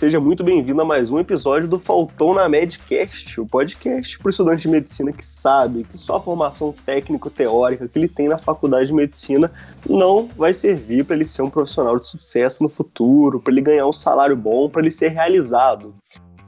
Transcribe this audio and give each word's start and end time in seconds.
Seja 0.00 0.18
muito 0.18 0.42
bem-vindo 0.42 0.80
a 0.80 0.84
mais 0.86 1.10
um 1.10 1.18
episódio 1.18 1.68
do 1.68 1.78
Faltou 1.78 2.34
na 2.34 2.48
Medcast, 2.48 3.38
o 3.38 3.46
podcast 3.46 4.18
para 4.18 4.28
o 4.28 4.30
estudante 4.30 4.62
de 4.62 4.68
medicina 4.68 5.12
que 5.12 5.22
sabe 5.22 5.84
que 5.84 5.98
só 5.98 6.16
a 6.16 6.20
formação 6.22 6.74
técnico-teórica 6.86 7.86
que 7.86 7.98
ele 7.98 8.08
tem 8.08 8.26
na 8.26 8.38
faculdade 8.38 8.86
de 8.86 8.94
medicina 8.94 9.52
não 9.86 10.26
vai 10.26 10.54
servir 10.54 11.04
para 11.04 11.16
ele 11.16 11.26
ser 11.26 11.42
um 11.42 11.50
profissional 11.50 11.98
de 11.98 12.06
sucesso 12.06 12.62
no 12.62 12.70
futuro, 12.70 13.40
para 13.40 13.52
ele 13.52 13.60
ganhar 13.60 13.86
um 13.86 13.92
salário 13.92 14.34
bom, 14.34 14.70
para 14.70 14.80
ele 14.80 14.90
ser 14.90 15.08
realizado. 15.08 15.94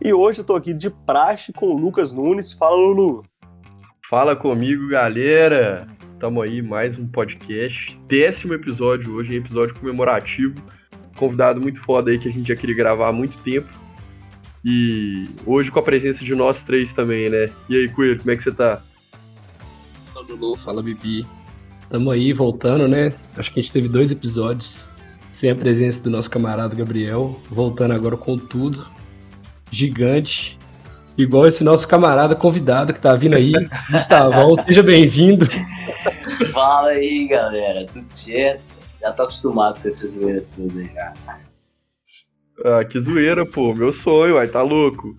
E 0.01 0.15
hoje 0.15 0.39
eu 0.39 0.45
estou 0.45 0.57
aqui 0.57 0.73
de 0.73 0.89
praxe 0.89 1.53
com 1.53 1.67
o 1.67 1.77
Lucas 1.77 2.11
Nunes. 2.11 2.55
Fala, 2.55 2.75
Lulu. 2.75 3.23
Fala 4.09 4.35
comigo, 4.35 4.89
galera. 4.89 5.87
Tamo 6.19 6.41
aí, 6.41 6.63
mais 6.63 6.99
um 6.99 7.07
podcast. 7.07 7.99
Décimo 8.09 8.55
episódio 8.55 9.13
hoje, 9.13 9.35
episódio 9.35 9.75
comemorativo 9.75 10.55
convidado 11.23 11.61
muito 11.61 11.81
foda 11.81 12.11
aí 12.11 12.19
que 12.19 12.29
a 12.29 12.33
gente 12.33 12.49
já 12.49 12.57
queria 12.57 12.75
gravar 12.75 13.09
há 13.09 13.13
muito 13.13 13.39
tempo. 13.39 13.69
E 14.65 15.29
hoje 15.47 15.71
com 15.71 15.79
a 15.79 15.83
presença 15.83 16.25
de 16.25 16.35
nós 16.35 16.65
três 16.65 16.93
também, 16.93 17.29
né? 17.29 17.49
E 17.69 17.77
aí, 17.77 17.89
Coelho, 17.89 18.19
como 18.19 18.33
é 18.33 18.37
que 18.37 18.43
você 18.43 18.51
tá? 18.51 18.83
Fala, 20.13 20.27
Lulu, 20.29 20.57
fala, 20.57 20.83
Bibi. 20.83 21.25
Tamo 21.89 22.11
aí, 22.11 22.33
voltando, 22.33 22.89
né? 22.89 23.13
Acho 23.37 23.53
que 23.53 23.61
a 23.61 23.63
gente 23.63 23.73
teve 23.73 23.89
dois 23.89 24.11
episódios 24.11 24.91
sem 25.31 25.49
a 25.49 25.55
presença 25.55 26.03
do 26.03 26.11
nosso 26.11 26.29
camarada 26.29 26.75
Gabriel, 26.75 27.41
voltando 27.49 27.95
agora 27.95 28.17
com 28.17 28.37
tudo. 28.37 28.85
Gigante. 29.71 30.59
Igual 31.17 31.47
esse 31.47 31.63
nosso 31.63 31.87
camarada 31.87 32.35
convidado 32.35 32.93
que 32.93 33.01
tá 33.01 33.15
vindo 33.15 33.37
aí, 33.37 33.53
Gustavão, 33.93 34.57
seja 34.57 34.83
bem-vindo. 34.83 35.47
Fala 36.53 36.89
aí, 36.89 37.29
galera, 37.29 37.87
tudo 37.87 38.07
certo? 38.07 38.82
Já 39.03 39.13
tô 39.13 39.25
acostumado 39.25 39.83
com 39.83 39.89
essas 39.89 40.13
zoeiras 40.13 40.45
tudo 40.55 40.79
aí 40.79 40.89
já. 40.95 41.13
Ah, 42.65 42.85
que 42.85 43.01
zoeira, 43.01 43.45
pô. 43.45 43.75
Meu 43.75 43.93
sonho, 43.93 44.39
aí 44.39 44.47
tá 44.47 44.63
louco. 44.63 45.17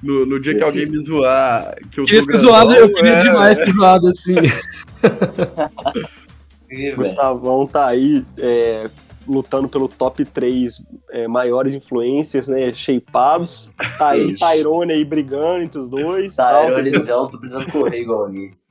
No, 0.00 0.24
no 0.24 0.38
dia 0.38 0.54
que 0.54 0.62
alguém 0.62 0.86
me 0.86 1.04
zoar. 1.04 1.74
Que 1.90 1.98
eu 2.00 2.04
queria 2.04 2.22
ser 2.22 2.36
zoado, 2.36 2.72
eu 2.74 2.92
queria 2.92 3.14
é, 3.14 3.22
demais 3.22 3.56
ser 3.56 3.72
zoado 3.72 4.06
assim. 4.06 4.34
Gustavão 6.94 7.66
tá 7.66 7.88
aí 7.88 8.24
é, 8.38 8.88
lutando 9.26 9.68
pelo 9.68 9.88
top 9.88 10.24
3 10.24 10.80
é, 11.10 11.26
maiores 11.26 11.74
influencers, 11.74 12.46
né? 12.46 12.72
Shapeados. 12.72 13.68
Tá 13.98 14.10
aí 14.10 14.36
Tyrone 14.36 14.92
aí 14.92 15.04
brigando 15.04 15.64
entre 15.64 15.80
os 15.80 15.88
dois. 15.88 16.36
Tyronezão, 16.36 17.28
tô 17.28 17.38
precisando 17.38 17.72
correr 17.72 18.00
igual 18.00 18.32
eles. 18.32 18.68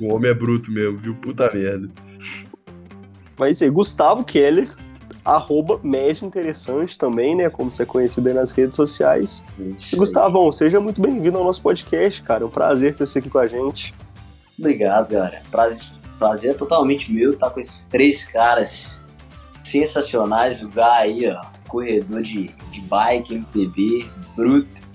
O 0.00 0.14
homem 0.14 0.30
é 0.30 0.34
bruto 0.34 0.70
mesmo, 0.70 0.98
viu? 0.98 1.14
Puta 1.16 1.50
merda. 1.52 1.90
Mas 3.38 3.56
isso 3.56 3.64
aí, 3.64 3.70
Gustavo 3.70 4.24
Keller, 4.24 4.74
arroba 5.24 5.80
Médio 5.82 6.26
Interessante 6.26 6.96
também, 6.96 7.34
né? 7.34 7.50
Como 7.50 7.70
você 7.70 7.82
é 7.82 7.86
conhecido 7.86 8.28
aí 8.28 8.34
nas 8.34 8.52
redes 8.52 8.76
sociais. 8.76 9.44
Isso 9.76 9.96
Gustavão, 9.96 10.50
seja 10.52 10.80
muito 10.80 11.02
bem-vindo 11.02 11.36
ao 11.36 11.44
nosso 11.44 11.60
podcast, 11.60 12.22
cara. 12.22 12.44
É 12.44 12.46
um 12.46 12.50
prazer 12.50 12.94
ter 12.94 13.06
você 13.06 13.18
aqui 13.18 13.28
com 13.28 13.38
a 13.38 13.46
gente. 13.46 13.92
Obrigado, 14.58 15.10
galera. 15.10 15.42
Prazer, 15.50 15.80
prazer 16.18 16.50
é 16.52 16.54
totalmente 16.54 17.12
meu 17.12 17.32
estar 17.32 17.50
com 17.50 17.60
esses 17.60 17.86
três 17.86 18.24
caras 18.24 19.04
sensacionais. 19.64 20.62
O 20.62 20.68
Gá 20.68 20.98
aí, 20.98 21.28
ó, 21.28 21.40
corredor 21.68 22.22
de, 22.22 22.50
de 22.70 22.80
bike, 22.80 23.34
MTB, 23.34 24.08
bruto. 24.34 24.86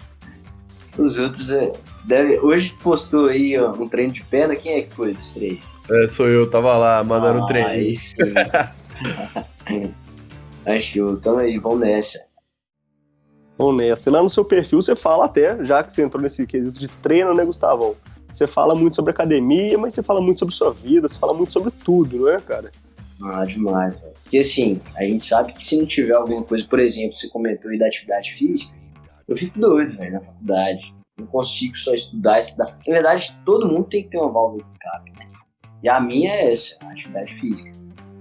Os 0.97 1.19
outros 1.19 1.51
é, 1.51 1.71
Deve, 2.03 2.39
hoje 2.39 2.75
postou 2.81 3.27
aí 3.27 3.57
ó, 3.59 3.71
um 3.71 3.87
treino 3.87 4.11
de 4.11 4.23
perna, 4.23 4.55
quem 4.55 4.73
é 4.73 4.81
que 4.81 4.89
foi 4.89 5.13
dos 5.13 5.33
três? 5.33 5.75
É, 5.89 6.07
sou 6.07 6.27
eu, 6.27 6.49
tava 6.49 6.75
lá 6.75 7.03
mandando 7.03 7.43
ah, 7.43 7.45
treino. 7.45 7.69
Aí 7.69 7.93
sim. 7.93 8.15
Achou, 10.65 11.17
tamo 11.17 11.39
aí, 11.39 11.57
vamos 11.59 11.79
nessa. 11.79 12.19
Vamos 13.57 13.77
nessa. 13.77 14.09
Lá 14.09 14.21
no 14.23 14.29
seu 14.29 14.43
perfil 14.43 14.81
você 14.81 14.95
fala 14.95 15.25
até, 15.25 15.63
já 15.65 15.83
que 15.83 15.93
você 15.93 16.01
entrou 16.01 16.21
nesse 16.21 16.45
quesito 16.47 16.79
de 16.79 16.87
treino, 16.87 17.33
né, 17.33 17.45
Gustavão? 17.45 17.95
Você 18.33 18.47
fala 18.47 18.73
muito 18.73 18.95
sobre 18.95 19.11
academia, 19.11 19.77
mas 19.77 19.93
você 19.93 20.01
fala 20.01 20.21
muito 20.21 20.39
sobre 20.39 20.55
sua 20.55 20.71
vida, 20.71 21.07
você 21.07 21.19
fala 21.19 21.33
muito 21.33 21.53
sobre 21.53 21.71
tudo, 21.83 22.17
não 22.17 22.29
é, 22.29 22.39
cara? 22.39 22.71
Ah, 23.21 23.43
demais, 23.43 23.99
velho. 23.99 24.13
Porque 24.23 24.39
assim, 24.39 24.79
a 24.95 25.03
gente 25.03 25.25
sabe 25.25 25.53
que 25.53 25.63
se 25.63 25.77
não 25.77 25.85
tiver 25.85 26.13
alguma 26.13 26.41
coisa, 26.43 26.65
por 26.65 26.79
exemplo, 26.79 27.15
você 27.15 27.27
comentou 27.27 27.69
aí 27.69 27.77
da 27.77 27.85
atividade 27.85 28.33
física, 28.33 28.75
eu 29.27 29.35
fico 29.35 29.59
doido, 29.59 29.91
velho, 29.91 30.13
na 30.13 30.21
faculdade 30.21 31.00
não 31.21 31.27
consigo 31.27 31.75
só 31.75 31.93
estudar, 31.93 32.39
estudar. 32.39 32.77
Na 32.87 32.93
verdade, 32.93 33.37
todo 33.45 33.67
mundo 33.67 33.85
tem 33.85 34.03
que 34.03 34.09
ter 34.09 34.17
uma 34.17 34.31
válvula 34.31 34.61
de 34.61 34.67
escape, 34.67 35.11
né? 35.17 35.29
E 35.83 35.89
a 35.89 35.99
minha 35.99 36.31
é 36.31 36.51
essa, 36.51 36.77
a 36.81 36.91
atividade 36.91 37.33
física. 37.33 37.79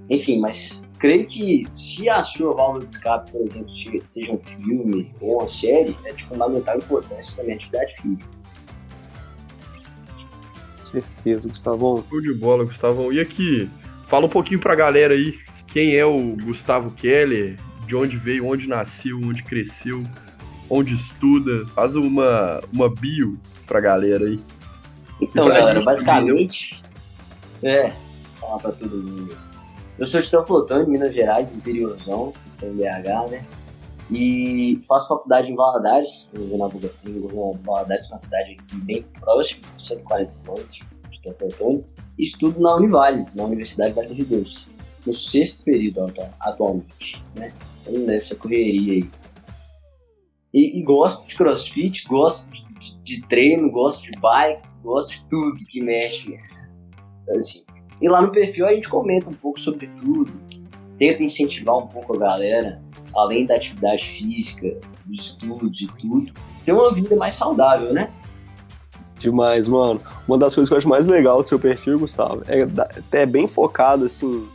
Enfim, 0.09 0.41
mas 0.41 0.83
creio 0.99 1.27
que 1.27 1.65
se 1.71 2.09
a 2.09 2.23
sua 2.23 2.55
válvula 2.55 2.85
de 2.85 2.93
escape, 2.93 3.31
por 3.31 3.41
exemplo, 3.43 3.71
seja 4.03 4.33
um 4.33 4.39
filme 4.39 5.15
ou 5.21 5.39
uma 5.39 5.47
série, 5.47 5.97
é 6.05 6.13
de 6.13 6.25
fundamental 6.25 6.77
importância 6.77 7.37
também 7.37 7.53
a 7.53 7.57
atividade 7.57 7.95
física. 8.01 8.31
Certeza, 10.85 11.49
Gustavo. 11.49 12.05
Show 12.09 12.21
de 12.21 12.35
bola, 12.35 12.65
Gustavo. 12.65 13.13
E 13.13 13.21
aqui, 13.21 13.71
fala 14.07 14.27
um 14.27 14.29
pouquinho 14.29 14.59
pra 14.59 14.75
galera 14.75 15.15
aí, 15.15 15.39
quem 15.69 15.95
é 15.95 16.05
o 16.05 16.35
Gustavo 16.43 16.91
Keller, 16.91 17.57
de 17.87 17.95
onde 17.95 18.17
veio, 18.17 18.47
onde 18.47 18.69
nasceu, 18.69 19.19
onde 19.23 19.43
cresceu, 19.43 20.03
onde 20.71 20.95
estuda, 20.95 21.67
faz 21.75 21.97
uma, 21.97 22.61
uma 22.73 22.89
bio 22.89 23.37
pra 23.67 23.81
galera 23.81 24.25
aí. 24.25 24.41
Então, 25.21 25.49
galera, 25.49 25.83
basicamente, 25.83 26.81
é, 27.63 27.93
falar 28.41 28.59
pra 28.59 28.73
todo 28.73 28.97
mundo. 28.97 29.37
Eu 29.99 30.07
sou 30.07 30.21
de 30.21 30.31
Teoflotão, 30.31 30.83
em 30.83 30.87
Minas 30.87 31.13
Gerais, 31.13 31.53
interiorzão, 31.53 32.33
sistema 32.45 32.73
BH, 32.73 33.31
né? 33.31 33.45
E 34.11 34.81
faço 34.89 35.09
faculdade 35.09 35.53
em 35.53 35.55
Valadares, 35.55 36.29
em 36.35 36.49
Governador 36.49 37.59
Valadares, 37.63 38.09
uma 38.11 38.19
cidade 38.19 38.53
aqui 38.53 38.77
bem 38.83 39.05
próxima, 39.21 39.67
140 39.81 40.35
quilômetros 40.43 40.83
de 41.11 41.21
Teoflotão, 41.21 41.85
e 42.19 42.25
estudo 42.25 42.61
na 42.61 42.77
Univale, 42.77 43.27
na 43.35 43.45
Universidade 43.45 43.93
Vale 43.93 44.09
do 44.09 44.15
Rio 44.15 44.27
Doce, 44.27 44.67
no 45.07 45.13
sexto 45.13 45.63
período 45.63 46.13
atualmente, 46.41 47.23
né? 47.37 47.53
Estamos 47.81 48.01
nessa 48.01 48.35
correria 48.35 48.95
aí. 48.95 49.11
E, 50.53 50.81
e 50.81 50.83
gosto 50.83 51.29
de 51.29 51.35
crossfit, 51.37 52.07
gosto 52.09 52.51
de, 52.79 52.97
de, 53.03 53.23
treino, 53.23 53.71
gosto 53.71 54.03
de 54.03 54.19
bike, 54.19 54.63
gosto 54.83 55.13
de 55.13 55.25
tudo 55.29 55.67
que 55.69 55.81
mexe. 55.81 56.33
Assim. 57.35 57.65
E 58.01 58.09
lá 58.09 58.21
no 58.21 58.33
perfil 58.33 58.67
a 58.67 58.73
gente 58.73 58.89
comenta 58.89 59.31
um 59.31 59.35
pouco 59.35 59.61
sobre 59.61 59.89
tudo, 59.89 60.33
tenta 60.99 61.23
incentivar 61.23 61.77
um 61.77 61.87
pouco 61.87 62.17
a 62.17 62.19
galera, 62.19 62.83
além 63.15 63.47
da 63.47 63.55
atividade 63.55 64.05
física, 64.05 64.79
dos 65.07 65.19
estudos 65.19 65.81
e 65.81 65.87
tudo, 65.99 66.33
ter 66.65 66.73
uma 66.73 66.93
vida 66.93 67.15
mais 67.17 67.35
saudável, 67.35 67.93
né? 67.93 68.11
Demais, 69.19 69.69
mano. 69.69 70.01
Uma 70.27 70.39
das 70.39 70.55
coisas 70.55 70.69
que 70.69 70.75
eu 70.75 70.79
acho 70.79 70.89
mais 70.89 71.07
legal 71.07 71.43
do 71.43 71.47
seu 71.47 71.59
perfil, 71.59 71.99
Gustavo, 71.99 72.43
é 72.49 72.63
até 72.63 73.27
bem 73.27 73.47
focado, 73.47 74.07
assim, 74.07 74.49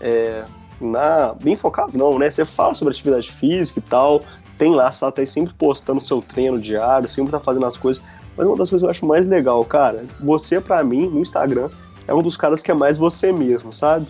é, 0.00 0.44
na... 0.80 1.34
Bem 1.34 1.56
focado 1.56 1.96
não, 1.96 2.18
né? 2.18 2.28
Você 2.28 2.44
fala 2.44 2.74
sobre 2.74 2.92
atividade 2.92 3.30
física 3.30 3.78
e 3.78 3.82
tal, 3.82 4.20
tem 4.58 4.74
lá, 4.74 4.90
você 4.90 5.10
tá 5.10 5.24
sempre 5.24 5.54
postando 5.54 6.00
seu 6.00 6.20
treino 6.20 6.58
diário, 6.58 7.08
sempre 7.08 7.30
tá 7.30 7.40
fazendo 7.40 7.64
as 7.64 7.76
coisas. 7.76 8.02
Mas 8.36 8.46
uma 8.46 8.56
das 8.56 8.68
coisas 8.68 8.80
que 8.80 8.86
eu 8.86 8.90
acho 8.90 9.06
mais 9.06 9.26
legal, 9.26 9.64
cara, 9.64 10.04
você, 10.20 10.60
para 10.60 10.82
mim, 10.82 11.06
no 11.06 11.20
Instagram, 11.20 11.70
é 12.06 12.12
um 12.12 12.22
dos 12.22 12.36
caras 12.36 12.60
que 12.60 12.70
é 12.70 12.74
mais 12.74 12.98
você 12.98 13.32
mesmo, 13.32 13.72
sabe? 13.72 14.06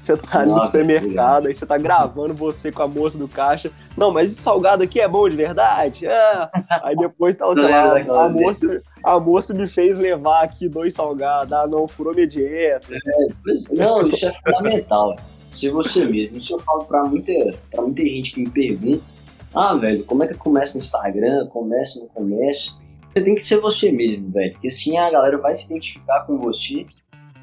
Você 0.00 0.16
tá 0.16 0.40
ali 0.40 0.52
no 0.52 0.60
supermercado, 0.60 1.48
aí 1.48 1.54
você 1.54 1.66
tá 1.66 1.76
gravando 1.76 2.32
você 2.32 2.70
com 2.70 2.80
a 2.80 2.86
moça 2.86 3.18
do 3.18 3.26
caixa. 3.26 3.72
Não, 3.96 4.12
mas 4.12 4.30
esse 4.30 4.40
salgado 4.40 4.84
aqui 4.84 5.00
é 5.00 5.08
bom 5.08 5.28
de 5.28 5.34
verdade? 5.34 6.06
É. 6.06 6.48
Aí 6.84 6.94
depois 6.94 7.34
tá, 7.34 7.52
sei 7.52 7.64
lá, 7.64 8.24
a 8.24 8.28
moça, 8.28 8.66
a 9.02 9.18
moça 9.18 9.52
me 9.52 9.66
fez 9.66 9.98
levar 9.98 10.44
aqui 10.44 10.68
dois 10.68 10.94
salgados. 10.94 11.52
Ah, 11.52 11.66
não, 11.66 11.88
furou 11.88 12.14
minha 12.14 12.26
dieta. 12.26 12.86
É, 12.94 13.26
não, 13.72 14.06
isso 14.06 14.28
é 14.28 14.32
fundamental. 14.32 15.16
Se 15.44 15.70
você 15.70 16.04
mesmo. 16.04 16.36
Isso 16.36 16.54
eu 16.54 16.60
falo 16.60 16.84
pra 16.84 17.02
muita, 17.02 17.32
pra 17.70 17.82
muita 17.82 18.02
gente 18.02 18.34
que 18.34 18.40
me 18.40 18.50
pergunta 18.50 19.10
ah, 19.56 19.74
velho, 19.74 20.04
como 20.04 20.22
é 20.22 20.26
que 20.26 20.34
começa 20.34 20.74
no 20.74 20.84
Instagram? 20.84 21.46
Começa, 21.46 21.98
não 21.98 22.08
começa? 22.08 22.72
Você 23.14 23.24
tem 23.24 23.34
que 23.34 23.42
ser 23.42 23.58
você 23.58 23.90
mesmo, 23.90 24.30
velho. 24.30 24.52
Porque 24.52 24.68
assim 24.68 24.98
a 24.98 25.10
galera 25.10 25.38
vai 25.38 25.54
se 25.54 25.64
identificar 25.64 26.26
com 26.26 26.36
você 26.36 26.86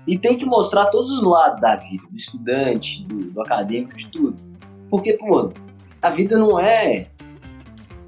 e 0.06 0.20
tem 0.20 0.38
que 0.38 0.46
mostrar 0.46 0.86
todos 0.92 1.10
os 1.10 1.24
lados 1.24 1.60
da 1.60 1.76
vida, 1.76 2.04
do 2.08 2.16
estudante, 2.16 3.04
do, 3.06 3.32
do 3.32 3.42
acadêmico, 3.42 3.96
de 3.96 4.10
tudo. 4.10 4.36
Porque, 4.92 5.14
pô, 5.14 5.52
a 6.00 6.12
vida 6.12 6.38
não 6.38 6.60
é 6.60 7.08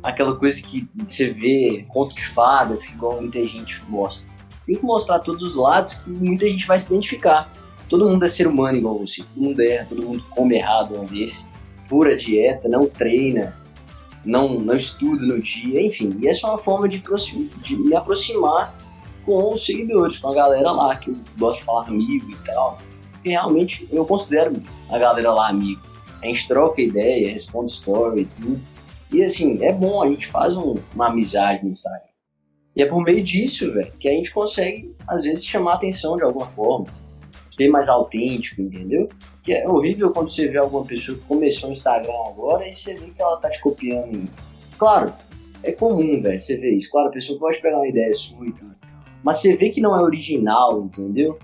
aquela 0.03 0.35
coisa 0.35 0.61
que 0.61 0.87
você 0.93 1.31
vê 1.31 1.83
conto 1.89 2.13
de 2.13 2.27
fadas, 2.27 2.85
que 2.85 2.93
igual 2.93 3.19
muita 3.19 3.43
gente 3.43 3.81
gosta. 3.89 4.29
Tem 4.67 4.75
que 4.75 4.83
mostrar 4.83 5.17
todos 5.17 5.43
os 5.43 5.55
lados 5.55 5.95
que 5.95 6.11
muita 6.11 6.45
gente 6.47 6.67
vai 6.67 6.77
se 6.77 6.93
identificar. 6.93 7.51
Todo 7.89 8.07
mundo 8.07 8.23
é 8.23 8.27
ser 8.27 8.45
humano 8.45 8.77
igual 8.77 8.99
você, 8.99 9.23
todo 9.23 9.43
mundo 9.43 9.59
erra, 9.61 9.87
todo 9.89 10.03
mundo 10.03 10.23
come 10.29 10.57
errado 10.57 10.93
uma 10.93 11.05
vez, 11.05 11.49
fura 11.85 12.15
dieta, 12.15 12.69
não 12.69 12.85
treina, 12.85 13.64
não, 14.25 14.55
não 14.55 14.75
estudo 14.75 15.25
no 15.27 15.39
dia, 15.39 15.85
enfim. 15.85 16.17
E 16.19 16.27
essa 16.27 16.47
é 16.47 16.49
uma 16.49 16.57
forma 16.57 16.89
de, 16.89 17.03
de 17.61 17.77
me 17.77 17.95
aproximar 17.95 18.75
com 19.23 19.53
os 19.53 19.65
seguidores, 19.65 20.19
com 20.19 20.29
a 20.29 20.33
galera 20.33 20.71
lá, 20.71 20.95
que 20.95 21.09
eu 21.09 21.17
gosto 21.37 21.59
de 21.59 21.65
falar 21.65 21.87
amigo 21.87 22.29
e 22.31 22.35
tal. 22.45 22.77
Porque 23.11 23.29
realmente 23.29 23.87
eu 23.91 24.05
considero 24.05 24.53
a 24.89 24.97
galera 24.97 25.33
lá 25.33 25.49
amigo. 25.49 25.81
A 26.21 26.25
gente 26.25 26.47
troca 26.47 26.81
ideia, 26.81 27.31
responde 27.31 27.71
story 27.71 28.21
e 28.21 28.25
tudo. 28.25 28.61
E 29.11 29.23
assim, 29.23 29.63
é 29.63 29.71
bom, 29.71 30.01
a 30.03 30.07
gente 30.07 30.27
faz 30.27 30.57
um, 30.57 30.75
uma 30.93 31.07
amizade 31.07 31.63
no 31.63 31.69
Instagram. 31.69 32.01
E 32.75 32.81
é 32.81 32.85
por 32.85 33.01
meio 33.03 33.23
disso, 33.23 33.71
velho, 33.71 33.91
que 33.99 34.09
a 34.09 34.11
gente 34.11 34.33
consegue, 34.33 34.95
às 35.07 35.23
vezes, 35.23 35.45
chamar 35.45 35.73
a 35.73 35.75
atenção 35.75 36.15
de 36.15 36.23
alguma 36.23 36.45
forma. 36.45 36.87
Ser 37.55 37.69
mais 37.69 37.87
autêntico, 37.87 38.61
entendeu? 38.61 39.07
Que 39.41 39.53
é 39.53 39.69
horrível 39.69 40.11
quando 40.11 40.29
você 40.29 40.47
vê 40.49 40.57
alguma 40.57 40.83
pessoa 40.83 41.17
que 41.17 41.23
começou 41.23 41.69
no 41.69 41.73
Instagram 41.73 42.13
agora 42.27 42.67
e 42.67 42.73
você 42.73 42.95
vê 42.95 43.05
que 43.05 43.21
ela 43.21 43.37
tá 43.37 43.49
te 43.49 43.61
copiando. 43.61 44.29
Claro, 44.77 45.13
é 45.63 45.71
comum, 45.71 46.21
velho, 46.21 46.37
você 46.37 46.57
vê 46.57 46.75
isso. 46.75 46.91
Claro, 46.91 47.07
a 47.07 47.11
pessoa 47.11 47.39
pode 47.39 47.61
pegar 47.61 47.77
uma 47.77 47.87
ideia 47.87 48.13
sua 48.13 48.45
e 48.45 48.51
tudo. 48.51 48.75
Mas 49.23 49.37
você 49.39 49.55
vê 49.55 49.69
que 49.69 49.79
não 49.79 49.95
é 49.95 50.01
original, 50.01 50.83
entendeu? 50.83 51.39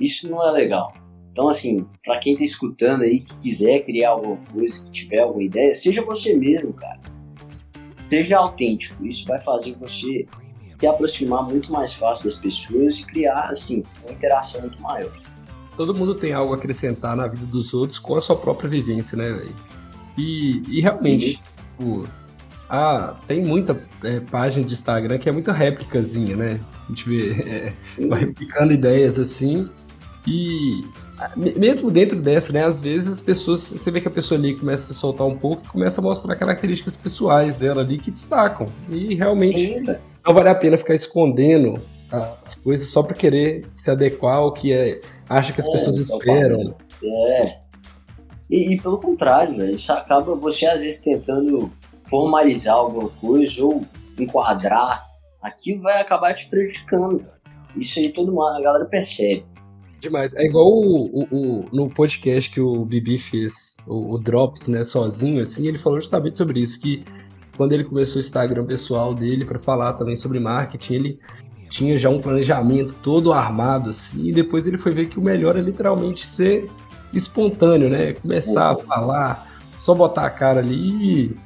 Isso 0.00 0.28
não 0.28 0.46
é 0.46 0.50
legal. 0.50 0.92
Então, 1.30 1.48
assim, 1.48 1.86
para 2.04 2.18
quem 2.18 2.36
tá 2.36 2.42
escutando 2.42 3.02
aí, 3.02 3.20
que 3.20 3.34
quiser 3.42 3.80
criar 3.84 4.10
alguma 4.10 4.38
coisa, 4.52 4.84
que 4.84 4.90
tiver 4.90 5.20
alguma 5.20 5.44
ideia, 5.44 5.72
seja 5.72 6.02
você 6.02 6.34
mesmo, 6.34 6.72
cara. 6.72 7.00
Seja 8.08 8.38
autêntico. 8.38 9.06
Isso 9.06 9.24
vai 9.26 9.38
fazer 9.38 9.74
você 9.76 10.26
se 10.82 10.86
aproximar 10.88 11.44
muito 11.44 11.72
mais 11.72 11.94
fácil 11.94 12.24
das 12.24 12.36
pessoas 12.36 12.98
e 12.98 13.06
criar, 13.06 13.50
assim, 13.50 13.84
uma 14.02 14.12
interação 14.12 14.60
muito 14.62 14.82
maior. 14.82 15.12
Todo 15.76 15.94
mundo 15.94 16.12
tem 16.12 16.32
algo 16.32 16.52
a 16.52 16.56
acrescentar 16.56 17.14
na 17.14 17.28
vida 17.28 17.46
dos 17.46 17.72
outros 17.72 18.00
com 18.00 18.16
a 18.16 18.20
sua 18.20 18.34
própria 18.34 18.68
vivência, 18.68 19.16
né, 19.16 19.30
velho? 19.30 19.54
E, 20.18 20.60
e 20.68 20.80
realmente, 20.80 21.40
tipo, 21.78 22.04
ah, 22.68 23.16
tem 23.28 23.44
muita 23.44 23.80
é, 24.02 24.18
página 24.18 24.66
de 24.66 24.74
Instagram 24.74 25.18
que 25.18 25.28
é 25.28 25.32
muita 25.32 25.52
réplicazinha, 25.52 26.34
né? 26.34 26.60
A 26.84 26.88
gente 26.88 27.08
vê, 27.08 27.30
é, 27.48 28.06
vai 28.08 28.18
replicando 28.18 28.72
ideias 28.72 29.20
assim. 29.20 29.68
E 30.26 30.84
mesmo 31.36 31.90
dentro 31.90 32.20
dessa, 32.20 32.52
né? 32.52 32.64
Às 32.64 32.80
vezes 32.80 33.10
as 33.10 33.20
pessoas, 33.20 33.60
você 33.60 33.90
vê 33.90 34.00
que 34.00 34.08
a 34.08 34.10
pessoa 34.10 34.38
ali 34.38 34.54
começa 34.56 34.84
a 34.84 34.86
se 34.86 34.94
soltar 34.94 35.26
um 35.26 35.36
pouco 35.36 35.62
e 35.64 35.68
começa 35.68 36.00
a 36.00 36.04
mostrar 36.04 36.34
características 36.36 36.96
pessoais 36.96 37.56
dela 37.56 37.82
ali 37.82 37.98
que 37.98 38.10
destacam. 38.10 38.66
E 38.88 39.14
realmente 39.14 39.80
não 40.24 40.34
vale 40.34 40.48
a 40.48 40.54
pena 40.54 40.76
ficar 40.76 40.94
escondendo 40.94 41.74
as 42.10 42.54
coisas 42.54 42.88
só 42.88 43.02
para 43.02 43.14
querer 43.14 43.64
se 43.74 43.90
adequar 43.90 44.36
ao 44.36 44.52
que 44.52 44.72
é, 44.72 45.00
acha 45.28 45.52
que 45.52 45.60
as 45.60 45.68
é, 45.68 45.72
pessoas 45.72 45.96
esperam. 45.96 46.74
É. 47.02 47.42
E, 48.50 48.74
e, 48.74 48.80
pelo 48.80 48.98
contrário, 48.98 49.56
velho, 49.56 49.74
isso 49.74 49.92
acaba 49.92 50.36
você 50.36 50.66
às 50.66 50.82
vezes 50.82 51.00
tentando 51.00 51.70
formalizar 52.08 52.76
alguma 52.76 53.08
coisa 53.08 53.64
ou 53.64 53.82
enquadrar, 54.18 55.02
aquilo 55.40 55.80
vai 55.82 56.00
acabar 56.00 56.34
te 56.34 56.48
prejudicando. 56.48 57.26
Isso 57.74 57.98
aí 57.98 58.10
todo 58.10 58.30
mundo, 58.30 58.48
a 58.48 58.60
galera 58.60 58.84
percebe. 58.84 59.46
Demais. 60.02 60.34
É 60.34 60.44
igual 60.44 60.66
o, 60.66 61.06
o, 61.06 61.26
o, 61.30 61.64
no 61.72 61.88
podcast 61.88 62.50
que 62.50 62.60
o 62.60 62.84
Bibi 62.84 63.18
fez, 63.18 63.76
o, 63.86 64.14
o, 64.14 64.18
Drops, 64.18 64.66
né, 64.66 64.82
sozinho, 64.82 65.40
assim, 65.40 65.68
ele 65.68 65.78
falou 65.78 66.00
justamente 66.00 66.36
sobre 66.36 66.58
isso, 66.58 66.80
que 66.80 67.04
quando 67.56 67.72
ele 67.72 67.84
começou 67.84 68.16
o 68.16 68.20
Instagram 68.20 68.66
pessoal 68.66 69.14
dele 69.14 69.44
para 69.44 69.60
falar 69.60 69.92
também 69.92 70.16
sobre 70.16 70.40
marketing, 70.40 70.94
ele 70.94 71.20
tinha 71.70 71.96
já 71.96 72.10
um 72.10 72.20
planejamento 72.20 72.96
todo 73.00 73.32
armado, 73.32 73.90
assim, 73.90 74.26
e 74.26 74.32
depois 74.32 74.66
ele 74.66 74.76
foi 74.76 74.90
ver 74.90 75.06
que 75.06 75.20
o 75.20 75.22
melhor 75.22 75.56
é 75.56 75.60
literalmente 75.60 76.26
ser 76.26 76.68
espontâneo, 77.14 77.88
né? 77.88 78.14
Começar 78.14 78.72
a 78.72 78.76
falar, 78.76 79.48
só 79.78 79.94
botar 79.94 80.26
a 80.26 80.30
cara 80.30 80.58
ali 80.58 81.28
e 81.28 81.36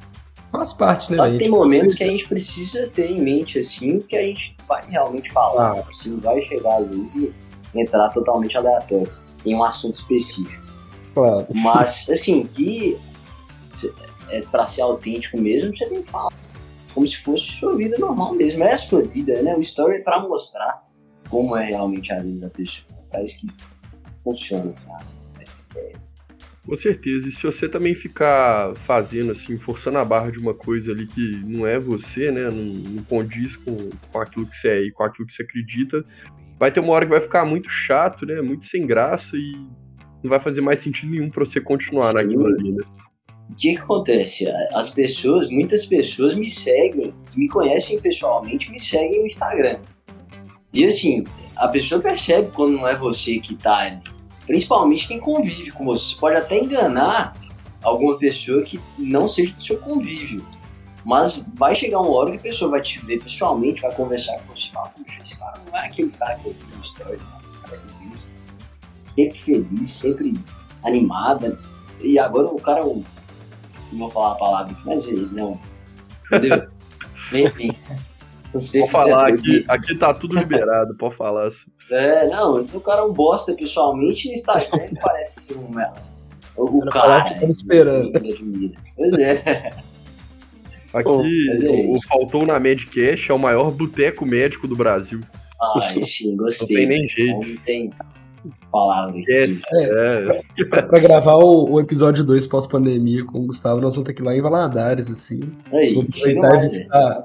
faz 0.51 0.73
parte, 0.73 1.11
né? 1.11 1.19
Mas 1.19 1.37
tem 1.37 1.51
momentos 1.51 1.93
que 1.95 2.03
a 2.03 2.09
gente 2.09 2.27
precisa 2.27 2.87
ter 2.87 3.11
em 3.11 3.21
mente, 3.21 3.59
assim, 3.59 4.01
que 4.01 4.17
a 4.17 4.23
gente 4.23 4.57
vai 4.67 4.83
realmente 4.89 5.31
falar. 5.31 5.75
Você 5.93 6.09
não 6.09 6.21
vai 6.21 6.41
chegar, 6.41 6.79
às 6.79 6.95
vezes, 6.95 7.17
e 7.17 7.46
entrar 7.81 8.11
totalmente 8.11 8.57
aleatório 8.57 9.11
em 9.45 9.55
um 9.55 9.63
assunto 9.63 9.95
específico. 9.95 10.65
Claro. 11.15 11.47
Mas, 11.55 12.09
assim, 12.11 12.47
que 12.47 12.99
é 14.29 14.41
para 14.43 14.67
ser 14.67 14.83
autêntico 14.83 15.41
mesmo, 15.41 15.75
você 15.75 15.87
tem 15.87 16.03
que 16.03 16.09
falar 16.09 16.33
como 16.93 17.07
se 17.07 17.19
fosse 17.19 17.45
sua 17.45 17.77
vida 17.77 17.97
normal 17.99 18.35
mesmo. 18.35 18.65
É 18.65 18.73
a 18.73 18.79
sua 18.79 19.03
vida, 19.03 19.41
né? 19.43 19.55
O 19.55 19.61
story 19.61 19.97
é 19.97 20.01
para 20.01 20.21
mostrar 20.21 20.85
como 21.29 21.57
é 21.57 21.65
realmente 21.65 22.13
a 22.13 22.19
vida 22.19 22.39
da 22.39 22.51
pessoa. 22.51 22.87
É 23.13 23.23
isso 23.23 23.41
que 23.41 23.47
funciona, 24.23 24.71
sabe? 24.71 25.05
Com 26.67 26.75
certeza. 26.75 27.29
E 27.29 27.33
se 27.33 27.45
você 27.45 27.69
também 27.69 27.95
ficar 27.95 28.75
fazendo 28.75 29.31
assim, 29.31 29.57
forçando 29.57 29.99
a 29.99 30.05
barra 30.05 30.33
de 30.33 30.39
uma 30.39 30.53
coisa 30.53 30.91
ali 30.91 31.07
que 31.07 31.37
não 31.47 31.65
é 31.65 31.79
você, 31.79 32.33
né? 32.33 32.51
Não, 32.51 32.65
não 32.65 33.03
condiz 33.05 33.55
com, 33.55 33.89
com 34.11 34.21
aquilo 34.21 34.47
que 34.47 34.57
você 34.57 34.69
é 34.69 34.83
e 34.83 34.91
com 34.91 35.05
aquilo 35.05 35.29
que 35.29 35.35
você 35.35 35.45
acredita, 35.45 36.05
vai 36.59 36.71
ter 36.71 36.81
uma 36.81 36.93
hora 36.93 37.05
que 37.05 37.11
vai 37.11 37.21
ficar 37.21 37.45
muito 37.45 37.69
chato, 37.69 38.27
né? 38.27 38.41
Muito 38.41 38.65
sem 38.65 38.87
graça 38.87 39.37
e 39.37 39.53
não 40.23 40.31
vai 40.31 40.41
fazer 40.41 40.61
mais 40.61 40.81
sentido 40.81 41.11
nenhum 41.11 41.31
para 41.31 41.45
você 41.45 41.61
continuar 41.61 42.11
Sim. 42.11 42.15
naquilo 42.15 42.47
ali, 42.47 42.73
né? 42.73 42.85
O 43.49 43.55
que, 43.55 43.75
que, 43.75 43.79
acontece? 43.79 44.49
As 44.75 44.91
pessoas, 44.91 45.49
muitas 45.49 45.87
pessoas 45.87 46.35
me 46.35 46.45
seguem, 46.45 47.15
que 47.25 47.39
me 47.39 47.49
conhecem 47.49 48.01
pessoalmente, 48.01 48.71
me 48.73 48.81
seguem 48.81 49.21
no 49.21 49.27
Instagram. 49.27 49.79
E 50.73 50.85
assim, 50.85 51.23
a 51.55 51.69
pessoa 51.69 52.01
percebe 52.01 52.51
quando 52.53 52.73
não 52.73 52.89
é 52.89 52.97
você 52.97 53.39
que 53.39 53.55
tá 53.55 53.77
ali. 53.77 54.01
Principalmente 54.47 55.09
quem 55.09 55.21
convive 55.21 55.71
com 55.71 55.85
você. 55.85 56.15
Você 56.15 56.21
pode 56.21 56.37
até 56.37 56.59
enganar 56.59 57.37
alguma 57.83 58.19
pessoa 58.19 58.63
que 58.63 58.81
não 58.99 59.29
seja 59.29 59.55
do 59.55 59.63
seu 59.63 59.79
convívio. 59.79 60.45
Mas 61.07 61.37
vai 61.55 61.73
chegar 61.73 62.01
uma 62.01 62.11
hora 62.11 62.33
que 62.33 62.37
a 62.39 62.41
pessoa 62.41 62.73
vai 62.73 62.83
te 62.83 62.99
ver 63.07 63.23
pessoalmente, 63.23 63.81
vai 63.81 63.95
conversar 63.95 64.37
com 64.41 64.57
você 64.57 64.67
e 64.67 64.73
falar, 64.73 64.89
puxa, 64.89 65.23
esse 65.23 65.39
cara 65.39 65.53
não 65.65 65.79
é 65.79 65.87
aquele 65.87 66.11
cara 66.11 66.35
que 66.35 66.49
eu 66.49 66.53
vi 66.53 66.77
no 66.77 66.83
story, 66.83 67.17
não, 67.19 67.37
aquele 67.37 67.59
cara 67.63 67.77
que 67.77 67.87
eu 67.87 68.11
vi 68.11 68.19
sempre 69.07 69.39
feliz, 69.41 69.89
sempre 69.89 70.35
animada. 70.83 71.57
E 72.01 72.19
agora 72.19 72.49
o 72.49 72.61
cara, 72.61 72.83
não 72.85 73.05
vou 73.93 74.11
falar 74.11 74.33
a 74.33 74.35
palavra, 74.35 74.77
mas 74.85 75.07
ele 75.07 75.29
não. 75.31 75.61
Entendeu? 76.27 76.67
Enfim. 77.33 77.71
Pode 78.51 78.91
falar, 78.91 79.29
aqui, 79.29 79.65
aqui 79.69 79.95
tá 79.95 80.13
tudo 80.13 80.37
liberado, 80.37 80.97
pode 80.97 81.15
falar. 81.15 81.51
É, 81.89 82.27
não, 82.27 82.57
o 82.57 82.81
cara 82.81 83.03
é 83.03 83.05
um 83.05 83.13
bosta 83.13 83.55
pessoalmente 83.55 84.27
no 84.27 84.35
Instagram 84.35 84.91
parece 85.01 85.41
ser 85.43 85.57
um. 85.57 85.71
O, 86.57 86.79
o 86.79 86.87
cara. 86.87 87.33
Que 87.35 87.45
esperando. 87.45 88.11
Pois 88.97 89.13
é. 89.15 89.71
Aqui, 90.97 91.09
é 91.09 91.71
o, 91.71 91.91
o 91.91 92.03
Faltou 92.03 92.47
na 92.47 92.59
Medcast 92.59 93.31
é 93.31 93.35
o 93.35 93.39
maior 93.39 93.71
boteco 93.71 94.25
médico 94.25 94.67
do 94.67 94.75
Brasil. 94.75 95.21
Ai, 95.83 96.01
sim, 96.03 96.37
gostei. 96.37 96.77
Não 96.77 96.89
tem 96.89 96.99
nem 96.99 97.09
jeito. 97.09 97.47
Não 97.47 97.57
tem 97.59 97.93
palavras. 98.71 99.25
É, 99.29 99.43
é. 100.59 100.65
Pra, 100.65 100.83
pra, 100.83 100.99
gravar 100.99 101.35
o, 101.35 101.73
o 101.73 101.81
episódio 101.81 102.25
2 102.25 102.47
pós-pandemia 102.47 103.25
com 103.25 103.41
o 103.41 103.47
Gustavo, 103.47 103.81
nós 103.81 103.95
vamos 103.95 104.07
ter 104.07 104.15
que 104.15 104.23
ir 104.23 104.25
lá 104.25 104.37
em 104.37 104.41
Valadares, 104.41 105.11
assim. 105.11 105.41
Aí, 105.73 105.95
vamos 105.95 106.17
aproveitar 106.17 106.57
e 106.57 106.61
visitar. 106.61 107.19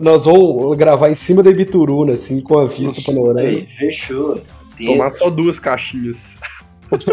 Nós 0.00 0.24
vamos 0.24 0.76
gravar 0.76 1.10
em 1.10 1.14
cima 1.14 1.42
da 1.42 1.50
Ibituruna, 1.50 2.14
assim, 2.14 2.40
com 2.40 2.58
a 2.58 2.66
vista 2.66 3.00
panorâmica. 3.02 3.60
Aí, 3.60 3.68
fechou. 3.68 4.40
Tomar 4.76 5.10
só 5.10 5.30
duas 5.30 5.58
caixinhas. 5.58 6.36
É 6.92 7.12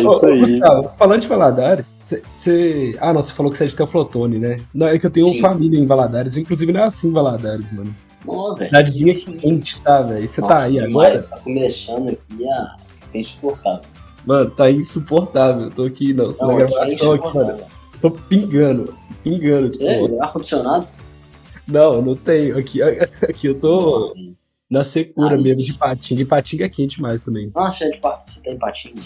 isso 0.00 0.26
aí. 0.26 0.32
Ô, 0.32 0.40
Gustavo, 0.40 0.88
falando 0.96 1.20
de 1.22 1.28
Valadares, 1.28 1.94
você. 2.00 2.96
Ah, 3.00 3.12
não, 3.12 3.22
você 3.22 3.32
falou 3.32 3.50
que 3.50 3.58
você 3.58 3.64
é 3.64 3.66
de 3.66 3.76
Teoflotone, 3.76 4.38
né? 4.38 4.56
Não, 4.72 4.86
é 4.86 4.98
que 4.98 5.06
eu 5.06 5.10
tenho 5.10 5.26
Sim. 5.26 5.40
família 5.40 5.78
em 5.78 5.86
Valadares, 5.86 6.36
inclusive 6.36 6.72
não 6.72 6.80
é 6.80 6.84
assim 6.84 7.08
em 7.08 7.12
Valadares, 7.12 7.72
mano. 7.72 7.94
Velho. 8.56 8.56
Cidadezinha 8.66 9.14
quente, 9.14 9.80
tá, 9.80 10.02
velho? 10.02 10.28
Você 10.28 10.40
tá 10.42 10.64
aí 10.64 10.78
agora? 10.80 11.22
Tá 11.22 11.38
começando 11.38 12.10
aqui 12.10 12.48
a 12.48 12.76
ficar 13.00 13.18
insuportável. 13.18 13.80
Mano, 14.26 14.50
tá 14.50 14.70
insuportável. 14.70 15.64
Eu 15.64 15.70
tô 15.70 15.84
aqui 15.84 16.12
não, 16.12 16.28
não, 16.28 16.48
na 16.48 16.54
gravação 16.54 17.12
aqui, 17.12 17.34
mano. 17.34 17.58
Tô 18.00 18.10
pingando, 18.10 18.94
pingando 19.22 19.70
de 19.70 19.88
é, 19.88 20.22
ar-condicionado? 20.22 20.86
Não, 21.66 22.02
não 22.02 22.14
tenho. 22.14 22.58
Aqui, 22.58 22.82
aqui 23.22 23.48
eu 23.48 23.54
tô. 23.54 24.14
Não, 24.14 24.34
na 24.70 24.84
secura 24.84 25.34
ah, 25.34 25.38
mesmo, 25.38 25.62
de 25.62 25.78
Patinga. 25.78 26.22
E 26.22 26.24
Patinga 26.24 26.64
é 26.66 26.68
quente 26.68 27.00
mais 27.00 27.22
também. 27.22 27.50
Ah, 27.54 27.70
você, 27.70 27.84
é 27.84 27.90
de, 27.90 28.00
você 28.00 28.42
tá 28.42 28.50
em 28.50 28.58
Patinga? 28.58 29.00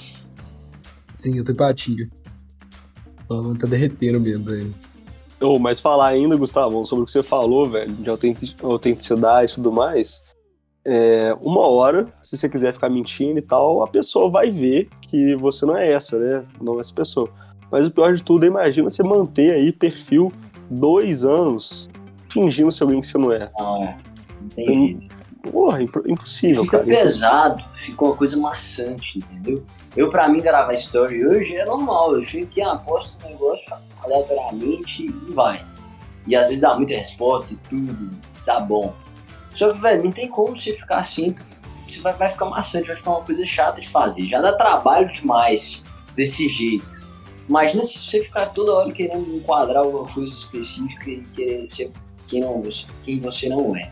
Sim, 1.15 1.39
eu 1.39 1.45
tô 1.45 1.53
em 1.53 1.57
Patinga. 1.57 2.09
Oh, 3.29 3.55
tá 3.55 3.67
derretendo 3.67 4.21
mesmo, 4.21 4.45
velho. 4.45 4.75
Oh, 5.41 5.59
mas 5.59 5.81
falar 5.81 6.09
ainda, 6.09 6.37
Gustavo, 6.37 6.85
sobre 6.85 7.03
o 7.03 7.07
que 7.07 7.13
você 7.13 7.23
falou, 7.23 7.69
velho, 7.69 7.93
de 7.93 8.11
autenticidade 8.63 9.53
e 9.53 9.55
tudo 9.55 9.73
mais. 9.73 10.23
É, 10.85 11.37
uma 11.41 11.61
hora, 11.61 12.13
se 12.23 12.37
você 12.37 12.49
quiser 12.49 12.73
ficar 12.73 12.91
mentindo 12.91 13.39
e 13.39 13.43
tal, 13.43 13.83
a 13.83 13.87
pessoa 13.87 14.29
vai 14.29 14.51
ver 14.51 14.89
que 15.01 15.37
você 15.37 15.65
não 15.65 15.77
é 15.77 15.93
essa, 15.93 16.19
né? 16.19 16.45
Não 16.61 16.77
é 16.79 16.81
essa 16.81 16.93
pessoa. 16.93 17.31
Mas 17.71 17.87
o 17.87 17.91
pior 17.91 18.13
de 18.15 18.23
tudo, 18.23 18.45
imagina 18.45 18.91
você 18.91 19.03
manter 19.03 19.55
aí 19.55 19.73
perfil 19.73 20.31
dois 20.69 21.25
anos 21.25 21.89
fingindo 22.29 22.73
ser 22.73 22.83
alguém 22.83 23.01
que 23.01 23.07
você 23.07 23.19
não 23.19 23.33
é. 23.33 23.51
Ah, 23.59 23.79
é. 23.81 23.97
não 24.41 24.49
tem 24.49 24.99
jeito. 24.99 25.22
Porra, 25.51 25.83
impossível, 25.83 26.63
fica 26.65 26.79
cara. 26.79 26.89
Pesado, 26.89 27.65
fica 27.75 28.05
uma 28.05 28.17
coisa 28.17 28.37
maçante, 28.39 29.19
entendeu? 29.19 29.65
Eu, 29.97 30.09
pra 30.09 30.29
mim, 30.29 30.41
gravar 30.41 30.73
story 30.75 31.27
hoje 31.27 31.57
é 31.57 31.65
normal. 31.65 32.15
Eu 32.15 32.23
chego 32.23 32.45
aqui, 32.45 32.63
aposto 32.63 33.19
um 33.27 33.31
negócio 33.31 33.75
aleatoriamente 34.03 35.05
e 35.05 35.33
vai. 35.33 35.65
E 36.27 36.37
às 36.37 36.47
vezes 36.47 36.61
dá 36.61 36.77
muita 36.77 36.95
resposta 36.95 37.55
e 37.55 37.57
tudo, 37.69 38.11
tá 38.47 38.61
bom. 38.61 38.95
Só 39.55 39.73
que, 39.73 39.81
velho, 39.81 40.05
não 40.05 40.13
tem 40.13 40.29
como 40.29 40.57
você 40.57 40.75
ficar 40.77 40.99
assim. 40.99 41.35
Você 41.89 42.01
vai, 42.01 42.13
vai 42.13 42.29
ficar 42.29 42.47
maçante, 42.47 42.87
vai 42.87 42.97
ficar 42.97 43.11
uma 43.11 43.23
coisa 43.23 43.45
chata 43.45 43.81
de 43.81 43.89
fazer. 43.89 44.29
Já 44.29 44.41
dá 44.41 44.53
trabalho 44.53 45.11
demais 45.13 45.85
desse 46.15 46.49
jeito. 46.49 47.03
Imagina 47.49 47.83
se 47.83 47.99
você 47.99 48.21
ficar 48.21 48.47
toda 48.47 48.73
hora 48.73 48.93
querendo 48.93 49.29
enquadrar 49.35 49.83
alguma 49.83 50.07
coisa 50.07 50.33
específica 50.33 51.11
e 51.11 51.21
querer 51.35 51.67
ser 51.67 51.91
quem, 52.29 52.41
não, 52.41 52.63
quem 53.03 53.19
você 53.19 53.49
não 53.49 53.77
é 53.77 53.91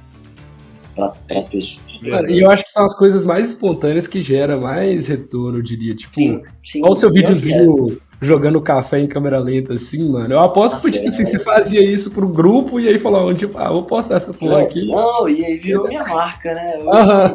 para 1.08 1.38
as 1.38 1.48
pessoas. 1.48 1.80
Mano, 2.02 2.30
e 2.30 2.40
eu 2.40 2.50
acho 2.50 2.64
que 2.64 2.70
são 2.70 2.84
as 2.84 2.94
coisas 2.96 3.24
mais 3.24 3.48
espontâneas 3.48 4.06
que 4.06 4.22
geram 4.22 4.60
mais 4.60 5.06
retorno, 5.06 5.58
eu 5.58 5.62
diria. 5.62 5.94
Tipo, 5.94 6.14
Sim, 6.14 6.42
sim, 6.62 6.82
olha 6.82 6.92
o 6.92 6.96
seu 6.96 7.10
que 7.12 7.18
é. 7.18 7.20
videozinho 7.22 7.98
jogando 8.22 8.60
café 8.60 8.98
em 9.00 9.06
câmera 9.06 9.38
lenta, 9.38 9.74
assim, 9.74 10.10
mano. 10.10 10.34
Eu 10.34 10.40
aposto 10.40 10.76
que, 10.80 10.82
Nossa, 10.82 10.92
tipo 10.92 11.04
é. 11.04 11.08
assim, 11.08 11.26
você 11.26 11.38
fazia 11.38 11.82
isso 11.82 12.10
pro 12.12 12.28
grupo 12.28 12.78
e 12.78 12.88
aí 12.88 12.98
falou, 12.98 13.34
tipo, 13.34 13.56
ah, 13.58 13.70
vou 13.70 13.82
postar 13.84 14.16
essa 14.16 14.32
porra 14.34 14.62
aqui. 14.62 14.86
Não, 14.86 15.28
e 15.28 15.44
aí 15.44 15.56
virou 15.58 15.88
minha 15.88 16.04
marca, 16.04 16.54
né? 16.54 16.76
Hoje 16.78 16.88
Aham. 16.88 17.34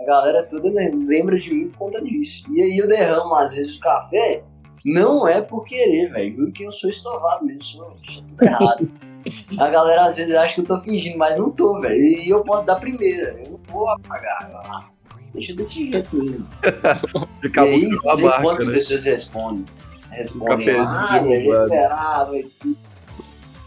A 0.00 0.04
galera 0.04 0.46
toda 0.48 0.70
lem- 0.70 1.04
lembra 1.06 1.36
de 1.36 1.52
mim 1.54 1.68
por 1.68 1.78
conta 1.78 2.02
disso. 2.02 2.44
E 2.52 2.60
aí 2.62 2.78
eu 2.78 2.88
derramo, 2.88 3.34
às 3.34 3.54
vezes, 3.54 3.76
o 3.76 3.80
café, 3.80 4.42
não 4.84 5.28
é 5.28 5.40
por 5.42 5.62
querer, 5.64 6.10
velho. 6.10 6.32
Juro 6.32 6.52
que 6.52 6.64
eu 6.64 6.70
sou 6.70 6.88
estovado 6.90 7.44
mesmo, 7.44 7.62
sou, 7.62 7.96
sou 8.02 8.22
tudo 8.24 8.42
errado. 8.42 8.90
A 9.58 9.68
galera 9.68 10.04
às 10.04 10.16
vezes 10.16 10.34
acha 10.34 10.54
que 10.54 10.60
eu 10.60 10.64
tô 10.64 10.80
fingindo, 10.80 11.18
mas 11.18 11.36
não 11.36 11.50
tô, 11.50 11.80
velho. 11.80 12.00
E 12.00 12.28
eu 12.28 12.42
posso 12.42 12.64
dar 12.64 12.76
primeira, 12.76 13.40
eu 13.44 13.52
não 13.52 13.60
vou 13.68 13.88
apagar. 13.90 14.50
Ah, 14.54 14.88
Deixa 15.32 15.54
desse 15.54 15.90
jeito 15.90 16.16
mesmo. 16.16 16.46
Acabou 17.44 17.70
e 17.70 17.74
aí, 17.74 17.88
não 17.88 18.14
sei 18.14 18.24
marca, 18.24 18.42
quantas 18.42 18.66
né? 18.66 18.72
pessoas 18.72 19.04
respondem. 19.04 19.66
Respondem, 20.10 20.70
ah, 20.70 21.18
eu 21.18 21.24
roubado." 21.24 21.64
esperava 21.64 22.38
e 22.38 22.44
tudo. 22.44 22.76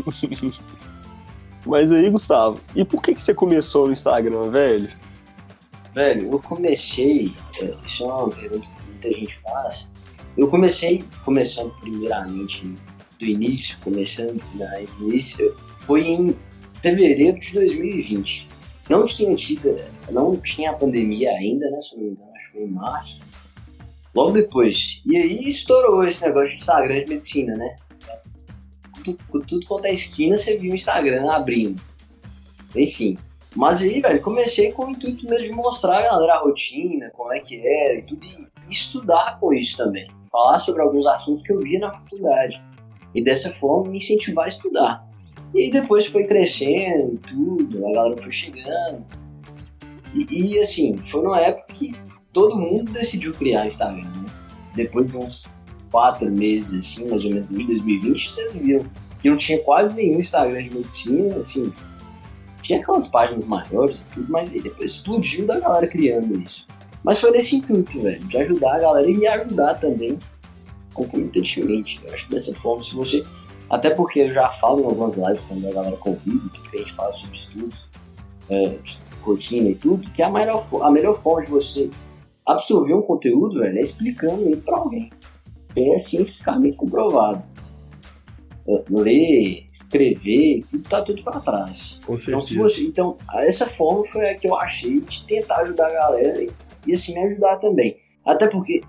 Mas 1.65 1.93
aí, 1.93 2.09
Gustavo, 2.09 2.59
e 2.75 2.83
por 2.83 3.01
que, 3.01 3.15
que 3.15 3.23
você 3.23 3.33
começou 3.33 3.85
no 3.85 3.93
Instagram, 3.93 4.49
velho? 4.49 4.89
Velho, 5.93 6.33
eu 6.33 6.39
comecei, 6.39 7.33
é, 7.61 7.73
isso 7.85 8.03
é 8.03 8.07
uma 8.07 8.29
pergunta 8.29 8.65
que 8.65 8.89
muita 8.89 9.11
gente 9.13 9.35
faz. 9.35 9.91
Eu 10.35 10.47
comecei, 10.49 11.05
começando 11.23 11.71
primeiramente 11.79 12.75
do 13.19 13.25
início, 13.25 13.77
começando 13.83 14.41
na 14.55 14.81
início, 14.99 15.55
foi 15.81 16.07
em 16.07 16.35
fevereiro 16.81 17.39
de 17.39 17.53
2020. 17.53 18.49
Não 18.89 19.05
tinha 19.05 19.33
tido, 19.35 19.75
não 20.11 20.35
tinha 20.37 20.71
a 20.71 20.73
pandemia 20.73 21.31
ainda, 21.31 21.69
né? 21.69 21.81
Se 21.81 21.95
não 21.95 22.03
me 22.03 22.09
engano, 22.11 22.31
acho 22.35 22.45
que 22.45 22.51
foi 22.51 22.63
em 22.63 22.71
março. 22.71 23.21
Logo 24.13 24.31
depois. 24.31 25.01
E 25.05 25.17
aí 25.17 25.47
estourou 25.47 26.03
esse 26.03 26.25
negócio 26.25 26.49
de 26.49 26.55
Instagram 26.55 27.03
de 27.03 27.09
medicina, 27.09 27.55
né? 27.55 27.75
Tudo, 29.03 29.45
tudo 29.45 29.65
quanto 29.65 29.85
é 29.85 29.91
esquina, 29.91 30.35
você 30.35 30.57
viu 30.57 30.71
o 30.71 30.75
Instagram 30.75 31.29
abrindo. 31.31 31.81
Enfim, 32.75 33.17
mas 33.55 33.81
aí, 33.81 34.01
velho, 34.01 34.21
comecei 34.21 34.71
com 34.71 34.85
o 34.85 34.89
intuito 34.89 35.29
mesmo 35.29 35.47
de 35.47 35.53
mostrar 35.53 35.99
a 35.99 36.01
galera 36.01 36.35
a 36.35 36.39
rotina, 36.39 37.09
como 37.11 37.31
é 37.31 37.39
que 37.39 37.55
era 37.65 37.99
e 37.99 38.01
tudo, 38.03 38.25
e 38.25 38.71
estudar 38.71 39.39
com 39.39 39.53
isso 39.53 39.77
também. 39.77 40.09
Falar 40.31 40.59
sobre 40.59 40.81
alguns 40.81 41.05
assuntos 41.05 41.43
que 41.43 41.51
eu 41.51 41.59
via 41.59 41.79
na 41.79 41.91
faculdade. 41.91 42.61
E 43.13 43.23
dessa 43.23 43.51
forma 43.51 43.91
me 43.91 43.97
incentivar 43.97 44.45
a 44.45 44.47
estudar. 44.47 45.07
E 45.53 45.63
aí 45.63 45.71
depois 45.71 46.07
foi 46.07 46.25
crescendo 46.25 47.19
tudo, 47.27 47.85
a 47.87 47.93
galera 47.93 48.17
foi 48.17 48.31
chegando. 48.31 49.05
E, 50.15 50.53
e, 50.53 50.59
assim, 50.59 50.97
foi 50.97 51.23
numa 51.23 51.39
época 51.39 51.73
que 51.73 51.93
todo 52.31 52.55
mundo 52.55 52.91
decidiu 52.91 53.33
criar 53.33 53.65
Instagram, 53.65 54.01
né? 54.01 54.25
Depois 54.75 55.07
de 55.07 55.17
uns 55.17 55.45
quatro 55.91 56.31
meses, 56.31 56.73
assim, 56.73 57.07
mais 57.07 57.23
ou 57.23 57.31
menos, 57.31 57.49
de 57.49 57.65
2020, 57.65 58.31
vocês 58.31 58.55
viram 58.55 58.85
que 59.21 59.29
não 59.29 59.37
tinha 59.37 59.59
quase 59.59 59.93
nenhum 59.93 60.19
Instagram 60.19 60.63
de 60.63 60.75
medicina, 60.75 61.37
assim, 61.37 61.71
tinha 62.61 62.79
aquelas 62.79 63.07
páginas 63.07 63.47
maiores 63.47 64.01
e 64.01 64.05
tudo, 64.05 64.31
mas 64.31 64.51
depois 64.51 64.91
explodiu 64.91 65.45
da 65.45 65.59
galera 65.59 65.87
criando 65.87 66.35
isso. 66.41 66.65
Mas 67.03 67.19
foi 67.19 67.31
nesse 67.31 67.57
intuito, 67.57 68.01
velho, 68.01 68.23
de 68.25 68.37
ajudar 68.37 68.75
a 68.75 68.79
galera 68.79 69.09
e 69.09 69.15
me 69.15 69.27
ajudar 69.27 69.75
também 69.75 70.17
concomitantemente. 70.93 71.99
Eu 72.05 72.13
acho 72.13 72.25
que 72.25 72.31
dessa 72.31 72.53
forma, 72.55 72.81
se 72.81 72.95
você. 72.95 73.23
Até 73.69 73.89
porque 73.89 74.19
eu 74.19 74.31
já 74.31 74.47
falo 74.49 74.81
em 74.81 74.85
algumas 74.85 75.15
lives 75.15 75.41
quando 75.43 75.67
a 75.67 75.71
galera 75.71 75.97
convida, 75.97 76.49
que 76.49 76.77
a 76.77 76.79
gente 76.79 76.93
fala 76.93 77.11
sobre 77.11 77.35
estudos, 77.35 77.91
é, 78.49 78.69
de 78.69 78.99
rotina 79.21 79.69
e 79.69 79.75
tudo, 79.75 80.09
que 80.11 80.21
a 80.21 80.29
melhor, 80.29 80.61
a 80.81 80.91
melhor 80.91 81.15
forma 81.15 81.41
de 81.41 81.49
você 81.49 81.89
absorver 82.45 82.93
um 82.93 83.01
conteúdo, 83.01 83.59
velho, 83.59 83.77
é 83.77 83.81
explicando 83.81 84.41
ele 84.41 84.57
pra 84.57 84.77
alguém. 84.77 85.09
É 85.75 85.97
cientificamente 85.97 86.77
comprovado. 86.77 87.43
É, 88.67 88.83
Ler, 88.89 89.65
escrever, 89.71 90.63
tudo 90.69 90.89
tá 90.89 91.01
tudo 91.01 91.23
pra 91.23 91.39
trás. 91.39 91.99
Com 92.05 92.15
Então, 92.15 92.41
se 92.41 92.57
você, 92.57 92.83
então, 92.83 93.17
essa 93.33 93.67
forma 93.67 94.03
foi 94.03 94.29
a 94.29 94.35
que 94.35 94.47
eu 94.47 94.55
achei 94.55 94.99
de 94.99 95.23
tentar 95.25 95.61
ajudar 95.61 95.87
a 95.87 95.93
galera 95.93 96.43
e, 96.43 96.49
e, 96.87 96.93
assim, 96.93 97.13
me 97.13 97.21
ajudar 97.27 97.57
também. 97.57 97.97
Até 98.25 98.47
porque, 98.47 98.81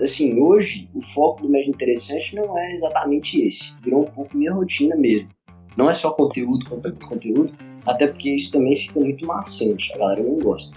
assim, 0.00 0.40
hoje 0.40 0.88
o 0.94 1.02
foco 1.02 1.42
do 1.42 1.48
Médio 1.48 1.70
Interessante 1.70 2.34
não 2.34 2.58
é 2.58 2.72
exatamente 2.72 3.40
esse. 3.40 3.74
Virou 3.82 4.02
um 4.02 4.10
pouco 4.10 4.36
minha 4.36 4.52
rotina 4.52 4.96
mesmo. 4.96 5.28
Não 5.76 5.90
é 5.90 5.92
só 5.92 6.10
conteúdo, 6.12 6.68
conteúdo, 6.68 7.06
conteúdo. 7.06 7.54
Até 7.84 8.06
porque 8.06 8.30
isso 8.30 8.50
também 8.50 8.74
fica 8.74 8.98
muito 8.98 9.26
maçante. 9.26 9.92
A 9.92 9.98
galera 9.98 10.22
não 10.22 10.38
gosta. 10.38 10.76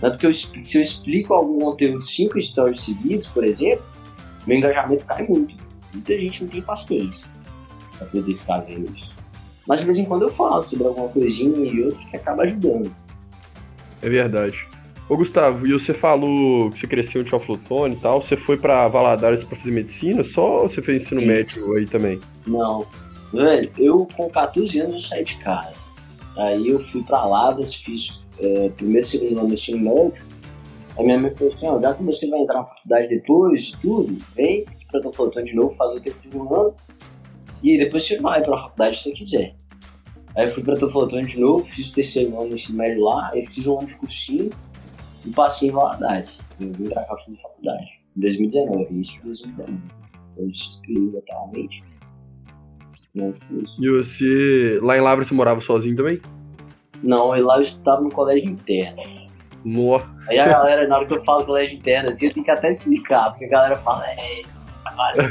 Tanto 0.00 0.18
que 0.18 0.26
eu, 0.26 0.32
se 0.32 0.78
eu 0.78 0.82
explico 0.82 1.34
algum 1.34 1.58
conteúdo 1.58 2.02
cinco 2.02 2.40
stories 2.40 2.82
seguidos, 2.82 3.26
por 3.26 3.44
exemplo, 3.44 3.84
meu 4.46 4.56
engajamento 4.56 5.04
cai 5.04 5.26
muito. 5.26 5.56
Muita 5.92 6.16
gente 6.16 6.44
não 6.44 6.50
tem 6.50 6.62
paciência 6.62 7.26
pra 7.98 8.06
poder 8.06 8.34
ficar 8.34 8.60
vendo 8.60 8.94
isso. 8.94 9.14
Mas 9.66 9.80
de 9.80 9.86
vez 9.86 9.98
em 9.98 10.04
quando 10.04 10.22
eu 10.22 10.28
falo 10.28 10.62
sobre 10.62 10.86
alguma 10.86 11.08
coisinha 11.08 11.58
e 11.58 11.82
outra 11.82 12.02
que 12.06 12.16
acaba 12.16 12.44
ajudando. 12.44 12.94
É 14.00 14.08
verdade. 14.08 14.68
Ô, 15.08 15.16
Gustavo, 15.16 15.66
e 15.66 15.72
você 15.72 15.94
falou 15.94 16.70
que 16.70 16.80
você 16.80 16.86
cresceu 16.86 17.22
em 17.22 17.24
Teoflotone 17.24 17.94
e 17.94 17.98
tal, 17.98 18.20
você 18.20 18.36
foi 18.36 18.58
pra 18.58 18.86
Valadares 18.88 19.42
pra 19.42 19.56
fazer 19.56 19.70
medicina 19.70 20.22
só 20.22 20.62
ou 20.62 20.68
você 20.68 20.82
fez 20.82 21.02
ensino 21.02 21.22
Sim. 21.22 21.26
médio 21.26 21.72
aí 21.74 21.86
também? 21.86 22.20
Não. 22.46 22.86
Velho, 23.32 23.70
eu 23.78 24.06
com 24.14 24.28
14 24.28 24.78
anos 24.80 24.92
eu 24.92 24.98
saí 25.00 25.24
de 25.24 25.38
casa. 25.38 25.86
Aí 26.36 26.68
eu 26.68 26.78
fui 26.78 27.02
pra 27.02 27.24
Lavras, 27.24 27.74
fiz 27.74 28.22
é, 28.38 28.68
primeiro 28.68 29.00
e 29.00 29.08
segundo 29.08 29.38
ano 29.38 29.48
do 29.48 29.54
ensino 29.54 29.78
médio. 29.78 30.22
Aí 30.98 31.04
minha 31.04 31.18
mãe 31.18 31.30
falou 31.30 31.54
assim, 31.54 31.66
ó, 31.66 31.80
já 31.80 31.94
que 31.94 32.02
você 32.02 32.28
vai 32.28 32.40
entrar 32.40 32.58
na 32.58 32.64
faculdade 32.64 33.08
depois 33.08 33.62
de 33.62 33.76
tudo, 33.78 34.18
vem 34.36 34.66
pra 34.90 35.00
Teoflotone 35.00 35.46
de 35.46 35.54
novo, 35.54 35.70
faz 35.70 35.92
o 35.92 36.02
terceiro 36.02 36.54
ano. 36.54 36.74
E 37.62 37.78
depois 37.78 38.02
você 38.02 38.18
vai 38.18 38.42
pra 38.42 38.58
faculdade 38.58 38.98
se 38.98 39.04
você 39.04 39.12
quiser. 39.12 39.54
Aí 40.36 40.44
eu 40.44 40.50
fui 40.50 40.62
pra 40.62 40.76
Teoflotone 40.76 41.26
de 41.26 41.40
novo, 41.40 41.64
fiz 41.64 41.90
o 41.90 41.94
terceiro 41.94 42.38
ano 42.38 42.50
do 42.50 42.54
ensino 42.54 42.76
médio 42.76 43.02
lá, 43.02 43.30
aí 43.32 43.42
fiz 43.46 43.66
um 43.66 43.78
ano 43.78 43.86
de 43.86 43.96
cursinho 43.96 44.50
e 45.24 45.30
passei 45.30 45.68
em 45.68 45.72
Valadares. 45.72 46.42
Eu 46.60 46.72
vim 46.72 46.88
pra 46.88 47.02
cá 47.02 47.16
fazer 47.16 47.36
faculdade. 47.36 48.00
Em 48.16 48.20
2019, 48.20 48.92
início 48.92 49.16
de 49.18 49.24
2019. 49.24 49.72
Então 50.32 50.44
eu 50.44 50.52
se 50.52 50.68
inscrevi 50.68 51.16
atualmente. 51.16 51.84
Não 53.14 53.34
fiz. 53.34 53.78
E 53.78 53.90
você, 53.90 54.78
lá 54.82 54.96
em 54.96 55.00
Lavra, 55.00 55.24
você 55.24 55.34
morava 55.34 55.60
sozinho 55.60 55.96
também? 55.96 56.20
Não, 57.02 57.28
lá 57.28 57.56
eu 57.56 57.60
estudava 57.60 58.00
no 58.00 58.10
colégio 58.10 58.50
interno. 58.50 59.02
No. 59.64 59.96
Aí 60.28 60.38
a 60.38 60.48
galera, 60.48 60.86
na 60.86 60.96
hora 60.96 61.06
que 61.06 61.14
eu 61.14 61.24
falo 61.24 61.44
colégio 61.44 61.76
interno, 61.76 62.08
assim, 62.08 62.26
eu 62.26 62.34
tenho 62.34 62.44
que 62.44 62.50
até 62.50 62.68
explicar, 62.68 63.30
porque 63.30 63.44
a 63.44 63.48
galera 63.48 63.76
fala, 63.76 64.06
é, 64.08 64.40
isso 64.40 64.54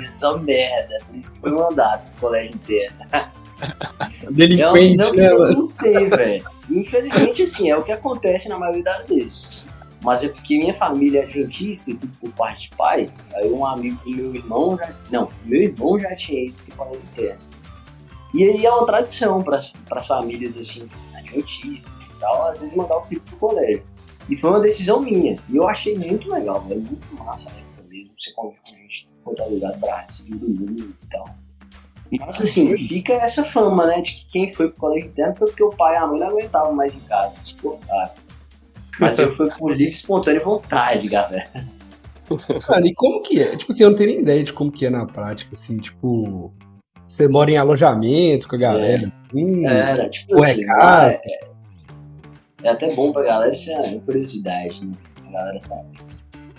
é 0.04 0.08
só 0.08 0.38
merda, 0.38 0.98
por 1.06 1.16
isso 1.16 1.34
que 1.34 1.40
foi 1.40 1.52
mandado 1.52 2.10
pro 2.12 2.30
colégio 2.30 2.56
interno. 2.56 2.98
É 3.60 4.30
uma 4.30 4.32
Delinquente, 4.32 4.80
visão 4.80 5.12
que 5.12 5.18
né, 5.18 5.30
todo 5.30 5.56
mundo 5.56 5.74
tem, 5.82 6.10
velho. 6.10 6.46
Infelizmente, 6.70 7.42
assim, 7.42 7.72
é 7.72 7.76
o 7.76 7.84
que 7.84 7.92
acontece 7.92 8.48
na 8.50 8.60
maioria 8.60 8.84
das 8.84 9.08
vezes. 9.08 9.64
Mas 10.02 10.24
é 10.24 10.30
porque 10.30 10.58
minha 10.58 10.74
família 10.74 11.22
é 11.22 11.24
adventista, 11.24 11.92
por 12.20 12.32
parte 12.32 12.70
de 12.70 12.76
pai, 12.76 13.10
aí 13.36 13.50
um 13.50 13.66
amigo 13.66 13.98
do 14.04 14.12
meu 14.12 14.36
irmão 14.36 14.78
já. 14.78 14.94
Não, 15.10 15.28
meu 15.44 15.64
irmão 15.64 15.98
já 15.98 16.16
tinha 16.16 16.46
ido 16.46 16.58
pro 16.66 16.78
colégio 16.78 17.02
interno. 17.12 17.42
E 18.34 18.44
aí 18.44 18.66
é 18.66 18.72
uma 18.72 18.86
tradição 18.86 19.42
para 19.42 19.58
as 19.58 20.08
famílias 20.08 20.58
assim, 20.58 20.88
adventistas 21.16 22.08
e 22.08 22.14
tal, 22.20 22.48
às 22.48 22.62
vezes 22.62 22.76
mandar 22.76 22.98
o 22.98 23.04
filho 23.04 23.22
pro 23.22 23.38
colégio. 23.38 23.84
E 24.30 24.36
foi 24.36 24.50
uma 24.50 24.60
decisão 24.60 25.02
minha. 25.02 25.40
E 25.50 25.56
eu 25.56 25.68
achei 25.68 25.98
muito 25.98 26.30
legal, 26.32 26.62
velho. 26.62 26.82
Muito 26.82 27.24
massa 27.24 27.50
época 27.50 27.84
mesmo. 27.90 28.12
Você 28.18 28.32
convive 28.34 28.60
com 28.62 28.76
gente 28.76 29.10
de 29.14 29.22
quanto 29.22 29.42
é 29.42 29.46
lugar 29.46 29.72
do 29.72 29.80
Brasil, 29.80 30.38
do 30.38 30.50
mundo 30.50 30.96
e 31.02 31.08
tal. 31.08 31.36
Mas 32.20 32.42
assim, 32.42 32.76
fica 32.78 33.14
essa 33.14 33.44
fama, 33.44 33.86
né? 33.86 34.02
De 34.02 34.16
que 34.16 34.28
quem 34.28 34.54
foi 34.54 34.70
pro 34.70 34.82
colégio 34.82 35.10
interno 35.10 35.36
foi 35.36 35.48
porque 35.48 35.64
o 35.64 35.70
pai 35.70 35.96
e 35.96 35.98
a 35.98 36.08
mãe 36.08 36.20
não 36.20 36.28
aguentavam 36.28 36.74
mais 36.74 36.96
em 36.96 37.02
casa, 37.02 37.34
suportaram. 37.40 38.12
Mas 39.00 39.20
eu 39.20 39.36
fui 39.36 39.50
por 39.50 39.72
livre, 39.76 39.94
espontânea 39.94 40.44
vontade, 40.44 41.08
galera. 41.08 41.50
Cara, 42.66 42.86
e 42.86 42.94
como 42.94 43.22
que 43.22 43.42
é? 43.42 43.56
Tipo 43.56 43.72
assim, 43.72 43.84
eu 43.84 43.90
não 43.90 43.98
tenho 43.98 44.10
nem 44.12 44.22
ideia 44.22 44.44
de 44.44 44.52
como 44.52 44.72
que 44.72 44.86
é 44.86 44.90
na 44.90 45.06
prática, 45.06 45.52
assim, 45.54 45.78
tipo... 45.78 46.52
Você 47.08 47.28
mora 47.28 47.50
em 47.50 47.58
alojamento 47.58 48.50
com 48.50 48.56
a 48.58 48.60
galera, 48.60 49.12
assim... 49.26 49.66
Era, 49.66 50.10
tipo 50.10 50.36
é 50.44 50.52
assim, 50.52 50.66
casa? 50.66 51.22
é, 51.24 51.48
é 52.64 52.70
até 52.70 52.94
bom 52.94 53.14
pra 53.14 53.24
galera, 53.24 53.52
isso 53.52 53.72
é 53.72 53.82
uma 53.82 54.02
curiosidade, 54.02 54.86
né? 54.86 54.92
A 55.26 55.32
galera 55.32 55.60
sabe. 55.60 55.88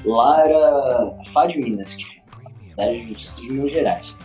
Lá 0.07 0.42
era 0.42 0.57
a 0.57 1.47
Minas, 1.57 1.95
que 1.97 2.04
de 2.87 3.09
Justiça 3.09 3.40
de 3.42 3.52
Minas 3.52 3.73
Gerais. 3.73 4.16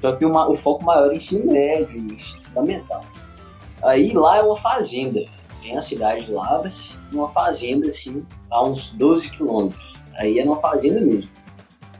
Só 0.00 0.12
que 0.12 0.24
uma- 0.24 0.48
o 0.48 0.56
foco 0.56 0.84
maior 0.84 1.12
é 1.12 1.16
ensino 1.16 1.52
médio, 1.52 1.98
ensino 1.98 2.42
fundamental. 2.44 3.04
Aí 3.82 4.12
lá 4.12 4.38
é 4.38 4.42
uma 4.42 4.56
fazenda. 4.56 5.20
Tem 5.68 5.76
a 5.76 5.82
cidade 5.82 6.24
de 6.24 6.32
Lavras, 6.32 6.96
uma 7.12 7.28
fazenda 7.28 7.88
assim, 7.88 8.24
a 8.50 8.64
uns 8.64 8.88
12 8.88 9.30
quilômetros. 9.30 9.96
Aí 10.14 10.38
é 10.38 10.42
uma 10.44 10.56
fazenda 10.56 10.98
mesmo. 10.98 11.30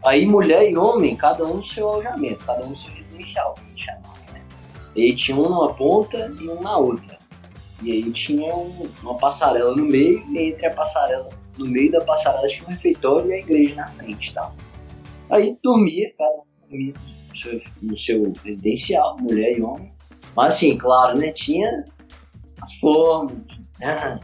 Aí 0.02 0.24
mulher 0.26 0.70
e 0.70 0.74
homem, 0.74 1.14
cada 1.14 1.44
um 1.44 1.56
no 1.56 1.62
seu 1.62 1.86
alojamento, 1.86 2.46
cada 2.46 2.64
um 2.64 2.70
no 2.70 2.76
seu 2.76 2.90
residencial, 2.94 3.54
a 3.58 3.68
gente 3.68 3.84
chamava, 3.84 4.16
né? 4.32 4.42
E 4.96 5.02
aí 5.02 5.14
tinha 5.14 5.36
um 5.36 5.50
numa 5.50 5.74
ponta 5.74 6.34
e 6.40 6.48
um 6.48 6.62
na 6.62 6.78
outra. 6.78 7.18
E 7.82 7.92
aí 7.92 8.10
tinha 8.10 8.56
um- 8.56 8.88
uma 9.02 9.18
passarela 9.18 9.76
no 9.76 9.84
meio, 9.84 10.24
e 10.34 10.48
entre 10.48 10.64
a 10.64 10.72
passarela, 10.72 11.28
no 11.58 11.66
meio 11.66 11.92
da 11.92 12.00
passarela 12.00 12.48
tinha 12.48 12.66
um 12.66 12.72
refeitório 12.72 13.30
e 13.30 13.34
a 13.34 13.38
igreja 13.38 13.74
na 13.74 13.86
frente 13.88 14.32
tal. 14.32 14.54
Aí 15.28 15.58
dormia, 15.62 16.10
cada 16.16 16.38
um 16.38 16.42
dormia 16.70 16.94
no 17.28 17.36
seu, 17.36 17.60
no 17.82 17.96
seu 17.98 18.32
residencial, 18.42 19.14
mulher 19.20 19.58
e 19.58 19.60
homem. 19.60 19.88
Mas 20.34 20.54
assim, 20.54 20.74
claro, 20.78 21.18
né? 21.18 21.32
Tinha 21.32 21.84
as 22.62 22.74
formas 22.76 23.46
ah, 23.82 24.18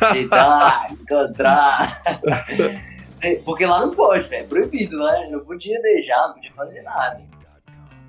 aceitar, 0.00 0.86
encontrar. 0.90 2.02
Porque 3.44 3.66
lá 3.66 3.80
não 3.80 3.94
pode, 3.94 4.28
velho. 4.28 4.44
É 4.44 4.46
proibido, 4.46 4.98
né? 4.98 5.28
Não 5.30 5.40
podia 5.40 5.80
beijar, 5.82 6.28
não 6.28 6.34
podia 6.34 6.52
fazer 6.52 6.82
nada. 6.82 7.20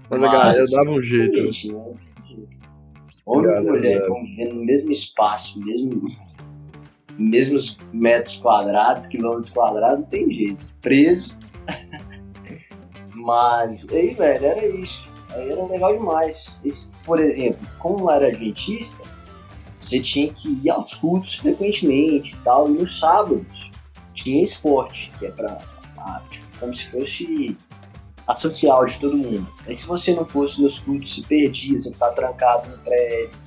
Mas 0.10 0.24
a 0.24 0.32
galera 0.32 0.66
dava 0.72 0.90
um 0.90 1.02
jeito. 1.02 1.36
Gente, 1.36 1.72
não 1.72 1.96
tem 1.96 2.36
jeito. 2.36 2.60
Homem 3.26 3.56
e 3.56 3.62
mulher 3.62 4.08
convivendo 4.08 4.56
no 4.56 4.66
mesmo 4.66 4.92
espaço, 4.92 5.60
mesmo, 5.60 6.02
mesmos 7.18 7.78
metros 7.94 8.38
quadrados, 8.38 9.08
quilômetros 9.08 9.52
quadrados, 9.52 10.00
não 10.00 10.08
tem 10.08 10.32
jeito. 10.32 10.64
Preso. 10.82 11.38
Mas, 13.14 13.88
aí, 13.90 14.14
velho, 14.14 14.46
era 14.46 14.66
isso. 14.66 15.10
Aí 15.34 15.50
era 15.50 15.64
legal 15.66 15.94
demais. 15.94 16.60
Esse, 16.66 16.92
por 17.06 17.22
exemplo, 17.22 17.66
como 17.80 18.10
era 18.10 18.28
adventista, 18.28 19.04
você 19.82 20.00
tinha 20.00 20.32
que 20.32 20.48
ir 20.64 20.70
aos 20.70 20.94
cultos 20.94 21.36
frequentemente 21.36 22.36
e 22.36 22.38
tal. 22.40 22.70
E 22.70 22.74
nos 22.74 23.00
sábados 23.00 23.72
tinha 24.14 24.42
esporte, 24.42 25.12
que 25.18 25.26
é 25.26 25.32
pra, 25.32 25.58
tipo, 26.30 26.48
como 26.60 26.74
se 26.74 26.88
fosse 26.88 27.58
a 28.28 28.36
social 28.36 28.86
de 28.86 29.00
todo 29.00 29.18
mundo. 29.18 29.48
Aí 29.66 29.74
se 29.74 29.86
você 29.86 30.14
não 30.14 30.26
fosse 30.26 30.62
nos 30.62 30.80
cultos, 30.80 31.16
se 31.16 31.22
perdia, 31.24 31.76
você 31.76 31.92
ficava 31.92 32.14
trancado 32.14 32.70
no 32.70 32.78
prédio. 32.78 33.38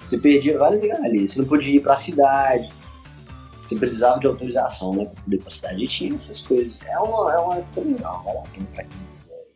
Você 0.00 0.18
perdia 0.18 0.58
várias 0.58 0.82
regalias. 0.82 1.30
Você 1.30 1.40
não 1.40 1.48
podia 1.48 1.76
ir 1.76 1.80
pra 1.80 1.94
cidade. 1.94 2.70
Você 3.62 3.76
precisava 3.76 4.18
de 4.18 4.26
autorização, 4.26 4.92
né, 4.94 5.04
pra 5.04 5.22
poder 5.22 5.36
ir 5.36 5.40
pra 5.40 5.50
cidade. 5.50 5.84
E 5.84 5.86
tinha 5.86 6.14
essas 6.14 6.40
coisas. 6.40 6.78
É 6.84 6.98
uma, 6.98 7.32
é 7.32 7.38
uma 7.38 7.56
época 7.56 7.80
legal, 7.82 8.22
vale 8.24 8.38
a 8.38 8.42
pena 8.42 8.66
pra 8.74 8.84
quem 8.84 8.96
quiser. 9.08 9.46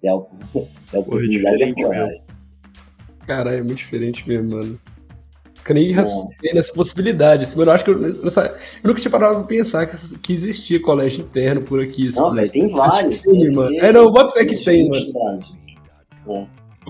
Tem 0.00 0.10
a 0.10 0.14
a 0.14 0.98
oportunidade 0.98 1.64
apoiar. 1.64 2.08
Cara, 3.26 3.54
é 3.54 3.62
muito 3.62 3.78
diferente 3.78 4.26
mesmo, 4.26 4.56
mano. 4.56 4.80
Eu 5.72 5.74
nem 5.74 5.92
raciocinei 5.92 6.54
nessa 6.54 6.72
possibilidade. 6.72 7.44
Assim, 7.44 7.58
mano, 7.58 7.70
eu 7.70 7.74
acho 7.74 7.84
que 7.84 7.90
eu, 7.90 8.02
eu, 8.02 8.10
eu 8.12 8.52
nunca 8.84 9.00
tinha 9.00 9.10
parado 9.10 9.36
pra 9.36 9.44
pensar 9.44 9.86
que, 9.86 10.18
que 10.18 10.32
existia 10.32 10.80
colégio 10.80 11.22
interno 11.22 11.62
por 11.62 11.80
aqui. 11.80 12.08
Assim. 12.08 12.20
Não, 12.20 12.34
velho, 12.34 12.50
tem 12.50 12.68
vários. 12.68 13.22
Tem, 13.22 13.40
Deve 13.40 13.54
mano. 13.54 13.70
ter 13.70 13.84
É, 13.84 13.92
não, 13.92 14.10
bota 14.10 14.32
fé 14.32 14.44
que 14.44 14.56
tem, 14.64 14.90
20 14.90 14.94
mano. 14.94 15.06
no 15.06 15.24
Brasil. 15.24 15.56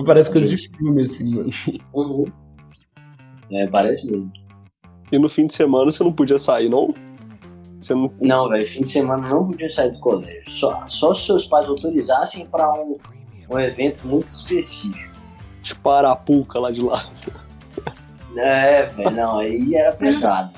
Parece 0.07 0.33
coisa 0.33 0.49
de 0.49 0.57
filme, 0.57 1.03
assim, 1.03 1.35
mano. 1.35 1.51
Uhum. 1.93 2.25
É, 3.51 3.67
parece 3.67 4.11
mesmo. 4.11 4.31
E 5.11 5.19
no 5.19 5.29
fim 5.29 5.47
de 5.47 5.55
semana 5.55 5.91
você 5.91 6.05
não 6.05 6.13
podia 6.13 6.39
sair, 6.39 6.69
não? 6.69 6.95
Você 7.81 7.95
não. 7.95 8.13
Não, 8.21 8.49
velho, 8.49 8.67
fim 8.67 8.83
de 8.83 8.89
semana 8.89 9.29
não 9.29 9.47
podia 9.49 9.69
sair 9.69 9.91
do 9.91 9.99
colégio. 10.01 10.49
Só, 10.51 10.87
só 10.87 11.13
se 11.13 11.25
seus 11.27 11.47
pais 11.47 11.67
autorizassem 11.67 12.47
pra 12.47 12.71
um, 12.75 12.93
um 13.51 13.59
evento 13.59 14.07
muito 14.07 14.29
específico. 14.29 15.17
Tipo 15.63 15.91
a 15.91 15.99
Arapuca 15.99 16.59
lá 16.59 16.71
de 16.71 16.83
lá. 16.83 17.09
É, 18.39 18.87
velho, 18.87 19.11
não, 19.11 19.39
aí 19.39 19.75
era 19.75 19.93
pesado. 19.93 20.53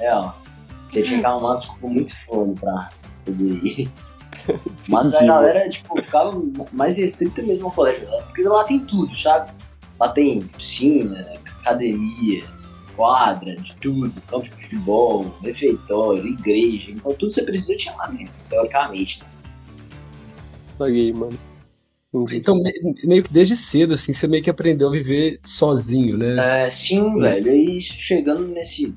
É, 0.00 0.14
ó. 0.14 0.32
Você 0.86 1.02
tinha 1.02 1.20
que 1.20 1.26
arrumar 1.26 1.48
uma 1.50 1.56
desculpa 1.56 1.86
muito 1.86 2.16
foda 2.24 2.54
pra 2.60 2.90
poder 3.24 3.64
ir. 3.64 3.90
Mas 4.88 5.14
a 5.14 5.24
galera, 5.24 5.68
tipo, 5.68 6.00
ficava 6.02 6.42
mais 6.72 6.96
restrita 6.96 7.42
mesmo 7.42 7.66
ao 7.66 7.72
colégio. 7.72 8.06
Porque 8.26 8.42
lá 8.42 8.64
tem 8.64 8.80
tudo, 8.80 9.16
sabe? 9.16 9.50
Lá 9.98 10.08
tem 10.08 10.42
piscina, 10.42 11.26
academia, 11.60 12.42
quadra, 12.96 13.54
de 13.54 13.74
tudo, 13.76 14.20
campo 14.22 14.44
de 14.44 14.50
futebol, 14.50 15.34
refeitório, 15.42 16.26
igreja. 16.26 16.90
Então 16.90 17.12
tudo 17.12 17.28
que 17.28 17.34
você 17.34 17.42
precisa 17.44 17.76
tinha 17.76 17.94
lá 17.96 18.08
dentro, 18.08 18.42
teoricamente. 18.48 19.22
né? 19.22 19.28
Paguei, 20.78 21.12
mano. 21.12 21.38
Entendi. 22.14 22.36
Então, 22.36 22.54
me- 22.56 22.72
meio 23.04 23.22
que 23.24 23.32
desde 23.32 23.56
cedo, 23.56 23.94
assim, 23.94 24.12
você 24.12 24.26
meio 24.28 24.42
que 24.42 24.50
aprendeu 24.50 24.88
a 24.88 24.92
viver 24.92 25.40
sozinho, 25.42 26.18
né? 26.18 26.64
É, 26.66 26.70
sim, 26.70 27.18
velho. 27.18 27.50
Aí 27.50 27.80
chegando 27.80 28.46
nesse, 28.48 28.92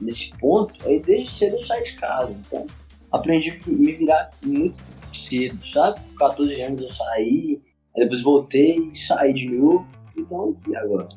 nesse 0.00 0.30
ponto, 0.38 0.74
aí 0.86 1.00
desde 1.00 1.30
cedo 1.30 1.56
eu 1.56 1.62
saí 1.62 1.82
de 1.82 1.94
casa. 1.94 2.38
Então, 2.46 2.66
aprendi 3.10 3.50
a 3.50 3.70
me 3.70 3.92
virar 3.92 4.28
muito 4.42 4.76
cedo, 5.12 5.64
sabe? 5.66 5.98
Com 6.10 6.14
14 6.16 6.60
anos 6.60 6.80
eu 6.82 6.88
saí, 6.88 7.60
aí 7.96 8.02
depois 8.02 8.22
voltei 8.22 8.76
e 8.92 8.96
saí 8.96 9.32
de 9.32 9.48
novo. 9.48 9.86
Então, 10.16 10.54
e 10.68 10.76
agora? 10.76 11.08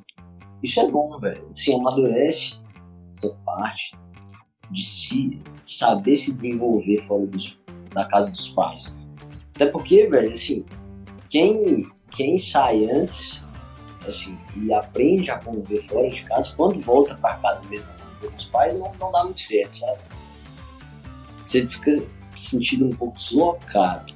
Isso 0.64 0.80
é 0.80 0.88
bom, 0.90 1.18
velho. 1.20 1.44
Assim, 1.52 1.74
amadurece 1.76 2.54
essa 3.18 3.30
parte 3.46 3.94
de 4.70 4.84
se 4.86 5.40
saber 5.66 6.16
se 6.16 6.32
desenvolver 6.34 6.98
fora 6.98 7.26
dos, 7.26 7.58
da 7.94 8.06
casa 8.06 8.32
dos 8.32 8.48
pais. 8.50 8.94
Até 9.54 9.66
porque, 9.66 10.08
velho, 10.08 10.30
assim, 10.32 10.64
quem, 11.32 11.89
quem 12.12 12.38
sai 12.38 12.86
antes 12.91 13.41
assim, 14.08 14.38
e 14.58 14.74
aprende 14.74 15.32
a 15.32 15.38
conviver 15.38 15.82
fora 15.84 16.10
de 16.10 16.24
casa, 16.24 16.54
quando 16.58 16.80
volta 16.80 17.15
pra 17.15 17.36
casa 17.36 17.62
mesmo 17.70 17.88
com 18.20 18.36
os 18.36 18.46
pais, 18.46 18.74
não, 18.78 18.91
não 19.00 19.12
dá 19.12 19.24
muito 19.24 19.39
certo, 19.39 19.78
sabe? 19.78 19.98
Você 21.44 21.67
fica 21.67 21.91
se 21.94 22.06
sentindo 22.36 22.86
um 22.86 22.91
pouco 22.91 23.17
deslocado. 23.17 24.13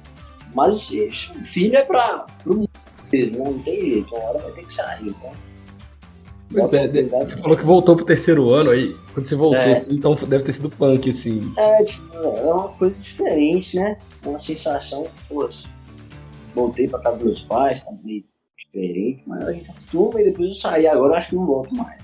Mas 0.54 0.90
isso, 0.90 1.32
filho 1.44 1.76
é 1.76 1.82
pra, 1.82 2.24
pro 2.42 2.54
mundo 2.56 2.70
mesmo, 3.12 3.38
né? 3.44 3.50
não 3.50 3.58
tem 3.60 3.80
jeito, 3.80 4.14
uma 4.14 4.24
hora 4.24 4.38
vai 4.38 4.52
ter 4.52 4.64
que 4.64 4.72
sair, 4.72 5.08
então. 5.08 5.30
Pois 6.52 6.72
é, 6.72 6.86
você 6.88 7.36
falou 7.36 7.56
que 7.56 7.64
voltou 7.64 7.96
pro 7.96 8.04
terceiro 8.04 8.50
ano, 8.50 8.70
aí 8.70 8.96
quando 9.12 9.26
você 9.26 9.34
voltou, 9.34 9.60
É. 9.60 9.72
assim, 9.72 9.94
então 9.94 10.14
deve 10.14 10.44
ter 10.44 10.52
sido 10.52 10.70
punk, 10.70 11.10
assim. 11.10 11.52
É, 11.56 11.82
tipo, 11.82 12.14
é 12.16 12.52
uma 12.52 12.68
coisa 12.68 13.02
diferente, 13.02 13.76
né? 13.76 13.96
É 14.24 14.28
uma 14.28 14.38
sensação, 14.38 15.08
pô, 15.28 15.48
voltei 16.56 16.88
pra 16.88 16.98
casa 16.98 17.16
dos 17.16 17.24
meus 17.24 17.42
pais, 17.44 17.82
tá 17.84 17.92
meio 18.02 18.24
diferente, 18.58 19.22
mas 19.26 19.44
a 19.44 19.52
gente 19.52 19.70
acostuma 19.70 20.20
e 20.20 20.24
depois 20.24 20.48
eu 20.48 20.54
saí, 20.54 20.86
agora 20.88 21.12
eu 21.12 21.16
acho 21.16 21.28
que 21.28 21.36
não 21.36 21.46
volto 21.46 21.74
mais. 21.76 22.00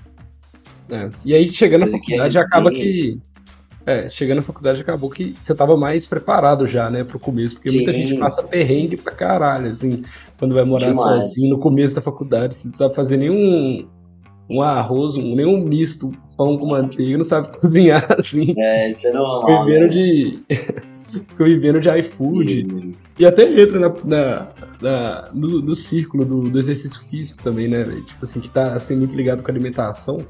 É. 0.89 1.09
E 1.25 1.33
aí, 1.33 1.49
chegando 1.49 1.81
na 1.81 1.87
que 1.87 1.93
é 1.95 1.97
faculdade, 1.99 2.37
acaba 2.37 2.71
que. 2.71 3.17
É, 3.85 4.07
chegando 4.07 4.37
na 4.37 4.41
faculdade, 4.43 4.79
acabou 4.81 5.09
que 5.09 5.35
você 5.43 5.53
tava 5.53 5.75
mais 5.75 6.07
preparado 6.07 6.65
já, 6.65 6.89
né, 6.89 7.03
pro 7.03 7.19
começo, 7.19 7.55
porque 7.55 7.69
muita 7.71 7.91
Sim. 7.91 7.97
gente 8.07 8.17
passa 8.17 8.43
perrengue 8.43 8.95
pra 8.95 9.11
caralho, 9.11 9.67
assim, 9.67 10.03
quando 10.39 10.53
vai 10.55 10.63
morar 10.63 10.87
Demais. 10.91 11.27
sozinho 11.27 11.49
no 11.49 11.59
começo 11.59 11.93
da 11.93 12.01
faculdade, 12.01 12.55
você 12.55 12.67
não 12.67 12.73
sabe 12.75 12.95
fazer 12.95 13.17
nenhum 13.17 13.85
um 14.49 14.61
arroz, 14.61 15.17
um- 15.17 15.35
nenhum 15.35 15.61
misto, 15.65 16.11
pão 16.37 16.57
com 16.57 16.67
manteiga, 16.67 17.17
não 17.17 17.25
sabe 17.25 17.49
cozinhar, 17.59 18.05
assim, 18.17 18.53
É, 18.57 18.87
isso 18.87 19.07
é 19.07 19.11
normal. 19.11 19.65
vivendo 19.65 19.81
né? 19.81 19.87
de. 19.87 20.43
Ficou 21.13 21.45
vivendo 21.45 21.79
de 21.79 21.89
iFood. 21.99 22.91
E 23.19 23.25
até 23.25 23.43
entra 23.61 23.79
na, 23.79 23.89
na- 24.03 24.47
na- 24.81 25.29
no, 25.33 25.61
no 25.61 25.75
círculo 25.75 26.25
do, 26.25 26.49
do 26.49 26.57
exercício 26.59 26.99
físico 27.01 27.43
também, 27.43 27.67
né? 27.67 27.83
velho? 27.83 28.03
Tipo 28.03 28.23
assim, 28.23 28.39
que 28.39 28.49
tá 28.49 28.73
assim, 28.73 28.95
muito 28.95 29.15
ligado 29.15 29.43
com 29.43 29.51
a 29.51 29.53
alimentação. 29.53 30.25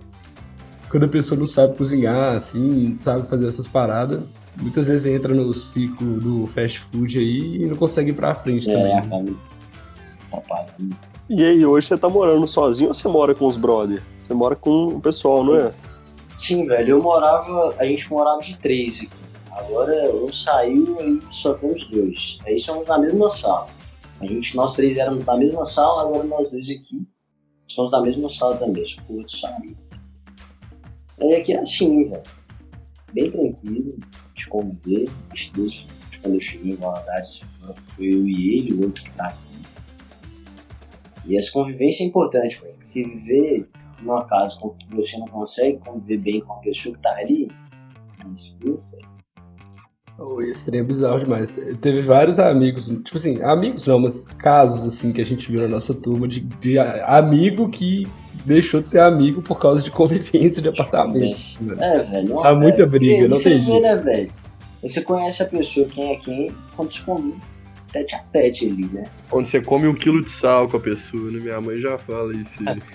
Quando 0.89 1.05
a 1.05 1.07
pessoa 1.07 1.39
não 1.39 1.47
sabe 1.47 1.75
cozinhar, 1.75 2.35
assim, 2.35 2.95
sabe 2.97 3.27
fazer 3.27 3.47
essas 3.47 3.67
paradas, 3.67 4.21
muitas 4.61 4.87
vezes 4.87 5.07
entra 5.07 5.33
no 5.33 5.53
ciclo 5.53 6.19
do 6.19 6.45
fast 6.45 6.79
food 6.81 7.17
aí 7.17 7.55
e 7.61 7.65
não 7.65 7.75
consegue 7.75 8.11
ir 8.11 8.13
pra 8.13 8.35
frente 8.35 8.69
É, 8.69 8.73
também. 8.77 8.97
acaba 8.99 9.31
atrapalhando. 10.31 10.95
E 11.29 11.43
aí, 11.43 11.65
hoje 11.65 11.87
você 11.87 11.97
tá 11.97 12.09
morando 12.09 12.47
sozinho 12.47 12.89
ou 12.89 12.93
você 12.93 13.07
mora 13.07 13.33
com 13.33 13.45
os 13.47 13.55
brother? 13.55 14.03
Você 14.27 14.33
mora 14.33 14.55
com 14.55 14.87
o 14.87 14.99
pessoal, 15.01 15.43
não 15.43 15.55
é? 15.55 15.71
Sim, 16.37 16.65
velho, 16.67 16.89
eu 16.97 17.01
morava, 17.01 17.73
a 17.79 17.85
gente 17.85 18.09
morava 18.11 18.41
de 18.41 18.57
três 18.57 18.97
aqui. 18.97 19.09
Agora 19.57 20.15
um 20.15 20.29
saiu 20.29 20.97
e 20.99 21.21
só 21.33 21.53
temos 21.53 21.87
dois. 21.87 22.39
Aí 22.45 22.57
somos 22.57 22.87
na 22.87 22.97
mesma 22.97 23.29
sala. 23.29 23.67
A 24.19 24.25
gente, 24.25 24.55
nós 24.55 24.75
três 24.75 24.97
éramos 24.97 25.25
na 25.25 25.37
mesma 25.37 25.63
sala, 25.63 26.03
agora 26.03 26.23
nós 26.23 26.49
dois 26.49 26.69
aqui 26.69 27.05
somos 27.67 27.91
na 27.91 28.01
mesma 28.01 28.29
sala 28.29 28.57
também, 28.57 28.85
só 28.85 29.01
que 29.01 29.13
o 29.13 29.17
outro 29.17 29.35
saiu. 29.35 29.75
Aí 31.21 31.35
aqui 31.35 31.53
é 31.53 31.59
assim, 31.59 32.09
velho. 32.09 32.23
Bem 33.13 33.29
tranquilo 33.29 33.97
de 34.33 34.47
conviver. 34.47 35.09
Desde 35.55 35.87
quando 36.21 36.35
eu 36.35 36.41
cheguei 36.41 36.73
em 36.73 36.75
Valadares, 36.75 37.41
foi 37.83 38.05
eu 38.05 38.27
e 38.27 38.57
ele, 38.57 38.73
o 38.73 38.85
outro 38.85 39.03
que 39.03 39.11
tá 39.11 39.27
aqui. 39.27 39.51
E 41.25 41.37
essa 41.37 41.51
convivência 41.51 42.03
é 42.03 42.07
importante, 42.07 42.59
velho, 42.61 42.75
porque 42.75 43.03
viver 43.03 43.69
numa 44.01 44.25
casa 44.25 44.57
que 44.57 44.95
você 44.95 45.17
não 45.17 45.27
consegue 45.27 45.79
conviver 45.79 46.17
bem 46.17 46.41
com 46.41 46.53
a 46.53 46.57
pessoa 46.57 46.95
que 46.95 47.01
tá 47.01 47.15
ali, 47.15 47.49
isso, 48.31 48.55
velho. 48.59 49.12
Oh, 50.17 50.41
esse 50.41 50.65
trem 50.65 50.81
é 50.81 50.83
bizarro 50.83 51.19
demais. 51.19 51.53
Teve 51.81 52.01
vários 52.01 52.39
amigos, 52.39 52.87
tipo 52.87 53.17
assim, 53.17 53.41
amigos 53.41 53.87
não, 53.87 53.99
mas 53.99 54.27
casos 54.37 54.85
assim 54.85 55.11
que 55.11 55.21
a 55.21 55.25
gente 55.25 55.51
viu 55.51 55.61
na 55.61 55.67
nossa 55.67 55.93
turma 55.93 56.27
de, 56.27 56.41
de 56.41 56.77
amigo 56.77 57.67
que 57.69 58.07
deixou 58.45 58.81
de 58.81 58.89
ser 58.89 58.99
amigo 58.99 59.41
por 59.41 59.59
causa 59.59 59.81
de 59.81 59.89
convivência 59.91 60.61
de 60.61 60.69
apartamento. 60.69 61.57
né? 61.61 61.75
É, 61.79 61.99
velho. 61.99 62.39
Há 62.41 62.53
muita 62.53 62.83
é, 62.83 62.85
briga, 62.85 63.13
porque 63.15 63.27
não 63.27 63.41
tem 63.41 63.59
vê, 63.59 63.65
jeito. 63.65 63.81
né, 63.81 63.95
velho? 63.95 64.31
Você 64.81 65.01
conhece 65.01 65.41
a 65.41 65.45
pessoa, 65.45 65.87
quem 65.87 66.11
é 66.11 66.15
quem, 66.17 66.51
quando 66.75 66.91
se 66.91 67.01
convive 67.01 67.39
tete 67.93 68.15
a 68.15 68.19
tete 68.19 68.65
ali, 68.65 68.89
né? 68.91 69.03
Quando 69.29 69.45
você 69.45 69.61
come 69.61 69.87
um 69.87 69.93
quilo 69.93 70.23
de 70.23 70.31
sal 70.31 70.67
com 70.67 70.77
a 70.77 70.79
pessoa, 70.79 71.31
né? 71.31 71.39
Minha 71.39 71.61
mãe 71.61 71.79
já 71.79 71.97
fala 71.97 72.35
isso 72.35 72.57
aí. 72.67 72.79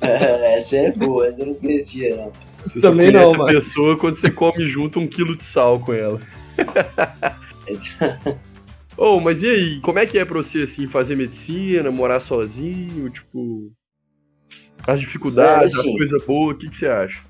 É, 0.00 0.56
essa 0.58 0.76
é 0.76 0.92
boa, 0.92 1.26
essa 1.26 1.42
eu 1.42 1.46
não 1.46 1.54
conhecia, 1.54 2.14
não. 2.14 2.30
Você 2.64 2.80
Também 2.80 3.06
só 3.06 3.12
conhece 3.12 3.32
não, 3.32 3.34
a 3.34 3.38
mano. 3.38 3.52
pessoa 3.58 3.98
quando 3.98 4.16
você 4.16 4.30
come 4.30 4.66
junto 4.68 5.00
um 5.00 5.06
quilo 5.06 5.36
de 5.36 5.44
sal 5.44 5.80
com 5.80 5.92
ela. 5.92 6.20
Ô, 8.96 9.20
mas 9.20 9.42
e 9.42 9.48
aí, 9.48 9.80
como 9.80 9.98
é 9.98 10.06
que 10.06 10.18
é 10.18 10.24
pra 10.24 10.36
você, 10.36 10.62
assim, 10.62 10.86
fazer 10.86 11.16
medicina, 11.16 11.90
morar 11.90 12.20
sozinho, 12.20 13.08
tipo... 13.10 13.72
As 14.86 15.00
dificuldades, 15.00 15.74
É, 15.76 15.80
assim- 15.80 15.92
as 15.92 15.96
coisas 15.98 16.24
boas, 16.26 16.56
o 16.56 16.60
que, 16.60 16.68
que 16.70 16.76
você 16.76 16.88
acha? 16.88 17.20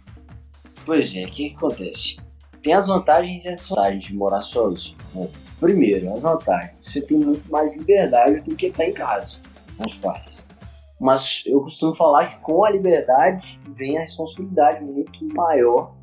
Pois 0.84 1.14
é, 1.14 1.22
o 1.22 1.26
que, 1.30 1.50
que 1.50 1.56
acontece? 1.56 2.16
Tem 2.62 2.74
as 2.74 2.88
vantagens 2.88 3.44
e 3.44 3.48
as 3.48 3.58
desvantagens 3.58 4.04
de 4.04 4.14
morar 4.14 4.42
sozinho. 4.42 4.96
né? 5.14 5.28
Primeiro, 5.60 6.12
as 6.12 6.22
vantagens. 6.22 6.78
Você 6.80 7.00
tem 7.02 7.18
muito 7.18 7.50
mais 7.50 7.76
liberdade 7.76 8.40
do 8.40 8.54
que 8.56 8.66
estar 8.66 8.84
em 8.84 8.92
casa 8.92 9.38
com 9.76 9.84
os 9.84 9.94
pais. 9.98 10.44
Mas 11.02 11.42
eu 11.46 11.60
costumo 11.60 11.92
falar 11.92 12.26
que 12.26 12.38
com 12.38 12.64
a 12.64 12.70
liberdade 12.70 13.60
vem 13.66 13.96
a 13.96 14.00
responsabilidade 14.02 14.84
muito 14.84 15.26
maior 15.34 15.96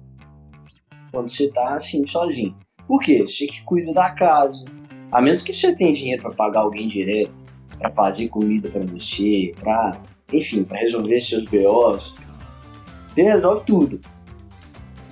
quando 1.10 1.30
você 1.30 1.48
tá 1.48 1.74
assim, 1.74 2.06
sozinho. 2.06 2.54
Por 2.86 3.00
quê? 3.00 3.22
Você 3.22 3.48
que 3.48 3.64
cuida 3.64 3.94
da 3.94 4.10
casa. 4.10 4.66
A 5.10 5.22
menos 5.22 5.42
que 5.42 5.54
você 5.54 5.74
tenha 5.74 5.94
dinheiro 5.94 6.22
para 6.22 6.36
pagar 6.36 6.60
alguém 6.60 6.90
direto, 6.90 7.32
para 7.78 7.94
fazer 7.94 8.28
comida 8.28 8.68
para 8.70 8.86
você, 8.88 9.54
para, 9.58 10.02
enfim, 10.34 10.66
para 10.66 10.80
resolver 10.80 11.18
seus 11.22 11.46
BOs. 11.46 12.14
Você 13.16 13.22
resolve 13.22 13.64
tudo. 13.66 14.02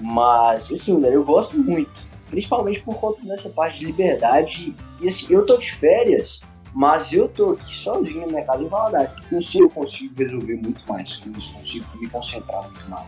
Mas, 0.02 0.70
assim, 0.70 0.98
né, 0.98 1.16
eu 1.16 1.24
gosto 1.24 1.58
muito. 1.58 2.06
Principalmente 2.30 2.84
por 2.84 3.00
conta 3.00 3.24
dessa 3.24 3.48
parte 3.48 3.80
de 3.80 3.86
liberdade. 3.86 4.76
E 5.02 5.08
assim, 5.08 5.34
eu 5.34 5.46
tô 5.46 5.56
de 5.56 5.72
férias, 5.72 6.42
mas 6.78 7.12
eu 7.12 7.28
tô 7.28 7.54
aqui 7.54 7.74
sozinho 7.74 8.28
minha 8.28 8.46
casa 8.46 8.62
em 8.62 8.68
Valadares. 8.68 9.12
Eu 9.32 9.42
sei 9.42 9.64
eu 9.64 9.70
consigo 9.70 10.14
resolver 10.16 10.58
muito 10.58 10.88
mais 10.88 11.16
coisas, 11.16 11.48
consigo 11.50 11.86
me 12.00 12.08
concentrar 12.08 12.70
muito 12.70 12.88
mais. 12.88 13.08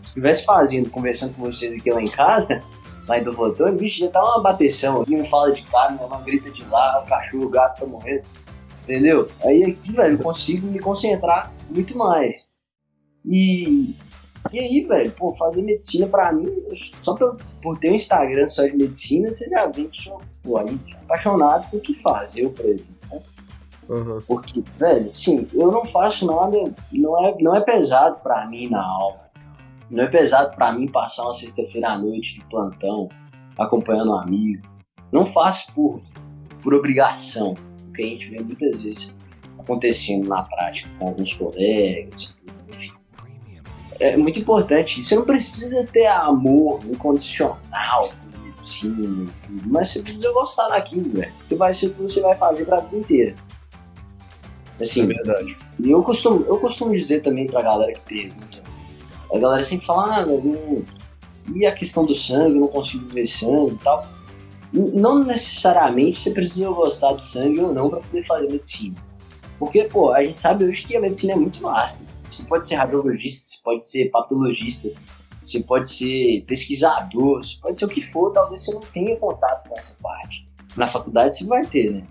Se 0.00 0.08
estivesse 0.08 0.46
fazendo, 0.46 0.88
conversando 0.88 1.34
com 1.34 1.42
vocês 1.42 1.76
aqui 1.76 1.90
lá 1.90 2.00
em 2.00 2.10
casa, 2.10 2.48
lá 3.06 3.18
em 3.18 3.20
Antônio, 3.20 3.78
bicho, 3.78 3.98
já 3.98 4.08
tá 4.08 4.24
uma 4.24 4.40
bateção 4.40 5.02
aqui, 5.02 5.14
um 5.14 5.26
fala 5.26 5.52
de 5.52 5.62
cá, 5.64 5.94
uma 6.00 6.22
grita 6.22 6.50
de 6.50 6.64
lá, 6.64 7.02
o 7.04 7.06
cachorro, 7.06 7.44
o 7.44 7.48
gato 7.50 7.80
tá 7.80 7.86
morrendo. 7.86 8.22
Entendeu? 8.84 9.28
Aí 9.44 9.62
aqui, 9.64 9.92
velho, 9.92 10.14
eu 10.14 10.18
consigo 10.18 10.66
me 10.66 10.78
concentrar 10.78 11.52
muito 11.68 11.94
mais. 11.98 12.46
E 13.26 13.94
e 14.50 14.58
aí, 14.58 14.86
velho, 14.88 15.12
pô, 15.12 15.34
fazer 15.34 15.62
medicina 15.62 16.06
pra 16.06 16.32
mim, 16.32 16.48
só 16.98 17.14
por, 17.14 17.36
por 17.62 17.78
ter 17.78 17.90
um 17.90 17.94
Instagram 17.94 18.46
só 18.46 18.66
de 18.66 18.74
medicina, 18.74 19.30
você 19.30 19.48
já 19.50 19.66
vê 19.66 19.84
que 19.84 20.00
sou, 20.00 20.20
pô, 20.42 20.56
apaixonado 20.56 21.70
por 21.70 21.76
o 21.76 21.80
que 21.80 21.92
faz, 21.92 22.34
eu, 22.36 22.50
por 22.50 22.64
exemplo. 22.64 23.01
Aham. 23.92 24.18
Porque, 24.26 24.62
velho, 24.76 25.10
assim, 25.10 25.46
eu 25.52 25.70
não 25.70 25.84
faço 25.84 26.26
nada, 26.26 26.56
não 26.92 27.26
é, 27.26 27.36
não 27.40 27.54
é 27.54 27.60
pesado 27.60 28.18
pra 28.20 28.46
mim 28.46 28.68
na 28.68 28.82
aula. 28.82 29.30
Não 29.90 30.04
é 30.04 30.08
pesado 30.08 30.56
pra 30.56 30.72
mim 30.72 30.88
passar 30.88 31.24
uma 31.24 31.34
sexta-feira 31.34 31.90
à 31.90 31.98
noite 31.98 32.36
de 32.36 32.44
plantão, 32.46 33.08
acompanhando 33.58 34.12
um 34.12 34.18
amigo. 34.18 34.66
Não 35.12 35.26
faço 35.26 35.72
por, 35.74 36.00
por 36.62 36.72
obrigação, 36.72 37.54
o 37.88 37.92
que 37.92 38.02
a 38.02 38.06
gente 38.06 38.30
vê 38.30 38.40
muitas 38.40 38.82
vezes 38.82 39.14
acontecendo 39.58 40.26
na 40.26 40.42
prática 40.42 40.90
com 40.98 41.08
alguns 41.08 41.34
colegas, 41.34 42.34
enfim 42.72 43.02
é 44.02 44.16
muito 44.16 44.38
importante. 44.38 45.02
Você 45.02 45.14
não 45.14 45.24
precisa 45.24 45.86
ter 45.86 46.06
amor 46.06 46.84
incondicional 46.84 47.60
por 48.02 48.40
medicina 48.40 49.24
e 49.24 49.46
tudo, 49.46 49.62
mas 49.66 49.88
você 49.88 50.02
precisa 50.02 50.32
gostar 50.32 50.68
daquilo, 50.68 51.08
velho. 51.10 51.32
Porque 51.38 51.54
vai 51.54 51.72
ser 51.72 51.86
o 51.86 51.90
que 51.90 52.02
você 52.02 52.20
vai 52.20 52.36
fazer 52.36 52.64
pra 52.66 52.78
vida 52.78 52.96
inteira. 52.96 53.34
É 54.82 54.84
Assim, 54.84 55.06
verdade. 55.06 55.56
e 55.78 55.90
eu 55.90 56.02
costumo, 56.02 56.44
eu 56.46 56.58
costumo 56.58 56.92
dizer 56.92 57.20
também 57.20 57.46
pra 57.46 57.62
galera 57.62 57.92
que 57.92 58.00
pergunta. 58.00 58.62
A 59.32 59.38
galera 59.38 59.62
sempre 59.62 59.86
fala, 59.86 60.16
ah, 60.16 60.26
não- 60.26 60.84
e 61.54 61.64
a 61.66 61.72
questão 61.72 62.04
do 62.04 62.12
sangue, 62.14 62.56
eu 62.56 62.60
não 62.60 62.68
consigo 62.68 63.08
ver 63.08 63.26
sangue 63.26 63.74
e 63.74 63.78
tal. 63.78 64.04
Não 64.72 65.22
necessariamente 65.22 66.18
você 66.18 66.30
precisa 66.30 66.68
gostar 66.70 67.12
de 67.12 67.20
sangue 67.22 67.60
ou 67.60 67.72
não 67.74 67.90
pra 67.90 68.00
poder 68.00 68.22
fazer 68.22 68.50
medicina. 68.50 68.96
Porque, 69.58 69.84
pô, 69.84 70.10
a 70.12 70.24
gente 70.24 70.40
sabe 70.40 70.64
hoje 70.64 70.84
que 70.84 70.96
a 70.96 71.00
medicina 71.00 71.34
é 71.34 71.36
muito 71.36 71.60
vasta. 71.60 72.04
Você 72.30 72.42
pode 72.44 72.66
ser 72.66 72.74
radiologista, 72.76 73.44
você 73.44 73.58
pode 73.62 73.84
ser 73.84 74.10
patologista, 74.10 74.90
você 75.44 75.60
pode 75.60 75.88
ser 75.88 76.42
pesquisador, 76.46 77.42
você 77.44 77.56
pode 77.60 77.78
ser 77.78 77.84
o 77.84 77.88
que 77.88 78.00
for, 78.00 78.32
talvez 78.32 78.60
você 78.64 78.72
não 78.72 78.80
tenha 78.80 79.14
contato 79.16 79.68
com 79.68 79.76
essa 79.78 79.94
parte. 80.02 80.46
Na 80.76 80.86
faculdade 80.86 81.36
você 81.36 81.44
vai 81.44 81.66
ter, 81.66 81.90
né? 81.92 82.02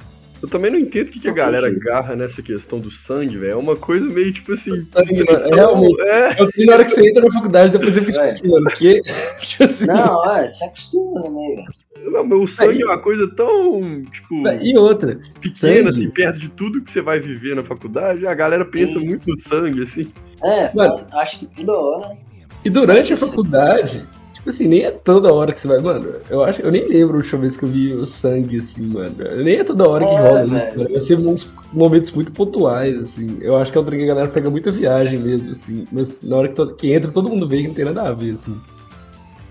Eu 0.41 0.47
também 0.49 0.71
não 0.71 0.80
entendo 0.80 1.10
o 1.10 1.12
que, 1.12 1.19
que 1.19 1.30
a 1.30 1.34
galera 1.34 1.67
jeito. 1.69 1.84
garra 1.84 2.15
nessa 2.15 2.41
questão 2.41 2.80
do 2.80 2.89
sangue, 2.89 3.38
velho. 3.38 3.51
É 3.51 3.56
uma 3.56 3.75
coisa 3.75 4.06
meio 4.08 4.32
tipo 4.34 4.54
assim. 4.54 4.75
Sangue, 4.77 5.23
mano, 5.23 5.45
então, 5.45 5.56
realmente. 5.56 6.01
É, 6.01 6.41
Eu 6.41 6.65
na 6.65 6.73
hora 6.73 6.84
que 6.86 6.89
você 6.91 7.10
entra 7.10 7.23
na 7.23 7.32
faculdade, 7.32 7.71
depois 7.71 7.95
eu 7.97 8.04
fico 8.04 8.12
tipo 8.13 8.23
É. 8.23 8.25
assim, 8.25 8.49
mano, 8.49 8.65
porque, 8.65 9.01
tipo 9.41 9.63
assim, 9.63 9.86
Não, 9.88 10.32
é, 10.36 10.47
se 10.47 10.63
acostuma 10.65 11.21
velho. 11.21 11.65
não, 12.12 12.25
mas 12.25 12.39
o 12.41 12.47
sangue 12.47 12.82
é 12.82 12.86
uma 12.86 12.99
coisa 12.99 13.30
tão, 13.36 14.04
tipo, 14.06 14.47
e 14.63 14.75
outra, 14.77 15.19
pequena, 15.39 15.54
sangue. 15.54 15.89
assim, 15.89 16.10
perto 16.10 16.39
de 16.39 16.49
tudo 16.49 16.82
que 16.82 16.89
você 16.89 17.01
vai 17.01 17.19
viver 17.19 17.56
na 17.56 17.63
faculdade. 17.63 18.25
A 18.25 18.34
galera 18.34 18.65
pensa 18.65 18.99
Sim. 18.99 19.06
muito 19.06 19.27
no 19.30 19.38
sangue, 19.38 19.84
assim. 19.84 20.12
É, 20.43 20.73
Mano. 20.73 21.06
acho 21.13 21.39
que 21.39 21.45
toda 21.56 21.71
hora. 21.73 22.17
E 22.65 22.69
durante 22.69 23.13
a 23.13 23.17
faculdade, 23.17 24.04
tipo 24.41 24.49
assim, 24.49 24.67
nem 24.67 24.82
é 24.82 24.91
toda 24.91 25.32
hora 25.34 25.54
que 25.54 25.60
você 25.60 25.67
vai, 25.67 25.80
mano. 25.80 26.13
Eu 26.30 26.43
acho, 26.43 26.62
eu 26.62 26.71
nem 26.71 26.88
lembro 26.88 27.13
a 27.13 27.17
última 27.17 27.41
vez 27.41 27.56
que 27.58 27.63
eu 27.63 27.69
vi 27.69 27.93
o 27.93 28.06
sangue, 28.06 28.58
assim, 28.58 28.88
mano. 28.88 29.15
Nem 29.43 29.58
é 29.58 29.63
toda 29.63 29.88
hora 29.88 30.04
que 30.06 30.12
É, 30.13 30.19
rola 30.19 30.41
isso, 30.43 30.65
mano. 30.77 30.89
Vai 30.89 30.99
ser 30.99 31.15
uns 31.19 31.54
momentos 31.71 32.12
muito 32.12 32.32
pontuais, 32.32 32.99
assim. 32.99 33.38
Eu 33.41 33.56
acho 33.58 33.71
que 33.71 33.77
é 33.77 33.80
outra 33.82 33.95
que 33.95 34.04
a 34.04 34.08
galera 34.08 34.27
pega 34.27 34.49
muita 34.49 34.71
viagem 34.71 35.19
mesmo, 35.19 35.51
assim. 35.51 35.88
Mas 35.91 36.21
na 36.23 36.36
hora 36.38 36.47
que, 36.47 36.56
to- 36.56 36.73
que 36.75 36.91
entra, 36.91 37.12
todo 37.12 37.30
mundo 37.30 37.47
vê 37.47 37.62
que 37.62 37.67
não 37.67 37.75
tem 37.75 37.86
nada 37.86 38.01
a 38.01 38.12
ver, 38.12 38.34
assim. 38.34 38.60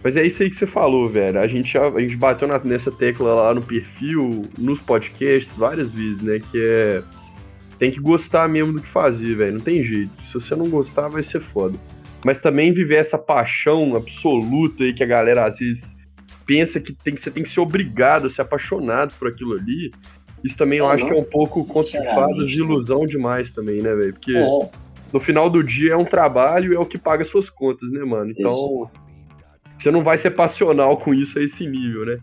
Mas 0.02 0.16
é 0.16 0.26
isso 0.26 0.42
aí 0.42 0.50
que 0.50 0.56
você 0.56 0.66
falou, 0.66 1.08
velho. 1.08 1.38
A 1.38 1.46
gente, 1.46 1.72
já, 1.74 1.86
a 1.86 2.00
gente 2.00 2.16
bateu 2.16 2.48
na- 2.48 2.58
nessa 2.58 2.90
tecla 2.90 3.34
lá 3.34 3.54
no 3.54 3.62
perfil, 3.62 4.42
nos 4.58 4.80
podcasts, 4.80 5.54
várias 5.56 5.92
vezes, 5.92 6.20
né? 6.22 6.38
Que 6.40 6.58
é. 6.58 7.02
Tem 7.78 7.90
que 7.90 8.00
gostar 8.00 8.48
mesmo 8.48 8.72
do 8.74 8.82
que 8.82 8.88
fazer, 8.88 9.34
velho. 9.36 9.54
Não 9.54 9.60
tem 9.60 9.82
jeito. 9.82 10.10
Se 10.26 10.34
você 10.34 10.54
não 10.56 10.68
gostar, 10.68 11.08
vai 11.08 11.22
ser 11.22 11.40
foda. 11.40 11.78
Mas 12.24 12.40
também 12.40 12.72
viver 12.72 12.96
essa 12.96 13.16
paixão 13.18 13.96
absoluta 13.96 14.84
aí 14.84 14.92
que 14.92 15.02
a 15.02 15.06
galera 15.06 15.46
às 15.46 15.58
vezes 15.58 15.94
pensa 16.46 16.80
que, 16.80 16.92
tem, 16.92 17.14
que 17.14 17.20
você 17.20 17.30
tem 17.30 17.42
que 17.42 17.48
ser 17.48 17.60
obrigado 17.60 18.26
a 18.26 18.30
ser 18.30 18.42
apaixonado 18.42 19.14
por 19.18 19.28
aquilo 19.28 19.54
ali. 19.54 19.90
Isso 20.44 20.56
também 20.56 20.78
eu 20.78 20.90
É, 20.90 20.94
acho 20.94 21.04
não 21.04 21.10
que 21.12 21.16
é 21.16 21.20
um 21.20 21.24
pouco 21.24 21.62
de 21.62 21.68
necessariamente, 21.74 22.14
fadas 22.14 22.48
de 22.48 22.58
ilusão 22.58 23.06
demais 23.06 23.52
também, 23.52 23.80
né, 23.80 23.94
velho? 23.94 24.12
Porque 24.12 24.36
É, 24.36 24.46
no 25.12 25.20
final 25.20 25.48
do 25.48 25.62
dia 25.62 25.92
é 25.92 25.96
um 25.96 26.04
trabalho 26.04 26.72
e 26.72 26.76
é 26.76 26.78
o 26.78 26.86
que 26.86 26.98
paga 26.98 27.24
suas 27.24 27.48
contas, 27.48 27.90
né, 27.90 28.04
mano? 28.04 28.32
Então, 28.36 28.90
você 29.76 29.90
não 29.90 30.02
vai 30.02 30.18
ser 30.18 30.30
passional 30.32 30.96
com 30.96 31.14
isso 31.14 31.38
a 31.38 31.42
esse 31.42 31.66
nível, 31.66 32.04
né? 32.04 32.18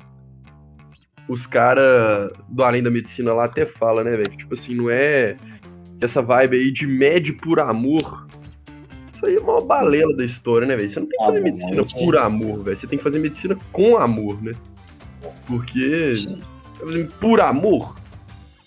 Os 1.27 1.45
caras 1.45 2.31
do 2.47 2.63
Além 2.63 2.81
da 2.81 2.89
Medicina 2.89 3.33
lá 3.33 3.45
até 3.45 3.65
fala, 3.65 4.03
né, 4.03 4.12
velho? 4.12 4.38
Tipo 4.38 4.53
assim, 4.53 4.75
não 4.75 4.89
é 4.89 5.36
essa 5.99 6.21
vibe 6.21 6.57
aí 6.57 6.71
de 6.71 6.88
mede 6.88 7.33
por 7.33 7.60
amor. 7.60 8.27
Isso 9.17 9.25
aí 9.25 9.36
é 9.36 9.39
uma 9.39 9.60
balela 9.60 10.15
da 10.15 10.23
história, 10.23 10.67
né, 10.67 10.75
velho? 10.75 10.88
Você 10.88 10.99
não 10.99 11.08
tem 11.08 11.17
que 11.17 11.23
Ah, 11.23 11.25
fazer 11.25 11.39
não, 11.39 11.45
medicina 11.45 11.82
mas 11.82 11.93
é- 11.95 12.06
por 12.06 12.17
amor, 12.17 12.63
velho. 12.63 12.77
Você 12.77 12.86
tem 12.86 12.97
que 12.99 13.03
fazer 13.03 13.17
medicina 13.17 13.58
com 13.71 13.97
amor, 13.97 14.43
né? 14.43 14.53
Porque 15.47 16.13
por 17.19 17.41
amor. 17.41 17.95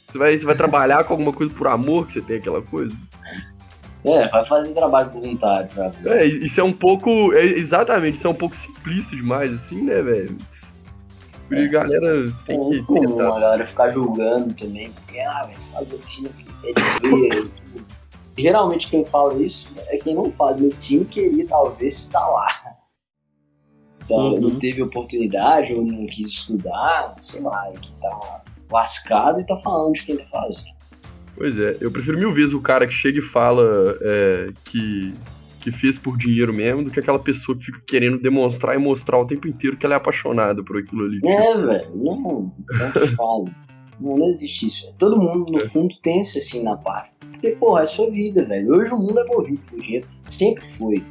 Você 0.08 0.18
vai, 0.18 0.36
você 0.36 0.44
vai 0.44 0.56
trabalhar 0.56 1.04
com 1.04 1.12
alguma 1.12 1.32
coisa 1.32 1.52
por 1.54 1.68
amor 1.68 2.04
que 2.06 2.14
você 2.14 2.20
tem 2.20 2.38
aquela 2.38 2.60
coisa? 2.60 2.96
É, 4.04 4.26
vai 4.28 4.44
fazer 4.44 4.72
trabalho 4.72 5.10
voluntário 5.10 5.68
pra 5.68 5.92
É, 6.16 6.24
isso 6.24 6.60
é 6.60 6.64
um 6.64 6.72
pouco. 6.72 7.32
É, 7.32 7.44
exatamente, 7.44 8.16
isso 8.16 8.26
é 8.26 8.30
um 8.30 8.34
pouco 8.34 8.56
simplista 8.56 9.14
demais, 9.14 9.52
assim, 9.52 9.82
né, 9.82 10.02
velho? 10.02 10.36
E 11.52 11.64
a 11.64 11.68
galera 11.68 12.26
É 12.28 12.46
tem 12.46 12.58
que. 12.58 12.64
muito 12.64 12.86
comum 12.86 13.18
tentar. 13.18 13.36
a 13.36 13.40
galera 13.40 13.64
ficar 13.66 13.88
julgando 13.88 14.52
também, 14.54 14.90
porque, 14.90 15.20
ah, 15.20 15.46
mas 15.48 15.62
você 15.62 15.70
faz 15.72 15.88
medicina 15.88 16.30
porque 16.30 16.70
é 16.70 17.08
dinheiro 17.08 17.44
e 17.44 17.50
tudo. 17.50 17.99
Geralmente 18.40 18.88
quem 18.90 19.04
fala 19.04 19.40
isso 19.42 19.70
é 19.88 19.96
quem 19.98 20.14
não 20.14 20.30
faz 20.32 20.58
medicina 20.58 21.02
e 21.02 21.06
queria 21.06 21.46
talvez 21.46 21.94
estar 21.98 22.26
lá. 22.26 22.48
Então, 24.04 24.34
Uhum. 24.34 24.40
não 24.40 24.58
teve 24.58 24.82
oportunidade 24.82 25.72
ou 25.74 25.84
não 25.84 26.04
quis 26.06 26.26
estudar, 26.26 27.14
sei 27.20 27.40
lá, 27.42 27.68
e 27.72 27.78
que 27.78 27.92
tá 28.00 28.42
lascado 28.72 29.40
e 29.40 29.46
tá 29.46 29.56
falando 29.58 29.92
de 29.94 30.04
quem 30.04 30.16
tá 30.16 30.24
fazendo. 30.24 30.80
Pois 31.36 31.58
é, 31.58 31.76
eu 31.80 31.90
prefiro 31.92 32.18
mil 32.18 32.32
vezes 32.34 32.52
o 32.52 32.60
cara 32.60 32.86
que 32.86 32.92
chega 32.92 33.18
e 33.18 33.22
fala 33.22 33.62
é, 34.02 34.50
que, 34.64 35.14
que 35.60 35.70
fez 35.70 35.96
por 35.96 36.16
dinheiro 36.18 36.52
mesmo 36.52 36.82
do 36.82 36.90
que 36.90 36.98
aquela 37.00 37.18
pessoa 37.20 37.56
que 37.56 37.66
fica 37.66 37.80
querendo 37.86 38.18
demonstrar 38.20 38.74
e 38.74 38.78
mostrar 38.78 39.16
o 39.18 39.24
tempo 39.26 39.46
inteiro 39.46 39.76
que 39.76 39.86
ela 39.86 39.94
é 39.94 39.98
apaixonada 39.98 40.62
por 40.62 40.76
aquilo 40.76 41.04
ali. 41.04 41.16
tipo. 41.20 41.28
É, 41.28 41.56
velho, 41.66 41.96
não, 41.96 42.52
não 42.68 42.92
te 42.92 43.08
falo. 43.14 43.48
Não, 44.00 44.16
não 44.16 44.28
existe 44.28 44.66
isso. 44.66 44.92
Todo 44.98 45.18
mundo, 45.18 45.52
no 45.52 45.58
É. 45.58 45.62
fundo, 45.68 45.94
pensa 46.02 46.38
assim 46.38 46.62
na 46.62 46.76
parte. 46.76 47.10
Porque, 47.32 47.50
porra, 47.50 47.82
é 47.82 47.86
sua 47.86 48.10
vida, 48.10 48.44
velho. 48.44 48.74
Hoje 48.76 48.92
o 48.92 48.98
mundo 48.98 49.18
é 49.20 49.24
movido 49.24 49.60
por 49.68 49.80
dinheiro. 49.80 50.08
Sempre 50.28 50.64
foi. 50.66 51.04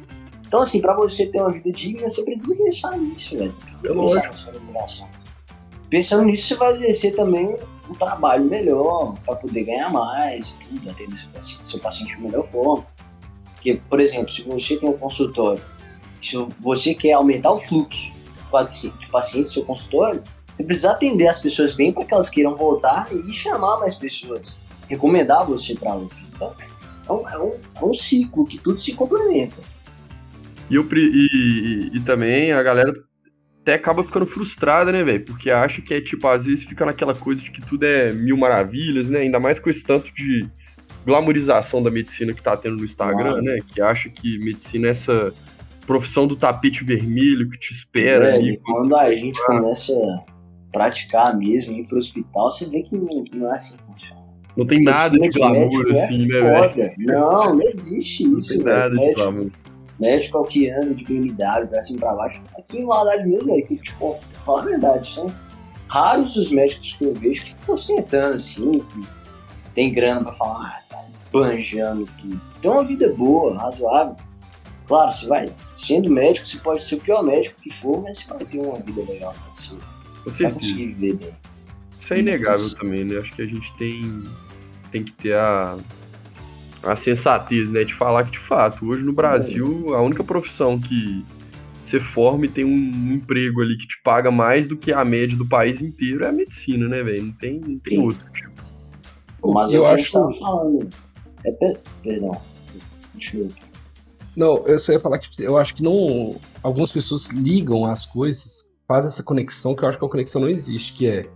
Então, 0.46 0.60
assim, 0.62 0.80
pra 0.80 0.94
você 0.96 1.26
ter 1.26 1.40
uma 1.40 1.50
vida 1.52 1.70
digna, 1.70 2.08
você 2.08 2.24
precisa 2.24 2.56
pensar 2.56 2.96
nisso, 2.98 3.36
velho. 3.36 3.50
Você 3.50 3.64
precisa 3.64 3.88
É 3.88 3.90
pensar 3.92 4.02
lógico. 4.02 4.26
na 4.26 4.32
sua 4.32 4.52
remuneração. 4.52 5.08
Pensando 5.88 6.24
nisso, 6.24 6.46
você 6.48 6.54
vai 6.56 6.70
exercer 6.72 7.14
também 7.14 7.56
um 7.88 7.94
trabalho 7.94 8.44
melhor, 8.44 9.14
pra 9.24 9.34
poder 9.36 9.64
ganhar 9.64 9.90
mais 9.90 10.50
e 10.50 10.64
tudo, 10.64 10.90
atender 10.90 11.16
seu 11.16 11.28
paciente, 11.30 11.68
seu 11.68 11.80
paciente 11.80 12.16
de 12.16 12.22
melhor 12.22 12.44
forma. 12.44 12.84
Porque, 13.54 13.80
por 13.88 14.00
exemplo, 14.00 14.30
se 14.30 14.42
você 14.42 14.76
tem 14.76 14.88
um 14.88 14.96
consultório, 14.96 15.60
se 16.22 16.36
você 16.60 16.94
quer 16.94 17.12
aumentar 17.12 17.50
o 17.52 17.58
fluxo 17.58 18.12
de 19.00 19.08
pacientes 19.10 19.50
do 19.50 19.54
seu 19.54 19.64
consultório, 19.64 20.22
você 20.60 20.64
precisa 20.66 20.90
atender 20.92 21.28
as 21.28 21.40
pessoas 21.40 21.72
bem 21.72 21.92
para 21.92 22.04
que 22.04 22.12
elas 22.14 22.28
queiram 22.28 22.54
voltar 22.56 23.08
e 23.12 23.32
chamar 23.32 23.78
mais 23.78 23.94
pessoas, 23.94 24.56
recomendar 24.88 25.44
você 25.46 25.74
para 25.74 25.94
outros. 25.94 26.28
Então, 26.34 26.54
é 27.08 27.12
um, 27.12 27.28
é, 27.28 27.38
um, 27.38 27.60
é 27.76 27.84
um 27.84 27.94
ciclo 27.94 28.44
que 28.44 28.58
tudo 28.58 28.78
se 28.78 28.92
complementa. 28.94 29.62
E, 30.70 30.74
eu, 30.74 30.86
e, 30.92 30.98
e- 31.92 31.96
e 31.96 32.00
também 32.00 32.52
a 32.52 32.62
galera 32.62 32.92
até 33.62 33.74
acaba 33.74 34.04
ficando 34.04 34.24
frustrada, 34.26 34.92
né, 34.92 35.02
velho? 35.02 35.24
Porque 35.24 35.50
acha 35.50 35.82
que 35.82 35.92
é 35.94 36.00
tipo, 36.00 36.26
às 36.28 36.44
vezes 36.46 36.64
fica 36.64 36.86
naquela 36.86 37.14
coisa 37.14 37.42
de 37.42 37.50
que 37.50 37.60
tudo 37.60 37.84
é 37.84 38.12
mil 38.12 38.36
maravilhas, 38.36 39.10
né? 39.10 39.20
Ainda 39.20 39.38
mais 39.40 39.58
com 39.58 39.68
esse 39.68 39.84
tanto 39.84 40.14
de 40.14 40.48
glamorização 41.04 41.82
da 41.82 41.90
medicina 41.90 42.32
que 42.32 42.42
tá 42.42 42.56
tendo 42.56 42.76
no 42.76 42.84
Instagram, 42.84 43.42
né? 43.42 43.58
Que 43.66 43.80
acha 43.82 44.08
que 44.08 44.38
medicina 44.38 44.86
é 44.86 44.90
essa 44.90 45.32
profissão 45.86 46.26
do 46.26 46.36
tapete 46.36 46.84
vermelho 46.84 47.50
que 47.50 47.58
te 47.58 47.72
espera 47.72 48.26
Velho, 48.26 48.36
ali. 48.44 48.60
quando 48.64 48.96
a 48.96 49.14
gente 49.14 49.44
começa 49.44 49.92
praticar 50.72 51.36
mesmo, 51.36 51.72
ir 51.74 51.84
pro 51.86 51.98
hospital, 51.98 52.50
você 52.50 52.66
vê 52.66 52.82
que 52.82 52.96
não, 52.96 53.24
que 53.24 53.36
não 53.36 53.50
é 53.50 53.54
assim 53.54 53.76
que 53.76 53.84
funciona. 53.84 54.20
Não 54.56 54.66
tem 54.66 54.82
nada 54.82 55.16
de 55.18 55.28
glamour 55.28 55.68
médico 55.68 55.90
assim, 55.92 56.26
né, 56.26 56.38
é 56.38 56.68
velho? 56.68 56.94
Não, 56.98 57.54
não 57.54 57.62
existe 57.62 58.24
Não 58.26 58.38
isso, 58.38 58.54
tem 58.54 58.64
velho. 58.64 58.76
nada 58.78 58.90
de 58.90 58.96
Médico, 59.00 59.20
glamour. 59.22 59.50
médico 59.98 60.38
é 60.38 60.40
o 60.40 60.44
que 60.44 60.70
anda 60.70 60.94
de 60.94 61.04
BMW 61.04 61.66
pra 61.68 61.80
cima 61.80 61.96
e 61.96 62.00
pra 62.00 62.14
baixo. 62.14 62.42
Aqui 62.58 62.78
em 62.78 62.86
verdade 62.86 63.26
mesmo, 63.28 63.46
velho, 63.46 63.66
que 63.66 63.76
tipo, 63.76 64.18
falar 64.44 64.62
a 64.62 64.64
verdade, 64.64 65.06
são 65.06 65.26
raros 65.88 66.36
os 66.36 66.50
médicos 66.50 66.94
que 66.94 67.04
eu 67.04 67.14
vejo 67.14 67.44
que 67.44 67.52
estão 67.52 67.74
ostentando 67.74 68.36
assim, 68.36 68.78
que 68.80 69.00
tem 69.74 69.92
grana 69.92 70.22
pra 70.22 70.32
falar, 70.32 70.66
ah, 70.66 70.82
tá 70.88 71.04
esbanjando 71.08 72.08
tudo. 72.20 72.40
Tem 72.60 72.70
uma 72.70 72.84
vida 72.84 73.12
boa, 73.12 73.56
razoável. 73.56 74.16
Claro, 74.86 75.10
você 75.10 75.26
vai, 75.26 75.52
sendo 75.76 76.10
médico, 76.10 76.46
você 76.48 76.58
pode 76.58 76.82
ser 76.82 76.96
o 76.96 77.00
pior 77.00 77.22
médico 77.22 77.60
que 77.62 77.70
for, 77.70 78.02
mas 78.02 78.18
você 78.18 78.28
vai 78.28 78.44
ter 78.44 78.58
uma 78.58 78.76
vida 78.80 79.02
legal 79.08 79.32
pra 79.32 79.54
você. 79.54 79.72
Com 80.30 80.36
certeza. 80.36 80.74
viver 80.74 81.14
bem. 81.14 81.30
Isso 82.00 82.14
é 82.14 82.18
inegável 82.18 82.66
Isso. 82.66 82.76
também, 82.76 83.04
né? 83.04 83.18
Acho 83.18 83.32
que 83.34 83.42
a 83.42 83.46
gente 83.46 83.72
tem, 83.76 84.22
tem 84.90 85.04
que 85.04 85.12
ter 85.12 85.36
a, 85.36 85.76
a 86.82 86.96
sensatez, 86.96 87.70
né? 87.70 87.84
De 87.84 87.94
falar 87.94 88.24
que, 88.24 88.32
de 88.32 88.38
fato, 88.38 88.86
hoje 88.86 89.02
no 89.02 89.12
Brasil, 89.12 89.94
a 89.94 90.00
única 90.00 90.24
profissão 90.24 90.78
que 90.80 91.24
você 91.82 91.98
forma 92.00 92.46
e 92.46 92.48
tem 92.48 92.64
um 92.64 93.12
emprego 93.14 93.60
ali 93.60 93.76
que 93.76 93.86
te 93.86 94.00
paga 94.02 94.30
mais 94.30 94.68
do 94.68 94.76
que 94.76 94.92
a 94.92 95.04
média 95.04 95.36
do 95.36 95.46
país 95.46 95.82
inteiro 95.82 96.24
é 96.24 96.28
a 96.28 96.32
medicina, 96.32 96.88
né, 96.88 97.02
velho? 97.02 97.24
Não 97.24 97.32
tem, 97.32 97.58
não 97.60 97.78
tem 97.78 97.98
Sim. 97.98 98.04
outro. 98.04 98.30
Tipo. 98.32 98.50
Mas 99.52 99.72
eu 99.72 99.86
é 99.86 99.96
que 99.96 100.02
acho- 100.02 100.30
falando. 100.38 100.88
É 101.44 101.52
per... 101.52 101.80
Perdão. 102.02 102.40
Continua. 103.12 103.48
Não, 104.36 104.66
eu 104.66 104.78
só 104.78 104.92
ia 104.92 105.00
falar 105.00 105.18
que 105.18 105.30
tipo, 105.30 105.42
eu 105.42 105.56
acho 105.56 105.74
que 105.74 105.82
não. 105.82 106.38
Algumas 106.62 106.92
pessoas 106.92 107.30
ligam 107.30 107.84
as 107.86 108.06
coisas, 108.06 108.69
fazem 108.90 109.08
essa 109.08 109.22
conexão 109.22 109.72
que 109.72 109.84
eu 109.84 109.88
acho 109.88 109.96
que 110.00 110.04
a 110.04 110.08
conexão 110.08 110.40
não 110.40 110.48
existe, 110.48 110.94
que 110.94 111.06
é 111.06 111.28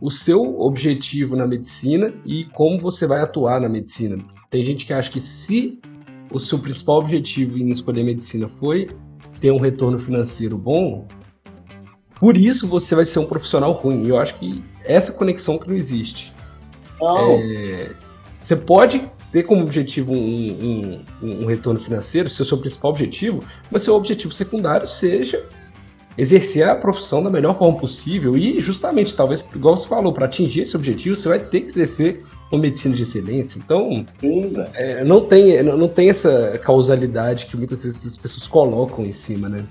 o 0.00 0.08
seu 0.08 0.60
objetivo 0.60 1.34
na 1.34 1.44
medicina 1.44 2.14
e 2.24 2.44
como 2.44 2.78
você 2.78 3.08
vai 3.08 3.20
atuar 3.20 3.60
na 3.60 3.68
medicina. 3.68 4.22
Tem 4.48 4.62
gente 4.62 4.86
que 4.86 4.92
acha 4.92 5.10
que 5.10 5.20
se 5.20 5.80
o 6.32 6.38
seu 6.38 6.60
principal 6.60 6.98
objetivo 6.98 7.58
em 7.58 7.70
escolher 7.70 8.04
medicina 8.04 8.46
foi 8.46 8.88
ter 9.40 9.50
um 9.50 9.58
retorno 9.58 9.98
financeiro 9.98 10.56
bom, 10.56 11.08
por 12.20 12.36
isso 12.36 12.68
você 12.68 12.94
vai 12.94 13.04
ser 13.04 13.18
um 13.18 13.26
profissional 13.26 13.72
ruim. 13.72 14.04
E 14.04 14.08
eu 14.10 14.18
acho 14.20 14.38
que 14.38 14.62
essa 14.84 15.10
conexão 15.14 15.58
que 15.58 15.68
não 15.68 15.76
existe. 15.76 16.32
Não, 17.00 17.30
É, 17.32 17.90
você 18.38 18.54
pode 18.54 19.10
ter 19.32 19.42
como 19.42 19.62
objetivo 19.64 20.12
um, 20.12 21.02
um- 21.20 21.42
um 21.42 21.46
retorno 21.46 21.80
financeiro, 21.80 22.28
ser 22.28 22.42
o 22.42 22.44
seu 22.44 22.58
principal 22.58 22.92
objetivo, 22.92 23.42
mas 23.72 23.82
seu 23.82 23.96
objetivo 23.96 24.32
secundário 24.32 24.86
seja 24.86 25.44
exercer 26.20 26.68
a 26.68 26.74
profissão 26.74 27.22
da 27.22 27.30
melhor 27.30 27.56
forma 27.56 27.78
possível 27.78 28.36
e 28.36 28.60
justamente, 28.60 29.14
talvez, 29.14 29.42
igual 29.54 29.74
você 29.74 29.88
falou, 29.88 30.12
para 30.12 30.26
atingir 30.26 30.60
esse 30.60 30.76
objetivo, 30.76 31.16
você 31.16 31.26
vai 31.26 31.38
ter 31.38 31.62
que 31.62 31.68
exercer 31.68 32.22
uma 32.52 32.60
medicina 32.60 32.94
de 32.94 33.04
excelência. 33.04 33.58
Então, 33.58 34.04
é, 34.74 35.02
não, 35.02 35.24
tem, 35.24 35.62
não, 35.62 35.88
tem 35.88 36.10
essa 36.10 36.60
causalidade 36.62 37.46
que 37.46 37.56
muitas 37.56 37.84
vezes 37.84 38.04
as 38.04 38.16
pessoas 38.18 38.46
colocam 38.46 39.06
em 39.06 39.12
cima, 39.12 39.48
né? 39.48 39.64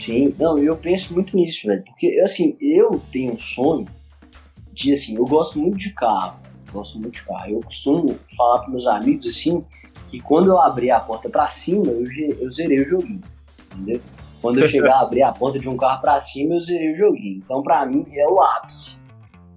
Sim, 0.00 0.34
não, 0.36 0.58
eu 0.58 0.76
penso 0.76 1.14
muito 1.14 1.36
nisso, 1.36 1.68
velho. 1.68 1.84
Porque, 1.84 2.20
assim, 2.24 2.56
eu 2.60 3.00
tenho 3.12 3.34
um 3.34 3.38
sonho 3.38 3.86
de, 4.72 4.90
assim, 4.90 5.16
eu 5.16 5.24
gosto 5.24 5.56
muito 5.56 5.78
de 5.78 5.90
carro. 5.90 6.40
Gosto 6.72 6.98
muito 6.98 7.14
de 7.14 7.22
carro. 7.22 7.48
Eu 7.48 7.60
costumo 7.60 8.16
falar 8.36 8.58
pros 8.58 8.72
meus 8.72 8.86
amigos, 8.88 9.26
assim, 9.28 9.62
que 10.10 10.18
quando 10.18 10.48
eu 10.48 10.60
abrir 10.60 10.90
a 10.90 10.98
porta 10.98 11.30
pra 11.30 11.46
cima, 11.46 11.86
eu, 11.86 12.04
eu 12.40 12.50
zerei 12.50 12.82
o 12.82 12.88
joguinho. 12.88 13.22
Entendeu? 13.72 14.00
Quando 14.44 14.58
eu 14.60 14.68
chegar 14.68 14.96
a 14.96 15.00
abrir 15.00 15.22
a 15.22 15.32
porta 15.32 15.58
de 15.58 15.68
um 15.68 15.76
carro 15.76 16.00
pra 16.02 16.20
cima, 16.20 16.54
eu 16.54 16.60
zerei 16.60 16.90
o 16.92 16.94
joguinho. 16.94 17.38
Então, 17.42 17.62
pra 17.62 17.84
mim, 17.86 18.04
é 18.12 18.28
o 18.28 18.40
ápice 18.42 18.98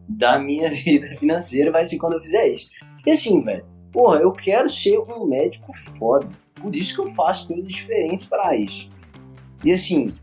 da 0.08 0.40
minha 0.40 0.70
vida 0.72 1.08
financeira, 1.18 1.72
vai 1.72 1.84
ser 1.84 1.98
quando 1.98 2.14
eu 2.14 2.22
fizer 2.22 2.48
isso. 2.48 2.70
E 3.06 3.12
assim, 3.12 3.42
velho, 3.44 3.66
porra, 3.92 4.20
eu 4.20 4.32
quero 4.32 4.70
ser 4.70 4.98
um 5.00 5.26
médico 5.26 5.72
foda. 5.98 6.28
Por 6.56 6.74
isso 6.74 6.94
que 6.96 7.02
eu 7.08 7.14
faço 7.14 7.48
coisas 7.48 7.70
diferentes 7.70 8.26
pra 8.26 8.56
isso. 8.56 8.88
E 9.64 9.72
assim, 9.74 10.14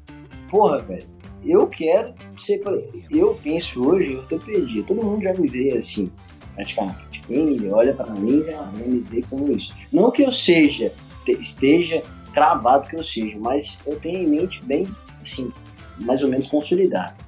porra, 0.50 0.78
velho, 0.80 1.06
eu 1.44 1.66
quero 1.66 2.14
ser. 2.38 2.62
Eu 3.10 3.38
penso 3.42 3.86
hoje 3.86 4.12
em 4.12 4.16
ortopedia. 4.16 4.82
Todo 4.82 5.04
mundo 5.04 5.22
já 5.22 5.34
me 5.34 5.46
vê 5.46 5.74
assim, 5.76 6.10
praticamente. 6.54 7.22
Quem 7.26 7.70
olha 7.70 7.92
pra 7.92 8.06
mim 8.14 8.42
já, 8.44 8.52
já 8.52 8.84
me 8.86 8.98
vê 9.00 9.22
como 9.28 9.52
isso. 9.52 9.74
Não 9.92 10.10
que 10.10 10.22
eu 10.22 10.32
seja, 10.32 10.90
te- 11.24 11.32
esteja 11.32 12.02
cravado 12.34 12.88
que 12.88 12.96
eu 12.96 13.02
seja, 13.02 13.38
mas 13.38 13.78
eu 13.86 13.98
tenho 13.98 14.18
em 14.18 14.26
mente 14.26 14.62
bem, 14.64 14.86
assim, 15.22 15.52
mais 16.00 16.22
ou 16.22 16.28
menos 16.28 16.48
consolidado. 16.48 17.24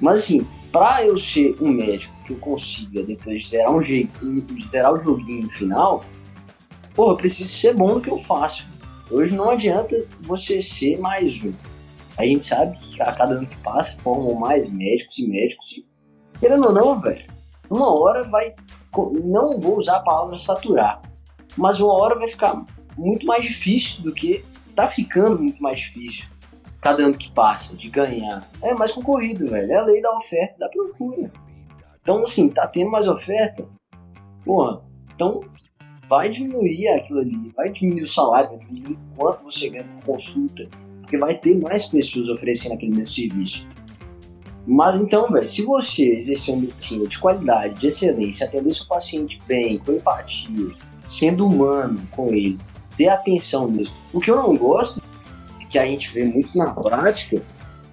Mas 0.00 0.20
assim, 0.20 0.46
pra 0.70 1.04
eu 1.04 1.16
ser 1.16 1.56
um 1.60 1.68
médico 1.68 2.14
que 2.24 2.32
eu 2.32 2.36
consiga 2.36 3.02
depois 3.02 3.48
zerar 3.48 3.74
um 3.74 3.82
jeito, 3.82 4.12
zerar 4.68 4.92
o 4.92 4.98
joguinho 4.98 5.44
no 5.44 5.50
final, 5.50 6.04
porra, 6.94 7.14
eu 7.14 7.16
preciso 7.16 7.48
ser 7.48 7.74
bom 7.74 7.94
no 7.94 8.00
que 8.00 8.10
eu 8.10 8.18
faço. 8.18 8.66
Hoje 9.10 9.34
não 9.34 9.50
adianta 9.50 10.04
você 10.20 10.60
ser 10.60 10.98
mais 10.98 11.42
um. 11.42 11.52
A 12.16 12.26
gente 12.26 12.44
sabe 12.44 12.78
que 12.78 13.00
a 13.02 13.12
cada 13.12 13.34
ano 13.34 13.46
que 13.46 13.56
passa 13.56 13.96
formam 14.02 14.34
mais 14.34 14.70
médicos 14.70 15.18
e 15.18 15.26
médicos 15.26 15.72
e, 15.72 15.86
querendo 16.38 16.66
ou 16.66 16.72
não, 16.72 17.00
velho, 17.00 17.24
uma 17.68 17.92
hora 17.92 18.22
vai. 18.24 18.54
Não 19.24 19.60
vou 19.60 19.78
usar 19.78 19.96
a 19.96 20.00
palavra 20.00 20.36
saturar, 20.36 21.00
mas 21.56 21.80
uma 21.80 21.92
hora 21.94 22.18
vai 22.18 22.28
ficar 22.28 22.62
muito 22.96 23.24
mais 23.24 23.44
difícil 23.44 24.02
do 24.02 24.12
que 24.12 24.44
tá 24.70 24.86
ficando 24.86 25.42
muito 25.42 25.62
mais 25.62 25.78
difícil 25.78 26.26
cada 26.80 27.04
ano 27.04 27.16
que 27.16 27.30
passa 27.30 27.76
de 27.76 27.88
ganhar. 27.88 28.48
É 28.62 28.74
mais 28.74 28.92
concorrido, 28.92 29.48
velho. 29.48 29.70
É 29.70 29.76
a 29.76 29.84
lei 29.84 30.00
da 30.00 30.14
oferta 30.16 30.58
da 30.58 30.68
procura. 30.68 31.30
Então, 32.02 32.22
assim, 32.22 32.48
tá 32.48 32.66
tendo 32.66 32.90
mais 32.90 33.06
oferta, 33.06 33.68
porra, 34.44 34.82
então 35.14 35.42
vai 36.08 36.28
diminuir 36.30 36.88
aquilo 36.88 37.20
ali, 37.20 37.52
vai 37.54 37.70
diminuir 37.70 38.02
o 38.02 38.06
salário, 38.06 38.50
vai 38.50 38.58
diminuir 38.58 38.98
quanto 39.16 39.44
você 39.44 39.68
ganha 39.68 39.84
por 39.84 40.06
consulta, 40.06 40.66
porque 41.02 41.18
vai 41.18 41.36
ter 41.36 41.54
mais 41.60 41.86
pessoas 41.86 42.28
oferecendo 42.30 42.72
aquele 42.72 42.96
mesmo 42.96 43.12
serviço. 43.12 43.68
Mas 44.66 45.00
então, 45.00 45.30
velho, 45.30 45.46
se 45.46 45.62
você 45.62 46.14
exercer 46.14 46.54
uma 46.54 46.62
medicina 46.62 47.06
de 47.06 47.18
qualidade, 47.18 47.78
de 47.78 47.86
excelência, 47.86 48.46
atender 48.46 48.72
seu 48.72 48.86
paciente 48.86 49.38
bem, 49.46 49.78
com 49.78 49.92
empatia, 49.92 50.74
sendo 51.06 51.46
humano 51.46 52.00
com 52.10 52.28
ele, 52.28 52.58
ter 53.00 53.08
atenção 53.08 53.66
mesmo. 53.66 53.94
O 54.12 54.20
que 54.20 54.30
eu 54.30 54.36
não 54.36 54.54
gosto, 54.54 55.00
que 55.70 55.78
a 55.78 55.86
gente 55.86 56.12
vê 56.12 56.22
muito 56.22 56.58
na 56.58 56.70
prática, 56.70 57.42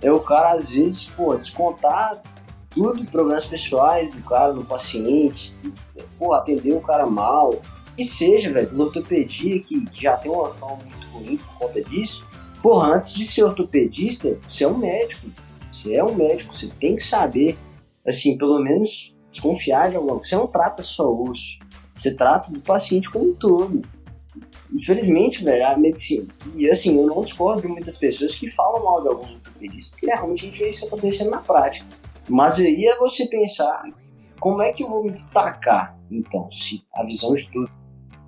é 0.02 0.12
o 0.12 0.20
cara, 0.20 0.52
às 0.52 0.72
vezes, 0.72 1.06
pô, 1.06 1.34
descontar 1.34 2.22
tudo, 2.70 3.06
problemas 3.06 3.46
pessoais 3.46 4.14
do 4.14 4.22
cara 4.24 4.52
no 4.52 4.66
paciente, 4.66 5.54
que, 5.54 6.04
pô, 6.20 6.34
atender 6.34 6.74
o 6.74 6.82
cara 6.82 7.06
mal, 7.06 7.56
que 7.96 8.04
seja, 8.04 8.52
velho, 8.52 8.70
na 8.74 8.84
ortopedia, 8.84 9.62
que, 9.62 9.86
que 9.86 10.04
já 10.04 10.18
tem 10.18 10.30
uma 10.30 10.50
fama 10.50 10.76
muito 10.76 11.08
ruim 11.08 11.38
por 11.38 11.54
conta 11.58 11.82
disso, 11.82 12.26
porra, 12.62 12.98
antes 12.98 13.14
de 13.14 13.24
ser 13.24 13.46
ortopedista, 13.46 14.38
você 14.46 14.66
é 14.66 14.68
um 14.68 14.78
médico. 14.78 15.26
Você 15.72 15.96
é 15.96 16.04
um 16.04 16.16
médico, 16.16 16.54
você 16.54 16.68
tem 16.68 16.98
que 16.98 17.04
saber, 17.04 17.58
assim, 18.06 18.38
pelo 18.38 18.60
menos 18.60 19.16
desconfiar 19.32 19.90
de 19.90 19.96
alguma 19.96 20.16
coisa. 20.16 20.30
Você 20.30 20.36
não 20.36 20.48
trata 20.48 20.82
só 20.82 21.10
osso, 21.10 21.60
você 21.96 22.14
trata 22.14 22.52
do 22.52 22.60
paciente 22.60 23.10
como 23.10 23.30
um 23.30 23.36
todo. 23.36 23.82
Infelizmente, 24.74 25.44
velho, 25.44 25.66
a 25.66 25.78
medicina. 25.78 26.28
E 26.56 26.70
assim, 26.70 26.98
eu 26.98 27.08
não 27.08 27.22
discordo 27.22 27.62
de 27.62 27.68
muitas 27.68 27.98
pessoas 27.98 28.36
que 28.36 28.50
falam 28.50 28.84
mal 28.84 29.02
de 29.02 29.08
alguns 29.08 29.32
ortopedistas, 29.32 29.92
porque 29.92 30.08
realmente 30.08 30.44
a 30.44 30.50
gente 30.50 30.60
vê 30.60 30.70
isso 30.70 30.86
acontecendo 30.86 31.32
na 31.32 31.40
prática. 31.40 31.86
Mas 32.28 32.60
aí 32.60 32.86
é 32.86 32.98
você 32.98 33.26
pensar 33.28 33.84
como 34.40 34.62
é 34.62 34.72
que 34.72 34.84
eu 34.84 34.90
vou 34.90 35.04
me 35.04 35.12
destacar, 35.12 35.98
então, 36.12 36.50
se 36.52 36.84
a 36.94 37.04
visão 37.04 37.34
de 37.34 37.50
todos 37.50 37.70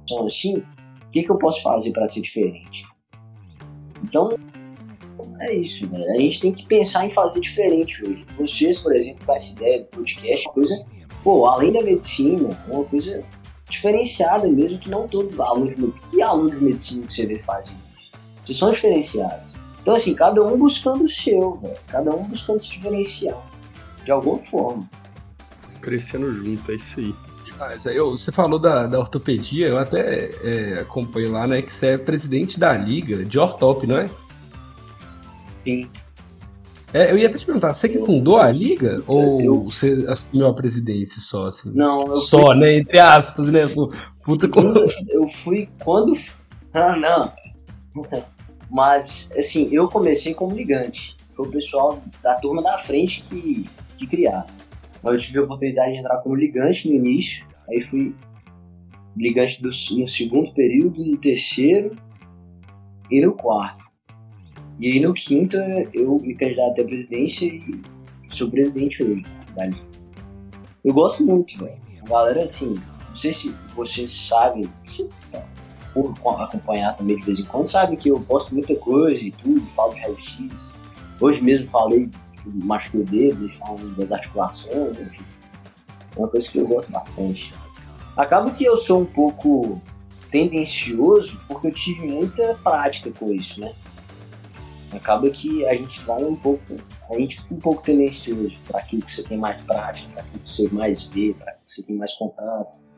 são 0.07 0.25
assim, 0.25 0.57
o 0.57 1.09
que, 1.11 1.23
que 1.23 1.31
eu 1.31 1.37
posso 1.37 1.61
fazer 1.61 1.91
para 1.91 2.05
ser 2.05 2.21
diferente? 2.21 2.85
Então, 4.03 4.29
é 5.39 5.53
isso? 5.53 5.89
A 5.93 6.17
gente 6.17 6.41
tem 6.41 6.51
que 6.51 6.65
pensar 6.65 7.05
em 7.05 7.09
fazer 7.09 7.39
diferente 7.39 8.05
hoje. 8.05 8.25
Vocês, 8.37 8.79
por 8.79 8.93
exemplo, 8.93 9.25
com 9.25 9.33
essa 9.33 9.53
ideia 9.53 9.79
do 9.81 9.85
podcast, 9.87 10.47
é 10.47 10.51
coisa, 10.51 10.85
pô, 11.23 11.45
além 11.45 11.71
da 11.71 11.81
medicina, 11.81 12.49
é 12.67 12.73
uma 12.73 12.85
coisa 12.85 13.23
diferenciada 13.69 14.47
mesmo, 14.47 14.79
que 14.79 14.89
não 14.89 15.07
todo 15.07 15.41
aluno 15.41 15.67
de 15.67 15.79
medicina, 15.79 16.07
que 16.11 16.21
aluno 16.21 16.49
de 16.51 16.63
medicina 16.63 17.05
que 17.05 17.13
você 17.13 17.25
vê 17.25 17.39
fazem 17.39 17.75
isso? 17.95 18.11
Vocês 18.43 18.57
são 18.57 18.71
diferenciados. 18.71 19.53
Então, 19.81 19.95
assim, 19.95 20.13
cada 20.13 20.43
um 20.43 20.57
buscando 20.57 21.03
o 21.03 21.07
seu, 21.09 21.55
velho. 21.55 21.77
Cada 21.87 22.11
um 22.13 22.23
buscando 22.23 22.59
se 22.59 22.69
diferenciar. 22.71 23.37
De 24.03 24.11
alguma 24.11 24.37
forma. 24.39 24.87
Crescendo 25.81 26.33
junto, 26.33 26.71
é 26.71 26.75
isso 26.75 26.99
aí. 26.99 27.15
Mas 27.57 27.85
aí, 27.87 27.95
eu- 27.95 28.11
você 28.11 28.31
falou 28.31 28.57
da, 28.59 28.87
da 28.87 28.97
ortopedia, 28.99 29.67
eu 29.67 29.77
até 29.77 30.29
é, 30.43 30.79
acompanho 30.81 31.31
lá, 31.31 31.45
né? 31.47 31.61
Que 31.61 31.71
você 31.71 31.87
é 31.87 31.97
presidente 31.97 32.59
da 32.59 32.73
liga 32.73 33.23
de 33.25 33.37
ortop, 33.37 33.85
não 33.85 33.97
é? 33.97 34.09
Sim. 35.63 35.89
É, 36.93 37.11
eu 37.11 37.17
ia 37.17 37.27
até 37.27 37.37
te 37.37 37.45
perguntar, 37.45 37.73
você 37.73 37.87
que 37.87 37.99
fundou 37.99 38.37
a 38.37 38.51
liga? 38.51 39.01
Ou 39.05 39.41
eu- 39.41 39.63
você 39.63 40.05
assumiu 40.07 40.47
a 40.47 40.53
presidência 40.53 41.21
só, 41.21 41.47
assim? 41.47 41.71
Não, 41.75 41.99
eu 42.07 42.15
só, 42.15 42.53
né? 42.53 42.77
Entre 42.77 42.99
aspas, 42.99 43.51
né? 43.51 43.65
Puta. 44.23 44.47
Quando 44.49 44.85
eu 45.09 45.27
fui 45.27 45.69
quando. 45.79 46.13
Ah, 46.73 46.95
não. 46.95 47.31
Mas, 48.71 49.31
assim, 49.37 49.67
eu 49.71 49.87
comecei 49.87 50.33
como 50.33 50.55
ligante. 50.55 51.15
Foi 51.31 51.47
o 51.47 51.51
pessoal 51.51 52.01
da 52.21 52.35
turma 52.35 52.61
da 52.61 52.77
frente 52.77 53.21
que, 53.21 53.65
que 53.97 54.05
criaram. 54.07 54.45
Mas 55.01 55.13
eu 55.13 55.19
tive 55.19 55.39
a 55.39 55.43
oportunidade 55.43 55.93
de 55.93 55.99
entrar 55.99 56.17
como 56.17 56.35
ligante 56.35 56.89
no 56.89 56.95
início. 56.95 57.45
Aí 57.69 57.79
fui 57.79 58.15
ligante 59.15 59.61
do, 59.61 59.69
no 59.97 60.07
segundo 60.07 60.53
período, 60.53 61.03
no 61.05 61.17
terceiro 61.17 61.95
e 63.09 63.21
no 63.21 63.33
quarto. 63.33 63.83
E 64.79 64.93
aí 64.93 64.99
no 65.01 65.13
quinto 65.13 65.57
eu 65.93 66.17
me 66.21 66.33
candidatei 66.33 66.85
à 66.85 66.87
presidência 66.87 67.45
e 67.45 67.83
sou 68.29 68.49
presidente 68.49 69.03
hoje 69.03 69.25
da 69.53 69.65
liga. 69.65 69.85
Eu 70.83 70.93
gosto 70.93 71.25
muito, 71.25 71.57
velho. 71.57 71.77
Galera, 72.07 72.43
assim, 72.43 72.75
não 73.07 73.15
sei 73.15 73.33
se 73.33 73.53
vocês 73.75 74.09
sabem, 74.09 74.63
vocês 74.81 75.09
estão 75.09 75.43
por 75.93 76.15
acompanhar 76.41 76.95
também 76.95 77.17
de 77.17 77.23
vez 77.23 77.39
em 77.39 77.43
quando, 77.43 77.65
sabem 77.65 77.97
que 77.97 78.09
eu 78.09 78.21
posto 78.21 78.53
muita 78.53 78.73
coisa 78.75 79.21
e 79.21 79.31
tudo, 79.31 79.59
falo 79.65 79.93
de 79.93 79.99
raio-x. 79.99 80.73
Hoje 81.19 81.43
mesmo 81.43 81.67
falei 81.67 82.09
que 82.41 82.49
machuquei 82.63 83.01
o 83.01 83.03
dedo 83.03 83.45
e 83.45 83.49
falo 83.49 83.77
das 83.95 84.13
articulações, 84.13 84.97
enfim. 84.97 85.25
É 86.15 86.19
uma 86.19 86.29
coisa 86.29 86.49
que 86.49 86.57
eu 86.57 86.65
gosto 86.65 86.89
bastante. 86.89 87.53
Acaba 88.15 88.49
que 88.51 88.63
eu 88.63 88.77
sou 88.77 89.01
um 89.01 89.05
pouco 89.05 89.81
tendencioso 90.31 91.39
porque 91.49 91.67
eu 91.67 91.71
tive 91.71 92.07
muita 92.07 92.55
prática 92.63 93.11
com 93.11 93.33
isso, 93.33 93.59
né? 93.59 93.73
Acaba 94.91 95.29
que 95.29 95.65
a 95.65 95.73
gente 95.73 96.03
vai 96.03 96.23
um 96.23 96.35
pouco, 96.35 96.75
a 97.09 97.13
gente 97.17 97.41
fica 97.41 97.53
um 97.53 97.59
pouco 97.59 97.83
tendencioso 97.83 98.57
para 98.67 98.79
aquilo 98.79 99.03
que 99.03 99.11
você 99.11 99.23
tem 99.23 99.37
mais 99.37 99.61
prática, 99.61 100.09
para 100.11 100.21
aquilo 100.23 100.39
que 100.39 100.49
você 100.49 100.69
mais 100.69 101.03
vê, 101.03 101.35
para 101.37 101.51
aquilo 101.51 101.61
que 101.61 101.69
você 101.69 101.83
tem 101.83 101.95
mais 101.95 102.13
contato 102.13 102.89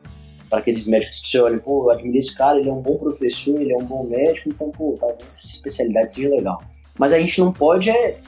para 0.52 0.58
aqueles 0.58 0.86
médicos 0.86 1.18
que 1.20 1.28
você 1.30 1.40
olha, 1.40 1.58
pô, 1.58 1.84
eu 1.84 1.90
admiro 1.92 2.18
esse 2.18 2.36
cara, 2.36 2.60
ele 2.60 2.68
é 2.68 2.72
um 2.72 2.82
bom 2.82 2.98
professor, 2.98 3.58
ele 3.58 3.72
é 3.72 3.76
um 3.78 3.86
bom 3.86 4.06
médico, 4.06 4.50
então, 4.50 4.70
pô, 4.70 4.94
talvez 5.00 5.24
essa 5.24 5.46
especialidade 5.46 6.12
seja 6.12 6.28
legal. 6.28 6.62
Mas 6.98 7.14
a 7.14 7.18
gente 7.18 7.40
não 7.40 7.50
pode, 7.50 7.88
é, 7.88 8.18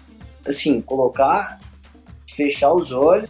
assim, 0.46 0.80
colocar, 0.80 1.60
fechar 2.26 2.72
os 2.72 2.92
olhos, 2.92 3.28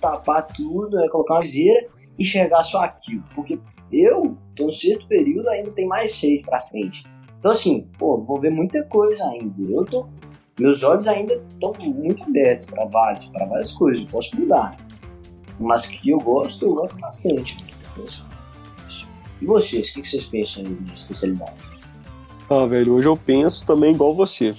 tapar 0.00 0.46
tudo, 0.46 0.98
é, 0.98 1.08
colocar 1.10 1.34
uma 1.34 1.42
viseira 1.42 1.86
e 2.18 2.22
enxergar 2.22 2.62
só 2.62 2.80
aquilo. 2.80 3.22
Porque 3.34 3.58
eu 3.92 4.34
tô 4.56 4.64
no 4.64 4.72
sexto 4.72 5.06
período, 5.06 5.50
ainda 5.50 5.70
tem 5.70 5.86
mais 5.86 6.14
seis 6.14 6.42
pra 6.42 6.62
frente. 6.62 7.04
Então, 7.44 7.52
assim, 7.52 7.86
pô, 7.98 8.16
vou 8.16 8.40
ver 8.40 8.50
muita 8.50 8.82
coisa 8.84 9.22
ainda. 9.26 9.60
Eu 9.70 9.84
tô. 9.84 10.06
Meus 10.58 10.82
olhos 10.82 11.06
ainda 11.06 11.34
estão 11.34 11.74
muito 11.92 12.22
abertos 12.22 12.64
para 12.64 12.86
várias, 12.86 13.26
para 13.26 13.44
várias 13.44 13.70
coisas, 13.72 14.02
eu 14.02 14.08
posso 14.08 14.34
mudar. 14.40 14.74
Mas 15.60 15.84
que 15.84 16.08
eu 16.08 16.16
gosto, 16.20 16.64
eu 16.64 16.74
gosto 16.74 16.96
bastante. 16.96 17.62
E 19.42 19.44
vocês, 19.44 19.90
o 19.90 19.94
que 20.00 20.08
vocês 20.08 20.24
pensam 20.24 20.62
aí 20.64 20.72
de 20.74 20.94
especialidade? 20.94 21.52
Ah, 22.48 22.64
velho, 22.64 22.94
hoje 22.94 23.08
eu 23.08 23.16
penso 23.16 23.66
também 23.66 23.92
igual 23.92 24.14
você. 24.14 24.54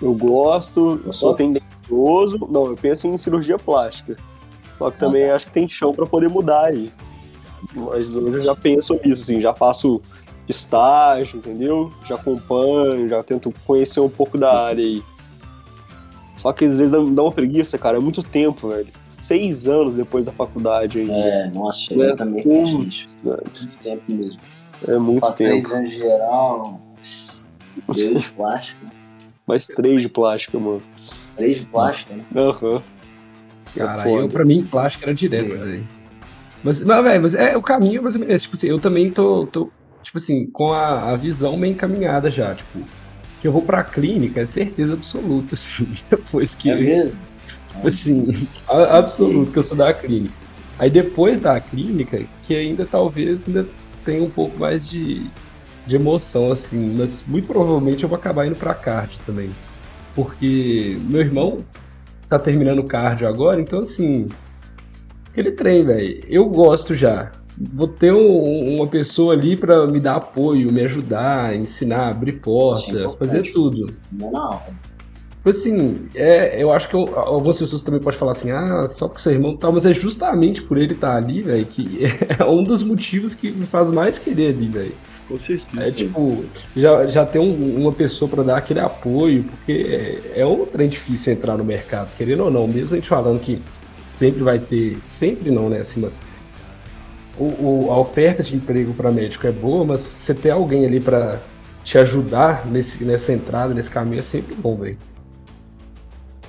Eu 0.00 0.14
gosto, 0.14 1.00
eu 1.04 1.12
sou 1.12 1.34
tendencioso. 1.34 2.38
Não, 2.48 2.68
eu 2.68 2.76
penso 2.76 3.08
em 3.08 3.16
cirurgia 3.16 3.58
plástica. 3.58 4.16
Só 4.78 4.92
que 4.92 4.98
também 4.98 5.24
Ah, 5.24 5.30
tá. 5.30 5.34
acho 5.34 5.46
que 5.46 5.52
tem 5.54 5.68
chão 5.68 5.92
pra 5.92 6.06
poder 6.06 6.28
mudar 6.28 6.66
aí. 6.66 6.92
Mas 7.74 8.14
hoje 8.14 8.36
eu 8.36 8.40
já 8.42 8.54
penso 8.54 8.94
nisso, 9.04 9.22
assim, 9.24 9.40
já 9.40 9.52
faço 9.52 10.00
estágio, 10.48 11.38
entendeu? 11.38 11.92
Já 12.06 12.14
acompanho, 12.16 13.06
já 13.08 13.22
tento 13.22 13.52
conhecer 13.66 14.00
um 14.00 14.08
pouco 14.08 14.38
da 14.38 14.66
área 14.66 14.84
aí. 14.84 15.02
Só 16.36 16.52
que 16.52 16.64
às 16.64 16.76
vezes 16.76 16.92
dá 16.92 17.22
uma 17.22 17.32
preguiça, 17.32 17.78
cara, 17.78 17.96
é 17.96 18.00
muito 18.00 18.22
tempo, 18.22 18.68
velho. 18.68 18.88
Seis 19.20 19.66
anos 19.66 19.96
depois 19.96 20.24
da 20.24 20.30
faculdade 20.32 21.00
aí. 21.00 21.10
É, 21.10 21.50
nossa, 21.52 21.92
É, 21.94 22.10
eu 22.10 22.14
também 22.14 22.42
é. 22.42 22.44
Muito 22.44 23.78
tempo 23.82 24.02
mesmo. 24.08 24.40
É 24.86 24.98
muito 24.98 25.20
Faço 25.20 25.38
tempo. 25.38 25.50
três 25.50 25.72
anos 25.72 25.90
de 25.90 25.96
geral, 25.96 26.80
dois 27.88 28.20
de 28.22 28.32
plástico, 28.32 28.86
Mais 29.46 29.66
três 29.66 30.02
de 30.02 30.08
plástica, 30.08 30.58
mano. 30.58 30.82
três 31.36 31.58
de 31.60 31.66
plástico, 31.66 32.14
né? 32.14 32.24
Aham. 32.36 32.82
É 33.74 33.80
Cara, 33.80 34.08
eu, 34.08 34.28
pra 34.28 34.44
mim, 34.44 34.64
plástico 34.64 35.04
era 35.04 35.14
direto, 35.14 35.58
velho. 35.58 35.86
Mas, 36.62 36.82
mas, 36.84 37.04
velho, 37.04 37.22
mas 37.22 37.34
é 37.34 37.56
o 37.56 37.62
caminho 37.62 38.02
ou 38.04 38.18
menos. 38.20 38.42
Tipo 38.42 38.56
assim, 38.56 38.68
eu 38.68 38.78
também 38.80 39.10
tô, 39.10 39.46
tô 39.46 39.70
tipo 40.06 40.18
assim, 40.18 40.46
com 40.50 40.72
a, 40.72 41.10
a 41.12 41.16
visão 41.16 41.58
bem 41.58 41.72
encaminhada 41.72 42.30
já, 42.30 42.54
tipo, 42.54 42.88
que 43.40 43.48
eu 43.48 43.52
vou 43.52 43.62
pra 43.66 43.84
clínica, 43.84 44.40
é 44.40 44.44
certeza 44.44 44.94
absoluta, 44.94 45.54
assim, 45.56 45.92
depois 46.10 46.54
que, 46.54 46.70
É 46.70 46.76
mesmo? 46.76 47.18
tipo 47.68 47.88
assim, 47.88 48.48
a- 48.68 48.98
absoluto 48.98 49.52
que 49.52 49.58
eu 49.58 49.62
sou 49.62 49.76
da 49.76 49.92
clínica. 49.94 50.34
Aí 50.78 50.90
depois 50.90 51.40
da 51.40 51.60
clínica, 51.60 52.26
que 52.42 52.54
ainda 52.54 52.86
talvez 52.86 53.48
ainda 53.48 53.68
tenha 54.04 54.22
um 54.22 54.30
pouco 54.30 54.58
mais 54.58 54.88
de, 54.88 55.32
de 55.86 55.96
emoção, 55.96 56.52
assim, 56.52 56.94
mas 56.96 57.26
muito 57.26 57.48
provavelmente 57.48 58.02
eu 58.04 58.08
vou 58.08 58.18
acabar 58.18 58.46
indo 58.46 58.56
pra 58.56 58.74
cardio 58.74 59.20
também. 59.26 59.56
Porque 60.14 60.98
meu 61.02 61.20
irmão 61.22 61.58
tá 62.28 62.38
terminando 62.38 62.80
o 62.80 62.84
cardio 62.88 63.28
agora, 63.28 63.60
então 63.60 63.80
assim, 63.80 64.28
aquele 65.30 65.52
trem, 65.52 65.84
velho, 65.84 66.20
eu 66.28 66.48
gosto 66.48 66.94
já. 66.94 67.30
Vou 67.58 67.88
ter 67.88 68.12
um- 68.12 68.76
uma 68.76 68.86
pessoa 68.86 69.32
ali 69.32 69.56
pra 69.56 69.86
me 69.86 69.98
dar 69.98 70.16
apoio, 70.16 70.70
me 70.70 70.82
ajudar, 70.82 71.56
ensinar, 71.56 72.08
abrir 72.08 72.34
é 72.34 72.38
porta, 72.38 73.08
fazer 73.10 73.50
tudo. 73.52 73.86
Não, 74.12 74.30
não. 74.30 74.60
Tipo 75.36 75.50
assim, 75.50 76.08
é, 76.14 76.60
eu 76.62 76.72
acho 76.72 76.88
que 76.88 76.94
eu- 76.94 77.16
algumas 77.18 77.56
pessoas 77.58 77.80
também 77.80 78.00
podem 78.00 78.18
falar 78.18 78.32
assim, 78.32 78.50
ah, 78.50 78.88
só 78.90 79.06
porque 79.06 79.22
seu 79.22 79.30
irmão 79.32 79.56
tá, 79.56 79.70
mas 79.70 79.86
é 79.86 79.94
justamente 79.94 80.60
por 80.60 80.76
ele 80.76 80.92
estar 80.92 81.14
ali, 81.16 81.40
velho, 81.40 81.64
que 81.64 82.00
é 82.40 82.44
um 82.44 82.62
dos 82.64 82.82
motivos 82.82 83.34
que 83.34 83.50
me 83.52 83.64
faz 83.64 83.92
mais 83.92 84.18
querer 84.18 84.48
ali, 84.54 84.66
velho. 84.66 84.92
Com 85.28 85.38
certeza. 85.40 85.82
É 85.84 85.90
tipo, 85.90 86.44
já, 86.76 87.06
já 87.06 87.24
ter 87.24 87.38
um- 87.38 87.76
uma 87.80 87.92
pessoa 87.92 88.28
pra 88.28 88.42
dar 88.42 88.58
aquele 88.58 88.80
apoio, 88.80 89.44
porque 89.44 90.20
é, 90.34 90.40
é 90.40 90.46
um 90.46 90.66
trem 90.66 90.88
difícil 90.88 91.32
entrar 91.32 91.56
no 91.56 91.64
mercado, 91.64 92.10
querendo 92.18 92.44
ou 92.44 92.50
não, 92.50 92.66
mesmo 92.66 92.94
a 92.94 92.96
gente 92.96 93.08
falando 93.08 93.40
que 93.40 93.60
sempre 94.14 94.42
vai 94.42 94.58
ter, 94.58 94.98
sempre 95.02 95.50
não, 95.50 95.68
né, 95.68 95.78
assim, 95.80 96.00
mas 96.00 96.18
o, 97.38 97.86
o- 97.86 97.90
a 97.90 97.98
oferta 97.98 98.42
de 98.42 98.56
emprego 98.56 98.92
para 98.94 99.10
médico 99.10 99.46
é 99.46 99.52
boa, 99.52 99.84
mas 99.84 100.00
você 100.00 100.34
ter 100.34 100.50
alguém 100.50 100.84
ali 100.86 101.00
pra 101.00 101.40
te 101.84 101.98
ajudar 101.98 102.66
nesse, 102.66 103.04
nessa 103.04 103.32
entrada, 103.32 103.72
nesse 103.74 103.90
caminho 103.90 104.18
é 104.18 104.22
sempre 104.22 104.54
bom, 104.54 104.76
velho. 104.76 104.96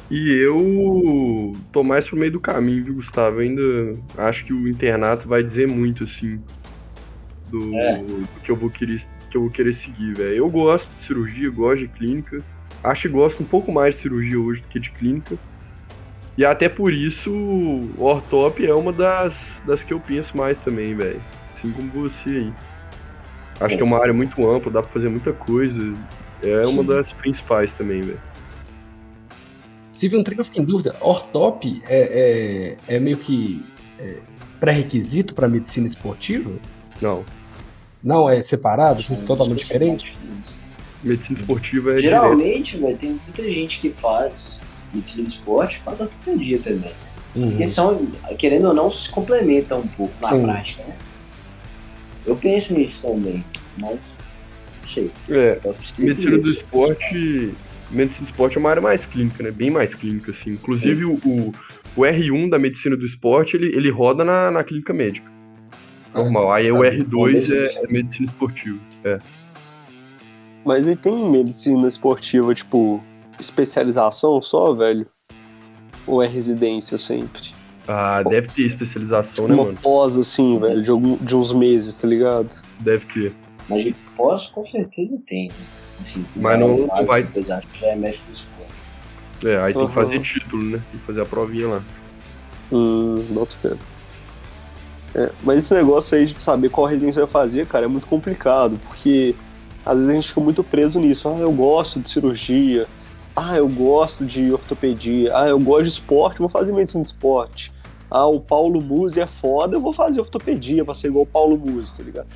E 0.10 0.46
eu 0.48 1.52
tô 1.72 1.84
mais 1.84 2.08
pro 2.08 2.18
meio 2.18 2.32
do 2.32 2.40
caminho, 2.40 2.84
viu, 2.86 2.94
Gustavo? 2.96 3.38
Eu 3.38 3.42
ainda 3.42 3.98
acho 4.18 4.46
que 4.46 4.54
o 4.54 4.68
internato 4.68 5.28
vai 5.28 5.44
dizer 5.44 5.68
muito, 5.68 6.06
assim, 6.06 6.40
do, 7.50 7.76
É. 7.76 7.98
do 7.98 8.28
que, 8.42 8.50
eu 8.50 8.56
vou 8.56 8.70
querer, 8.70 9.02
que 9.30 9.36
eu 9.36 9.42
vou 9.42 9.50
querer 9.50 9.74
seguir, 9.74 10.14
velho. 10.14 10.36
Eu 10.36 10.50
gosto 10.50 10.90
de 10.94 11.02
cirurgia, 11.02 11.50
gosto 11.50 11.82
de 11.82 11.88
clínica. 11.90 12.42
Acho 12.82 13.02
que 13.04 13.08
gosto 13.10 13.44
um 13.44 13.46
pouco 13.46 13.70
mais 13.72 13.96
de 13.96 14.02
cirurgia 14.02 14.40
hoje 14.40 14.62
do 14.62 14.68
que 14.70 14.80
de 14.80 14.92
clínica. 14.92 15.38
E 16.38 16.46
até 16.46 16.70
por 16.70 16.94
isso, 16.94 17.32
o 17.32 18.04
ortop 18.04 18.64
é 18.64 18.74
uma 18.74 18.94
das, 18.94 19.62
das 19.66 19.84
que 19.84 19.92
eu 19.92 20.00
penso 20.00 20.38
mais 20.38 20.60
também, 20.62 20.96
velho. 20.96 21.22
Assim 21.54 21.72
como 21.72 21.90
você 21.92 22.30
aí. 22.30 22.54
Acho 23.60 23.76
que 23.76 23.82
é 23.82 23.86
uma 23.86 24.00
área 24.00 24.14
muito 24.14 24.48
ampla, 24.48 24.72
dá 24.72 24.82
pra 24.84 24.92
fazer 24.92 25.10
muita 25.10 25.34
coisa. 25.34 25.82
É 26.44 26.62
uma 26.68 26.84
Sim. 26.84 26.86
das 26.86 27.12
principais 27.12 27.74
também, 27.74 28.02
velho. 28.02 28.22
Se 29.92 30.16
um 30.16 30.22
trem 30.22 30.36
que 30.36 30.42
eu 30.42 30.46
fiquei 30.46 30.62
em 30.62 30.66
dúvida, 30.66 30.96
ortop 31.02 31.82
é, 31.88 32.78
é, 32.88 32.96
é 32.96 33.00
meio 33.00 33.18
que 33.18 33.66
é, 33.98 34.20
pré-requisito 34.60 35.34
para 35.34 35.48
medicina 35.48 35.88
esportiva? 35.88 36.52
Não. 37.02 37.26
Não, 38.04 38.30
é 38.30 38.44
separado, 38.44 39.00
assim, 39.00 39.26
totalmente 39.26 39.58
diferente? 39.58 40.16
Medicina 41.04 41.40
esportiva 41.40 41.96
é. 41.96 41.98
Geralmente, 41.98 42.78
velho, 42.78 42.96
tem 42.96 43.10
muita 43.10 43.52
gente 43.52 43.80
que 43.80 43.90
faz 43.90 44.62
medicina 44.94 45.28
de 45.28 45.34
esporte 45.34 45.80
faz 45.80 46.00
ortopedia 46.00 46.60
também. 46.60 46.92
Uhum. 47.36 47.50
Porque 47.50 47.68
são, 47.68 48.08
querendo 48.38 48.68
ou 48.70 48.74
não, 48.74 48.90
se 48.90 49.10
complementam 49.10 49.80
um 49.80 49.88
pouco 49.88 50.14
na 50.22 50.30
Sim. 50.30 50.42
prática, 50.42 50.84
né? 50.84 50.96
Eu 52.26 52.36
penso 52.36 52.74
nisso 52.74 53.02
também, 53.02 53.44
mas 53.78 54.10
sei. 54.84 55.12
É, 55.30 55.58
Então, 55.60 55.76
medicina 55.98 56.38
do 56.38 56.50
esporte. 56.50 57.54
Medicina 57.90 58.26
do 58.26 58.30
esporte 58.30 58.58
é 58.58 58.60
uma 58.60 58.70
área 58.70 58.82
mais 58.82 59.06
clínica, 59.06 59.42
né? 59.44 59.52
Bem 59.52 59.70
mais 59.70 59.96
clínica, 59.96 60.32
assim. 60.32 60.52
Inclusive, 60.52 61.06
o, 61.06 61.14
o, 61.14 61.52
o 61.96 62.02
R1 62.02 62.50
da 62.50 62.60
medicina 62.60 62.98
do 62.98 63.06
esporte, 63.06 63.56
ele, 63.56 63.68
ele 63.76 63.90
roda 63.90 64.26
na, 64.26 64.52
na 64.52 64.64
clínica 64.64 64.94
médica. 64.94 65.32
Normal. 66.14 66.52
Aí 66.52 66.72
o 66.72 66.84
sabe? 66.84 67.04
R2 67.04 67.08
Bom, 67.10 67.54
é, 67.54 67.84
é 67.84 67.88
medicina 67.88 68.26
esportiva. 68.26 68.80
É. 69.06 69.20
Mas 70.66 70.86
ele 70.86 70.98
tem 70.98 71.30
medicina 71.30 71.88
esportiva, 71.88 72.54
tipo, 72.54 73.02
especialização 73.40 74.42
só, 74.42 74.74
velho? 74.74 75.08
Ou 76.06 76.22
é 76.24 76.28
residência 76.28 76.98
sempre? 76.98 77.56
Ah, 77.88 78.22
deve 78.24 78.48
ter 78.50 78.64
especialização, 78.64 79.46
Tipo, 79.46 79.48
né, 79.48 79.54
uma 79.56 79.64
mano? 79.66 79.78
pós, 79.82 80.18
assim, 80.18 80.58
velho, 80.60 80.84
de, 80.84 80.90
algum, 80.90 81.16
de 81.18 81.36
uns 81.36 81.54
meses, 81.54 81.98
tá 82.00 82.08
ligado? 82.08 82.62
Deve 82.80 83.06
ter. 83.06 83.34
Mas 83.70 83.84
de 83.84 83.96
pós, 84.16 84.48
com 84.48 84.64
certeza 84.64 85.18
tem. 85.26 85.52
Assim, 86.00 86.24
que 86.34 86.40
Mas 86.40 86.60
não- 86.60 86.76
faz, 86.76 87.00
não 87.00 87.06
vai- 87.06 87.24
Depois 87.24 87.50
acho 87.50 87.68
que 87.68 87.80
já 87.80 87.88
é 87.88 87.96
médico 87.96 88.26
do 88.26 88.32
esporte. 88.32 88.74
É, 89.46 89.58
aí 89.62 89.74
tem 89.74 89.88
que 89.88 89.94
fazer 89.94 90.20
título, 90.22 90.64
né? 90.64 90.82
Tem 90.92 91.00
que 91.00 91.06
fazer 91.06 91.22
a 91.22 91.26
provinha 91.26 91.68
lá. 91.68 91.84
Hum, 92.72 93.16
boto 93.30 93.56
fé. 93.58 93.74
É, 95.16 95.32
mas 95.44 95.60
esse 95.60 95.74
negócio 95.74 96.18
aí 96.18 96.26
de 96.26 96.42
saber 96.42 96.70
qual 96.70 96.86
residência 96.88 97.22
vai 97.22 97.32
fazer, 97.32 97.66
cara, 97.66 97.86
é 97.86 97.88
muito 97.88 98.08
complicado, 98.08 98.78
porque 98.88 99.34
às 99.86 99.96
vezes 99.98 100.10
a 100.10 100.14
gente 100.14 100.28
fica 100.28 100.42
muito 100.42 100.64
preso 100.64 101.00
nisso. 101.00 101.30
Ah, 101.30 101.38
eu 101.40 101.52
gosto 101.52 102.00
de 102.00 102.10
cirurgia. 102.10 102.86
Ah, 103.40 103.56
eu 103.56 103.70
gosto 103.70 104.26
de 104.26 104.52
ortopedia. 104.52 105.30
Ah, 105.38 105.48
eu 105.48 105.60
gosto 105.60 105.84
de 105.84 105.90
esporte, 105.90 106.40
vou 106.40 106.50
fazer 106.50 106.74
medicina 106.74 107.04
de 107.04 107.10
esporte. 107.10 107.72
Ah, 108.10 108.26
o 108.26 108.40
Paulo 108.40 108.82
Musi 108.82 109.22
é 109.22 109.28
foda, 109.28 109.76
eu 109.76 109.80
vou 109.80 109.94
fazer 109.94 110.20
ortopedia 110.20 110.84
pra 110.84 110.96
ser 110.96 111.10
igual 111.10 111.24
o 111.24 111.28
Paulo 111.28 111.56
Musi, 111.56 111.98
tá 111.98 112.04
ligado? 112.04 112.28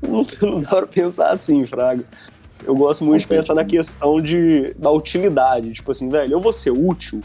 Não, 0.00 0.24
não 0.48 0.60
dá 0.60 0.68
pra 0.68 0.86
pensar 0.86 1.30
assim, 1.30 1.66
Fraga. 1.66 2.04
Eu 2.64 2.76
gosto 2.76 3.04
muito 3.04 3.22
de 3.22 3.26
pensar 3.26 3.54
na 3.54 3.64
questão 3.64 4.18
de, 4.18 4.72
da 4.74 4.88
utilidade. 4.88 5.72
Tipo 5.72 5.90
assim, 5.90 6.08
velho, 6.08 6.34
eu 6.34 6.40
vou 6.40 6.52
ser 6.52 6.70
útil 6.70 7.20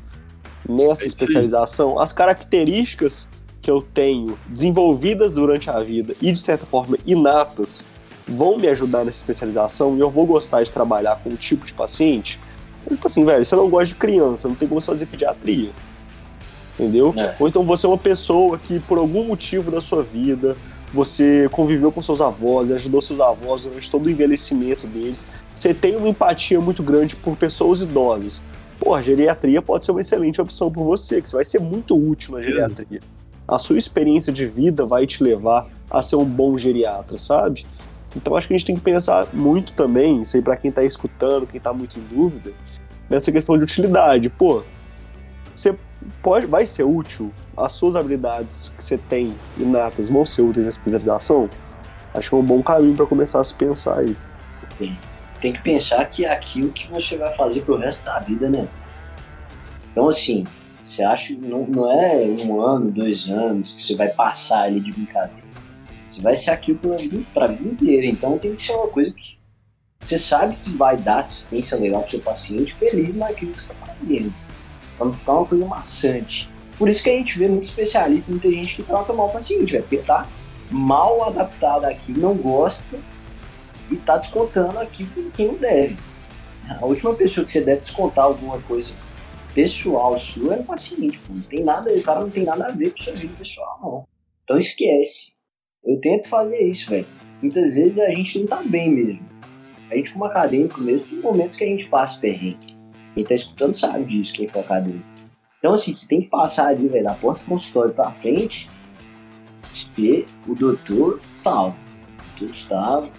nessa 0.68 1.04
É 1.04 1.08
especialização. 1.08 2.00
As 2.00 2.12
características 2.12 3.30
que 3.62 3.70
eu 3.70 3.84
tenho 3.84 4.36
desenvolvidas 4.48 5.36
durante 5.36 5.70
a 5.70 5.80
vida 5.84 6.16
e, 6.20 6.32
de 6.32 6.40
certa 6.40 6.66
forma, 6.66 6.98
inatas, 7.06 7.86
vão 8.28 8.58
me 8.58 8.68
ajudar 8.68 9.06
nessa 9.06 9.18
especialização 9.18 9.96
e 9.96 10.00
eu 10.00 10.10
vou 10.10 10.26
gostar 10.26 10.64
de 10.64 10.72
trabalhar 10.72 11.18
com 11.18 11.30
um 11.30 11.36
tipo 11.36 11.68
de 11.68 11.74
paciente. 11.74 12.40
Tipo 12.88 13.08
assim, 13.08 13.26
velho, 13.26 13.44
você 13.44 13.56
não 13.56 13.70
gosta 13.70 13.88
de 13.88 13.96
criança, 13.96 14.48
não 14.48 14.56
tem 14.56 14.68
como 14.68 14.82
você 14.82 14.88
fazer 14.88 15.06
pediatria. 15.06 15.72
Entendeu? 16.76 17.14
É. 17.18 17.36
Ou 17.40 17.48
então 17.48 17.64
você 17.64 17.86
é 17.86 17.90
uma 17.90 17.98
pessoa 17.98 18.58
que, 18.58 18.80
por 18.80 18.98
algum 18.98 19.24
motivo 19.24 19.70
da 19.70 19.82
sua 19.82 20.02
vida, 20.02 20.58
você 20.94 21.48
conviveu 21.52 21.92
com 21.92 22.02
seus 22.02 22.22
avós 22.22 22.70
ajudou 22.72 23.02
seus 23.02 23.20
avós 23.20 23.64
durante 23.64 23.90
todo 23.90 24.06
o 24.06 24.10
envelhecimento 24.10 24.86
deles. 24.88 25.28
Você 25.56 25.74
tem 25.74 25.96
uma 25.96 26.10
empatia 26.10 26.60
muito 26.60 26.84
grande 26.84 27.16
por 27.16 27.38
pessoas 27.38 27.82
idosas. 27.82 28.42
Pô, 28.80 28.96
a 28.96 29.02
geriatria 29.02 29.62
pode 29.62 29.86
ser 29.86 29.92
uma 29.92 30.02
excelente 30.02 30.42
opção 30.42 30.72
por 30.72 30.84
você, 30.84 31.22
que 31.22 31.30
você 31.30 31.36
vai 31.36 31.46
ser 31.46 31.60
muito 31.60 31.96
útil 31.96 32.34
na 32.34 32.42
geriatria. 32.42 33.00
A 33.48 33.58
sua 33.58 33.78
experiência 33.78 34.34
de 34.34 34.46
vida 34.48 34.86
vai 34.86 35.06
te 35.06 35.24
levar 35.24 35.68
a 35.90 36.02
ser 36.02 36.16
um 36.16 36.26
bom 36.26 36.58
geriatra, 36.58 37.18
sabe? 37.18 37.66
Então 38.16 38.36
acho 38.36 38.48
que 38.48 38.54
a 38.54 38.58
gente 38.58 38.68
tem 38.68 38.76
que 38.76 38.82
pensar 38.82 39.28
muito 39.34 39.74
também, 39.74 40.22
isso 40.22 40.36
aí 40.36 40.44
pra 40.44 40.56
quem 40.56 40.72
tá 40.72 40.84
escutando, 40.84 41.48
quem 41.48 41.60
tá 41.60 41.72
muito 41.72 41.98
em 41.98 42.04
dúvida, 42.04 42.52
nessa 43.10 43.32
questão 43.32 43.58
de 43.58 43.64
utilidade. 43.64 44.30
Pô, 44.30 44.64
você 45.56 45.76
pode, 46.22 46.46
vai 46.46 46.66
ser 46.66 46.84
útil, 46.84 47.32
as 47.56 47.72
suas 47.72 47.96
habilidades 47.96 48.72
que 48.78 48.84
você 48.84 48.98
tem 48.98 49.34
inatas 49.58 50.10
vão 50.10 50.26
ser 50.26 50.42
úteis 50.42 50.66
na 50.66 50.70
especialização? 50.70 51.50
Acho 52.14 52.30
que 52.30 52.36
é 52.36 52.38
um 52.38 52.44
bom 52.44 52.62
caminho 52.62 52.96
pra 52.96 53.06
começar 53.06 53.40
a 53.40 53.44
se 53.44 53.54
pensar 53.54 54.00
aí. 54.00 54.16
Tem 55.40 55.54
que 55.54 55.62
pensar 55.62 56.06
que 56.06 56.26
é 56.26 56.32
aquilo 56.32 56.72
que 56.72 56.88
você 56.88 57.18
vai 57.18 57.32
fazer 57.32 57.62
pro 57.62 57.78
resto 57.78 58.04
da 58.04 58.20
vida, 58.20 58.50
né? 58.50 58.68
Então, 59.92 60.08
assim, 60.08 60.46
você 60.84 61.04
acha 61.04 61.34
que 61.34 61.36
não, 61.36 61.66
não 61.66 61.92
é 61.92 62.36
um 62.46 62.62
ano, 62.62 62.92
dois 62.92 63.28
anos 63.30 63.74
que 63.74 63.82
você 63.82 63.96
vai 63.96 64.10
passar 64.10 64.64
ali 64.64 64.80
de 64.80 64.92
brincadeira. 64.92 65.41
Você 66.12 66.22
vai 66.22 66.36
ser 66.36 66.52
aquilo 66.52 66.98
vida, 66.98 67.24
pra 67.34 67.48
vida 67.48 67.70
inteira. 67.70 68.06
Então 68.06 68.38
tem 68.38 68.54
que 68.54 68.62
ser 68.62 68.74
uma 68.74 68.88
coisa 68.88 69.12
que 69.12 69.38
você 70.06 70.18
sabe 70.18 70.56
que 70.58 70.70
vai 70.72 70.98
dar 70.98 71.20
assistência 71.20 71.78
legal 71.78 72.02
pro 72.02 72.12
seu 72.12 72.20
paciente 72.20 72.74
feliz 72.74 73.16
naquilo 73.16 73.54
que 73.54 73.62
você 73.62 73.70
tá 73.70 73.76
fazendo. 73.76 74.34
Pra 74.98 75.06
não 75.06 75.14
ficar 75.14 75.34
uma 75.34 75.46
coisa 75.46 75.66
maçante. 75.66 76.50
Por 76.78 76.90
isso 76.90 77.02
que 77.02 77.10
a 77.10 77.14
gente 77.14 77.40
vê 77.40 77.48
muito 77.48 77.64
especialista, 77.64 78.32
muita 78.32 78.52
gente 78.52 78.76
que 78.76 78.84
trata 78.84 79.14
mal 79.14 79.28
o 79.28 79.32
paciente, 79.32 79.72
velho. 79.72 79.84
Porque 79.84 79.98
tá 80.00 80.28
mal 80.70 81.24
adaptado 81.24 81.86
aqui, 81.86 82.12
não 82.12 82.36
gosta 82.36 83.00
e 83.90 83.96
tá 83.96 84.18
descontando 84.18 84.80
aqui 84.80 85.08
em 85.18 85.30
quem 85.32 85.48
não 85.48 85.56
deve. 85.56 85.96
A 86.68 86.86
última 86.86 87.14
pessoa 87.14 87.46
que 87.46 87.52
você 87.52 87.62
deve 87.62 87.82
descontar 87.82 88.26
alguma 88.26 88.60
coisa 88.62 88.94
pessoal 89.54 90.18
sua 90.18 90.56
é 90.56 90.60
o 90.60 90.64
paciente, 90.64 91.20
pô. 91.20 91.34
Não 91.34 91.42
tem 91.42 91.64
nada, 91.64 91.90
o 91.90 92.04
cara 92.04 92.20
não 92.20 92.30
tem 92.30 92.44
nada 92.44 92.68
a 92.68 92.72
ver 92.72 92.92
com 92.92 92.98
sua 92.98 93.14
vida 93.14 93.34
pessoal, 93.38 93.80
não. 93.82 94.04
Então 94.44 94.58
esquece. 94.58 95.31
Eu 95.84 96.00
tento 96.00 96.28
fazer 96.30 96.62
isso, 96.62 96.90
velho. 96.90 97.08
Muitas 97.42 97.76
vezes 97.76 98.00
a 98.00 98.10
gente 98.10 98.40
não 98.40 98.48
tá 98.48 98.62
bem 98.62 98.94
mesmo. 98.94 99.26
A 99.90 99.96
gente, 99.96 100.14
como 100.14 100.26
acadêmico 100.26 100.80
mesmo, 100.80 101.10
tem 101.10 101.20
momentos 101.20 101.56
que 101.56 101.64
a 101.64 101.68
gente 101.68 101.88
passa 101.90 102.20
perrengue. 102.20 102.80
Quem 103.14 103.26
tá 103.26 103.34
escutando 103.34 103.74
sabe 103.74 104.06
disso, 104.06 104.34
quem 104.34 104.48
for 104.48 104.60
acadêmico. 104.60 105.06
Então, 105.58 105.74
assim, 105.74 105.94
você 105.94 106.08
tem 106.08 106.22
que 106.22 106.30
passar 106.30 106.68
ali, 106.68 106.88
velho, 106.88 107.04
da 107.04 107.14
porta 107.14 107.44
do 107.44 107.50
consultório 107.50 107.94
pra 107.94 108.10
frente, 108.10 108.70
ser 109.72 110.26
o 110.48 110.56
doutor 110.56 111.20
tal, 111.44 111.76
doutor 112.30 112.48
Gustavo, 112.48 113.12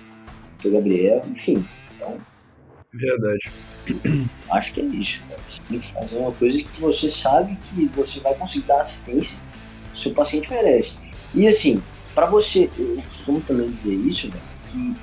doutor 0.61 0.79
Gabriel, 0.79 1.23
enfim. 1.29 1.65
Então, 1.97 2.17
Verdade. 2.93 3.51
acho 4.51 4.73
que 4.73 4.81
é 4.81 4.85
isso. 4.85 5.23
Cara. 5.29 5.41
Você 5.41 5.63
tem 5.65 5.79
que 5.79 5.93
fazer 5.93 6.17
uma 6.19 6.33
coisa 6.33 6.63
que 6.63 6.81
você 6.81 7.11
sabe 7.11 7.57
que 7.57 7.87
você 7.87 8.21
vai 8.21 8.35
conseguir 8.35 8.67
dar 8.67 8.81
assistência 8.81 9.39
que 9.93 9.93
o 9.93 9.97
seu 9.97 10.15
paciente 10.15 10.51
merece. 10.51 10.99
E 11.35 11.47
assim, 11.47 11.83
para 12.15 12.27
você, 12.27 12.71
eu 12.79 12.97
costumo 12.97 13.41
também 13.41 13.71
dizer 13.71 13.95
isso, 13.95 14.31
velho, 14.31 14.45
que 14.67 14.97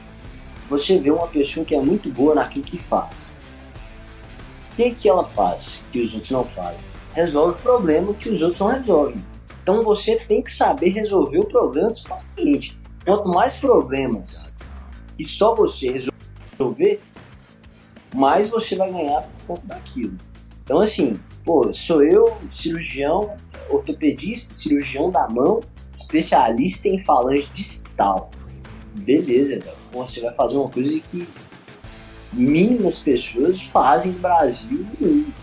você 0.70 1.00
vê 1.00 1.10
uma 1.10 1.28
pessoa 1.28 1.66
que 1.66 1.74
é 1.74 1.82
muito 1.82 2.12
boa 2.12 2.36
naquilo 2.36 2.64
que 2.64 2.78
faz. 2.78 3.34
O 4.72 4.76
que, 4.76 4.92
que 4.92 5.10
ela 5.10 5.24
faz 5.24 5.84
que 5.92 6.00
os 6.00 6.14
outros 6.14 6.32
não 6.32 6.46
fazem? 6.46 6.84
Resolve 7.14 7.62
problema 7.62 8.14
que 8.14 8.30
os 8.30 8.42
outros 8.42 8.60
não 8.60 8.68
resolvem. 8.68 9.18
Então 9.64 9.84
você 9.84 10.16
tem 10.16 10.42
que 10.42 10.52
saber 10.52 10.90
resolver 10.90 11.40
o 11.40 11.46
problema 11.46 11.90
do 11.90 11.96
seu 11.96 12.08
paciente. 12.08 12.78
Quanto 13.04 13.28
mais 13.28 13.58
problemas 13.58 14.54
que 15.18 15.26
só 15.26 15.54
você 15.56 15.92
resolver, 16.58 17.02
mais 18.16 18.50
você 18.50 18.76
vai 18.76 18.92
ganhar 18.92 19.22
por 19.22 19.48
conta 19.48 19.68
daquilo. 19.68 20.16
Então, 20.64 20.80
assim, 20.80 21.20
pô, 21.44 21.74
sou 21.74 22.04
eu, 22.04 22.38
cirurgião, 22.48 23.36
ortopedista, 23.70 24.54
cirurgião 24.54 25.10
da 25.10 25.28
mão, 25.28 25.62
especialista 25.92 26.88
em 26.88 27.00
falange 27.00 27.50
distal. 27.54 28.30
Beleza, 28.94 29.60
velho. 29.60 29.78
Pô, 29.92 30.06
você 30.06 30.22
vai 30.22 30.34
fazer 30.34 30.58
uma 30.58 30.70
coisa 30.70 31.00
que 31.00 31.28
mínimas 32.32 33.00
pessoas 33.00 33.64
fazem 33.64 34.12
no 34.14 34.20
Brasil 34.20 34.86
e 35.00 35.04
no 35.04 35.12
mundo. 35.12 35.34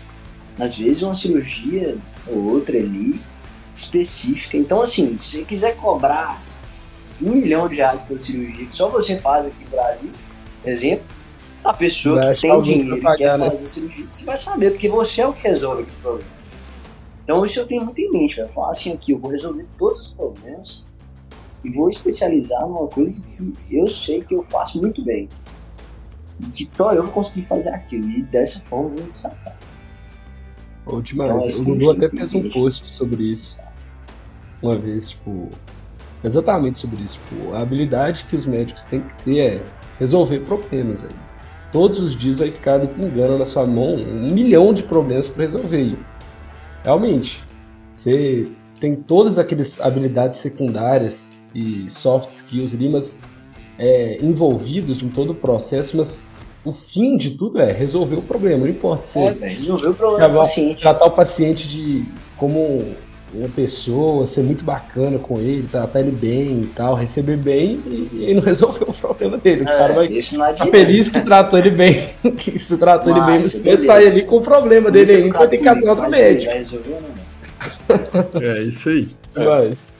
Às 0.59 0.77
vezes 0.77 1.03
uma 1.03 1.13
cirurgia 1.13 1.97
ou 2.25 2.53
outra 2.53 2.77
ali 2.77 3.19
específica. 3.73 4.57
Então, 4.57 4.81
assim, 4.81 5.17
se 5.17 5.37
você 5.37 5.43
quiser 5.43 5.75
cobrar 5.75 6.41
um 7.21 7.31
milhão 7.31 7.67
de 7.67 7.75
reais 7.75 8.05
pela 8.05 8.17
cirurgia 8.17 8.65
que 8.65 8.75
só 8.75 8.89
você 8.89 9.17
faz 9.19 9.45
aqui 9.45 9.63
no 9.63 9.69
Brasil, 9.69 10.11
exemplo, 10.65 11.05
a 11.63 11.73
pessoa 11.73 12.21
Vai 12.21 12.35
que 12.35 12.41
tem 12.41 12.61
dinheiro 12.61 12.97
e 12.97 13.15
quer 13.15 13.37
né? 13.37 13.49
fazer 13.49 13.63
a 13.65 13.67
cirurgia, 13.67 14.05
você 14.09 14.25
vai 14.25 14.37
saber, 14.37 14.71
porque 14.71 14.89
você 14.89 15.21
é 15.21 15.27
o 15.27 15.33
que 15.33 15.43
resolve 15.43 15.83
aquele 15.83 15.97
problema. 16.01 16.36
Então 17.27 17.43
isso 17.43 17.59
eu 17.59 17.67
tenho 17.67 17.83
muito 17.83 17.99
em 17.99 18.09
mente, 18.09 18.37
vai 18.37 18.47
falar 18.47 18.71
assim 18.71 18.93
aqui, 18.93 19.11
eu 19.11 19.19
vou 19.19 19.29
resolver 19.29 19.65
todos 19.77 20.05
os 20.05 20.11
problemas 20.13 20.85
e 21.61 21.69
vou 21.75 21.89
especializar 21.89 22.65
numa 22.65 22.87
coisa 22.87 23.21
que 23.27 23.53
eu 23.69 23.85
sei 23.85 24.23
que 24.23 24.33
eu 24.33 24.41
faço 24.43 24.79
muito 24.79 25.03
bem. 25.03 25.27
E 26.39 26.45
que 26.45 26.69
só 26.73 26.93
eu 26.93 27.03
vou 27.03 27.11
conseguir 27.11 27.45
fazer 27.45 27.71
aquilo. 27.71 28.09
E 28.09 28.23
dessa 28.23 28.61
forma 28.61 28.91
eu 28.91 28.95
vou 28.95 29.07
destacar. 29.07 29.57
Ou 30.85 31.01
demais. 31.01 31.29
Então, 31.29 31.49
esse 31.49 31.61
o 31.61 31.75
não 31.75 31.91
até 31.91 32.09
fez 32.09 32.33
um 32.33 32.49
post 32.49 32.89
sobre 32.89 33.23
isso 33.23 33.61
uma 34.61 34.77
vez, 34.77 35.09
tipo, 35.09 35.49
exatamente 36.23 36.79
sobre 36.79 37.01
isso. 37.01 37.19
Tipo, 37.27 37.55
a 37.55 37.59
habilidade 37.59 38.23
que 38.29 38.37
os 38.37 38.45
médicos 38.45 38.85
têm 38.85 39.01
que 39.01 39.23
ter 39.25 39.39
é 39.39 39.63
resolver 39.99 40.39
problemas 40.39 41.03
aí. 41.03 41.11
Todos 41.73 41.99
os 41.99 42.15
dias 42.15 42.39
vai 42.39 42.53
ficar 42.53 42.79
pingando 42.87 43.37
na 43.37 43.43
sua 43.43 43.65
mão 43.65 43.95
um 43.95 44.33
milhão 44.33 44.73
de 44.73 44.83
problemas 44.83 45.27
para 45.27 45.43
resolver. 45.43 45.97
Realmente, 46.83 47.43
você 47.95 48.47
tem 48.79 48.95
todas 48.95 49.39
aquelas 49.39 49.81
habilidades 49.81 50.39
secundárias 50.39 51.41
e 51.53 51.85
soft 51.89 52.31
skills 52.31 52.73
ali, 52.73 52.89
mas 52.89 53.21
é, 53.77 54.17
envolvidos 54.21 55.01
em 55.01 55.09
todo 55.09 55.31
o 55.31 55.35
processo, 55.35 55.97
mas 55.97 56.27
o 56.63 56.71
fim 56.71 57.17
de 57.17 57.31
tudo 57.31 57.59
é 57.59 57.71
resolver 57.71 58.15
o 58.17 58.21
problema, 58.21 58.59
não 58.65 58.67
importa 58.69 59.03
se 59.03 59.19
É, 59.19 59.31
resolver 59.31 59.87
o 59.89 59.93
problema 59.93 60.27
do 60.27 60.33
Travar- 60.33 60.37
paciente. 60.47 60.81
tratar 60.81 61.05
o 61.05 61.11
paciente 61.11 61.67
de 61.67 62.05
como 62.35 62.95
uma 63.33 63.49
pessoa, 63.49 64.25
ser 64.27 64.43
muito 64.43 64.63
bacana 64.63 65.19
com 65.19 65.39
ele, 65.39 65.67
tratar 65.67 65.99
ele 66.01 66.11
bem 66.11 66.61
e 66.61 66.67
tal, 66.67 66.95
receber 66.95 67.37
bem 67.37 67.81
e, 67.85 68.27
e 68.29 68.33
não 68.33 68.41
resolveu 68.43 68.87
o 68.89 68.93
problema 68.93 69.37
dele. 69.37 69.63
O 69.65 69.69
É, 69.69 69.77
cara 69.77 69.93
vai 69.93 70.07
isso 70.07 70.37
não 70.37 70.45
adianta. 70.45 70.71
feliz 70.71 71.09
que 71.09 71.21
tratou 71.21 71.59
ele 71.59 71.71
bem, 71.71 72.15
que 72.39 72.59
se 72.63 72.77
tratou 72.77 73.11
ele 73.11 73.21
bem, 73.21 73.37
beleza. 73.63 73.85
sai 73.85 74.07
ali 74.07 74.25
com 74.25 74.37
o 74.37 74.41
problema 74.41 74.91
dele 74.91 75.13
ainda, 75.13 75.37
vai 75.37 75.47
ter 75.47 75.57
que 75.57 75.63
casar 75.63 75.91
outro 75.91 76.07
médico. 76.09 76.45
Vai 76.45 76.57
resolver, 76.57 77.01
né? 77.01 77.15
É 78.33 78.63
isso 78.63 78.89
aí. 78.89 79.17
Mas, 79.35 79.93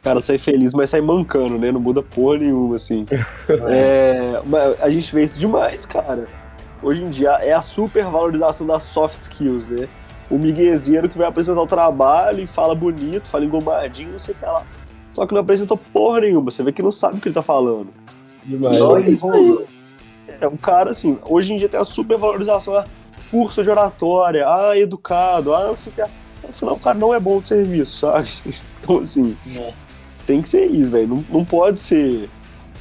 O 0.00 0.02
cara 0.04 0.20
sai 0.20 0.38
feliz, 0.38 0.74
mas 0.74 0.90
sai 0.90 1.00
mancando, 1.00 1.58
né? 1.58 1.72
Não 1.72 1.80
muda 1.80 2.02
porra 2.02 2.38
nenhuma, 2.38 2.76
assim. 2.76 3.10
É, 3.66 4.40
mas 4.44 4.80
a 4.80 4.90
gente 4.90 5.14
vê 5.14 5.24
isso 5.24 5.38
demais, 5.38 5.86
cara. 5.86 6.28
Hoje 6.82 7.02
em 7.04 7.10
dia 7.10 7.30
é 7.42 7.52
a 7.52 7.62
super 7.62 8.04
valorização 8.06 8.66
das 8.66 8.84
soft 8.84 9.18
skills, 9.20 9.68
né? 9.68 9.88
O 10.30 10.38
miguezeiro 10.38 11.08
que 11.08 11.18
vai 11.18 11.26
apresentar 11.26 11.60
o 11.62 11.66
trabalho 11.66 12.42
e 12.42 12.46
fala 12.46 12.74
bonito, 12.74 13.28
fala 13.28 13.44
engomadinho, 13.44 14.12
não 14.12 14.18
sei 14.18 14.34
o 14.34 14.38
que 14.38 14.44
lá. 14.44 14.62
Só 15.10 15.26
que 15.26 15.34
não 15.34 15.40
apresentou 15.42 15.76
porra 15.76 16.20
nenhuma, 16.20 16.50
você 16.50 16.62
vê 16.62 16.72
que 16.72 16.82
não 16.82 16.90
sabe 16.90 17.18
o 17.18 17.20
que 17.20 17.28
ele 17.28 17.34
tá 17.34 17.42
falando. 17.42 17.88
demais. 18.44 18.76
Só 18.76 18.96
é 18.96 19.00
ele 19.00 19.10
isso 19.12 19.30
aí. 19.30 19.58
É 20.40 20.48
um 20.48 20.56
cara 20.56 20.90
assim, 20.90 21.18
hoje 21.28 21.52
em 21.52 21.56
dia 21.56 21.68
tem 21.68 21.78
a 21.78 21.84
super 21.84 22.16
valorização, 22.18 22.74
ah, 22.76 22.84
curso 23.30 23.62
de 23.62 23.70
oratória, 23.70 24.46
ah, 24.48 24.76
educado, 24.76 25.54
ah, 25.54 25.68
não 25.68 25.76
sei 25.76 25.92
o 25.92 25.94
que. 25.94 26.46
No 26.46 26.52
final 26.52 26.74
o 26.74 26.80
cara 26.80 26.98
não 26.98 27.14
é 27.14 27.20
bom 27.20 27.40
de 27.40 27.46
serviço, 27.46 28.00
sabe? 28.00 28.28
Então 28.82 28.98
assim, 28.98 29.36
É. 29.54 29.72
tem 30.26 30.42
que 30.42 30.48
ser 30.48 30.66
isso, 30.66 30.90
velho. 30.90 31.08
Não, 31.08 31.24
não 31.30 31.44
pode 31.44 31.80
ser. 31.80 32.28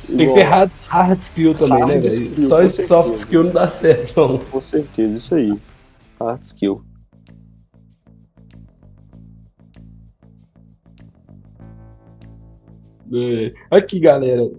Tem 0.08 0.18
que 0.18 0.24
igual- 0.24 0.38
ter 0.38 0.44
hard, 0.44 0.72
hard 0.90 1.20
skill 1.20 1.54
também, 1.56 1.80
Hard 1.80 1.92
né, 1.92 1.98
velho? 2.00 2.44
Só 2.44 2.62
esse 2.62 2.84
soft 2.88 3.10
certeza. 3.10 3.24
skill 3.26 3.44
não 3.46 3.52
dá 3.54 3.68
certo, 3.70 4.14
não. 4.20 4.38
Com 4.38 4.60
certeza, 4.62 5.14
isso 5.14 5.36
aí. 5.36 5.58
Hard 6.20 6.42
skill. 6.44 6.82
Aqui, 13.70 14.00
galera. 14.00 14.50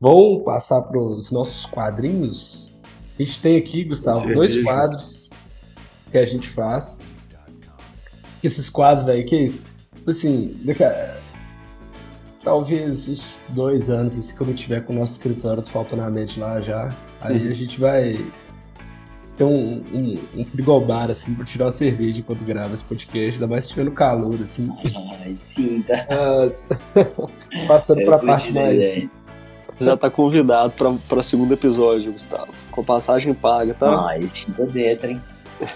Vamos 0.00 0.42
passar 0.42 0.82
para 0.82 0.98
os 0.98 1.30
nossos 1.30 1.64
quadrinhos. 1.66 2.72
A 3.18 3.22
gente 3.22 3.40
tem 3.40 3.56
aqui, 3.56 3.84
Gustavo, 3.84 4.34
dois 4.34 4.60
quadros 4.62 5.30
que 6.10 6.18
a 6.18 6.24
gente 6.24 6.48
faz. 6.48 7.12
Esses 8.42 8.68
quadros, 8.68 9.04
velho, 9.06 9.24
que 9.24 9.36
é 9.36 9.44
isso? 9.44 9.62
Tipo 9.94 10.10
Assim, 10.10 10.56
daqui 10.64 10.82
a... 10.82 11.16
talvez 12.42 13.08
uns 13.08 13.44
dois 13.50 13.88
anos, 13.88 14.18
assim, 14.18 14.36
quando 14.36 14.50
eu 14.50 14.56
tiver 14.56 14.80
com 14.84 14.92
o 14.92 14.96
nosso 14.96 15.12
escritório 15.12 15.62
do 15.62 15.68
Faltonamente 15.68 16.40
lá 16.40 16.60
já, 16.60 16.92
aí 17.20 17.46
a 17.46 17.52
gente 17.52 17.78
vai 17.78 18.18
ter 19.36 19.44
um, 19.44 19.82
um, 19.92 20.18
um 20.36 20.44
frigobar, 20.44 21.10
assim, 21.10 21.34
para 21.34 21.44
tirar 21.44 21.66
uma 21.66 21.72
cerveja 21.72 22.20
enquanto 22.20 22.44
grava 22.44 22.74
esse 22.74 22.84
podcast, 22.84 23.34
ainda 23.34 23.46
mais 23.46 23.66
tirando 23.66 23.90
calor, 23.90 24.38
assim. 24.42 24.70
Ai, 25.20 25.34
sim, 25.34 25.82
tá. 25.82 26.06
Nossa. 26.10 26.80
Passando 27.66 28.00
Eu 28.00 28.06
para 28.06 28.16
a 28.16 28.18
curti 28.18 28.34
parte 28.34 28.52
mais 28.52 28.84
ideia. 28.84 29.10
Você 29.76 29.86
já 29.86 29.96
tá 29.96 30.10
convidado 30.10 30.72
pra, 30.72 30.92
pra 31.08 31.22
segundo 31.22 31.52
episódio, 31.54 32.12
Gustavo. 32.12 32.48
Com 32.70 32.84
passagem 32.84 33.32
paga, 33.32 33.74
tá? 33.74 33.88
Ah, 33.90 34.14
tá 34.56 34.64
dentro, 34.64 35.10
hein? 35.10 35.20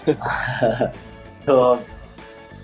Top. 1.45 1.83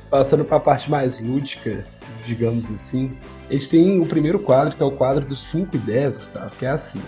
Passando 0.09 0.45
para 0.45 0.57
a 0.57 0.59
parte 0.59 0.91
mais 0.91 1.19
lúdica, 1.19 1.85
digamos 2.23 2.71
assim, 2.71 3.17
a 3.49 3.53
gente 3.53 3.69
tem 3.69 3.99
o 3.99 4.05
primeiro 4.05 4.39
quadro, 4.39 4.75
que 4.75 4.81
é 4.81 4.85
o 4.85 4.91
quadro 4.91 5.25
dos 5.25 5.43
5 5.43 5.75
e 5.75 5.79
10, 5.79 6.17
Gustavo, 6.17 6.55
que 6.55 6.65
é 6.65 6.69
assim. 6.69 7.01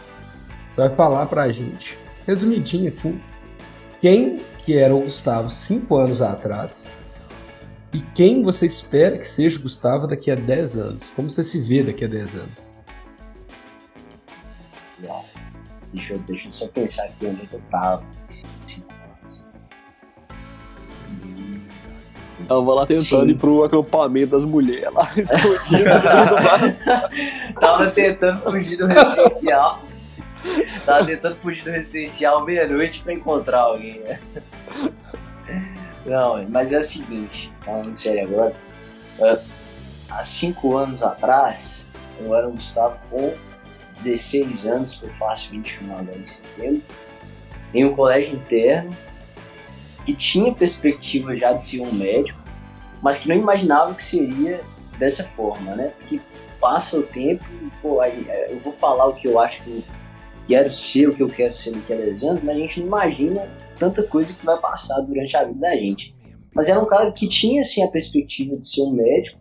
Você 0.70 0.82
vai 0.82 0.90
falar 0.90 1.26
pra 1.28 1.52
gente, 1.52 1.98
resumidinho 2.28 2.88
assim, 2.88 3.22
quem 4.02 4.42
que 4.66 4.78
era 4.78 4.96
o 4.96 5.02
Gustavo 5.02 5.50
5 5.50 5.96
anos 5.96 6.22
atrás 6.22 6.92
e 7.94 8.02
quem 8.14 8.44
você 8.44 8.66
espera 8.66 9.18
que 9.18 9.28
seja 9.28 9.60
o 9.60 9.62
Gustavo 9.62 10.08
daqui 10.08 10.30
a 10.30 10.36
10 10.36 10.78
anos. 10.78 11.10
Como 11.16 11.30
você 11.30 11.44
se 11.44 11.60
vê 11.62 11.82
daqui 11.84 12.04
a 12.04 12.08
10 12.08 12.36
anos. 12.36 12.76
Deixa 15.96 16.14
eu, 16.14 16.20
deixa 16.20 16.48
eu 16.48 16.52
só 16.52 16.68
pensar 16.68 17.06
aqui 17.06 17.26
onde 17.26 17.44
é 17.44 17.46
que 17.46 17.54
eu 17.56 17.62
tava. 17.72 18.04
Cinco 18.26 18.94
anos. 19.18 19.44
Hum, 21.24 21.62
Tava 22.50 22.74
lá 22.74 22.86
tentando 22.86 23.28
Sim. 23.28 23.30
ir 23.30 23.38
pro 23.38 23.64
acampamento 23.64 24.32
das 24.32 24.44
mulheres 24.44 24.94
lá, 24.94 25.10
escondido 25.16 25.86
do. 25.86 27.56
Tava 27.60 27.92
tentando 27.92 28.42
fugir 28.42 28.76
do 28.76 28.88
residencial. 28.88 29.82
Tava 30.86 31.06
tentando 31.06 31.38
fugir 31.38 31.64
do 31.64 31.72
residencial 31.72 32.44
meia-noite 32.44 33.04
pra 33.04 33.14
encontrar 33.14 33.62
alguém, 33.62 34.00
né? 34.00 34.20
Não, 36.06 36.48
mas 36.50 36.72
é 36.72 36.80
o 36.80 36.84
seguinte, 36.84 37.52
falando 37.64 37.92
sério 37.92 38.28
agora, 38.28 38.56
é, 39.20 39.40
há 40.10 40.24
cinco 40.24 40.78
anos 40.78 41.02
atrás, 41.02 41.88
eu 42.20 42.36
era 42.36 42.48
um 42.48 42.52
Gustavo 42.52 42.98
com 43.10 43.34
16 43.94 44.66
anos, 44.66 44.96
que 44.96 45.06
eu 45.06 45.14
faço 45.14 45.50
21 45.50 45.92
agora 45.98 46.18
em 46.18 46.26
setembro, 46.26 46.84
em 47.74 47.86
um 47.86 47.96
colégio 47.96 48.36
interno, 48.36 48.96
que 50.06 50.14
tinha 50.14 50.54
perspectiva 50.54 51.36
já 51.36 51.54
de 51.54 51.64
ser 51.64 51.82
um 51.82 51.94
médico, 51.96 52.40
mas 53.02 53.18
que 53.18 53.28
não 53.28 53.36
imaginava 53.36 53.94
que 53.96 54.04
seria 54.04 54.62
dessa 55.00 55.24
forma, 55.30 55.76
né? 55.76 55.92
Porque 55.98 56.22
passa 56.62 56.98
o 56.98 57.04
tempo 57.04 57.44
e, 57.62 57.70
pô, 57.82 58.04
eu 58.04 58.60
vou 58.60 58.72
falar 58.72 59.06
o 59.08 59.14
que 59.14 59.28
eu 59.28 59.40
acho 59.40 59.64
que 59.64 59.84
quero 60.48 60.70
ser, 60.70 61.10
o 61.10 61.14
que 61.16 61.24
eu 61.24 61.30
quero 61.30 61.52
ser 61.54 61.72
daqui 61.72 61.94
a 61.94 61.98
10 61.98 62.24
anos, 62.24 62.44
mas 62.44 62.56
a 62.56 62.60
gente 62.60 62.80
não 62.80 62.88
imagina 62.88 63.50
tanta 63.78 64.04
coisa 64.04 64.34
que 64.36 64.46
vai 64.46 64.58
passar 64.60 65.00
durante 65.02 65.36
a 65.36 65.44
vida 65.44 65.60
da 65.60 65.76
gente. 65.76 66.16
Mas 66.54 66.68
era 66.70 66.82
um 66.82 66.86
cara 66.86 67.12
que 67.12 67.28
tinha, 67.28 67.62
assim, 67.62 67.84
a 67.84 67.88
perspectiva 67.88 68.56
de 68.58 68.66
ser 68.66 68.82
um 68.84 68.92
médico, 68.92 69.40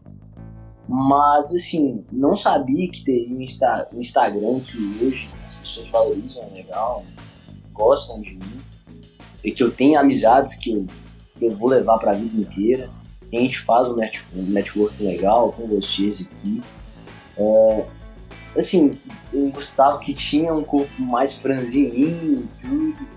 mas, 0.89 1.55
assim, 1.55 2.05
não 2.13 2.37
sabia 2.37 2.89
que 2.91 3.03
teria 3.05 3.35
um, 3.35 3.41
Insta- 3.41 3.89
um 3.95 4.01
Instagram 4.01 4.61
que 4.61 4.79
hoje 5.03 5.29
as 5.47 5.57
pessoas 5.57 5.89
valorizam 5.89 6.51
legal, 6.53 7.05
gostam 7.73 8.21
de 8.21 8.35
mim, 8.35 8.61
e 9.43 9.51
que 9.53 9.63
eu 9.63 9.71
tenho 9.71 9.99
amizades 9.99 10.57
que 10.57 10.73
eu, 10.73 10.87
que 11.39 11.45
eu 11.47 11.51
vou 11.51 11.69
levar 11.69 11.99
pra 11.99 12.13
vida 12.13 12.37
inteira, 12.37 12.91
que 13.31 13.37
a 13.37 13.41
gente 13.41 13.59
faz 13.61 13.89
um 13.89 13.95
net- 13.95 14.27
um 14.35 14.43
network 14.43 15.03
legal 15.03 15.53
com 15.53 15.67
vocês 15.67 16.21
aqui. 16.21 16.61
É, 17.37 17.85
assim, 18.57 18.91
o 19.33 19.51
Gustavo 19.51 19.99
que 19.99 20.15
tinha 20.15 20.53
um 20.53 20.65
corpo 20.65 21.01
mais 21.01 21.37
franzininho 21.37 22.43
e 22.43 22.63
tudo. 22.63 23.09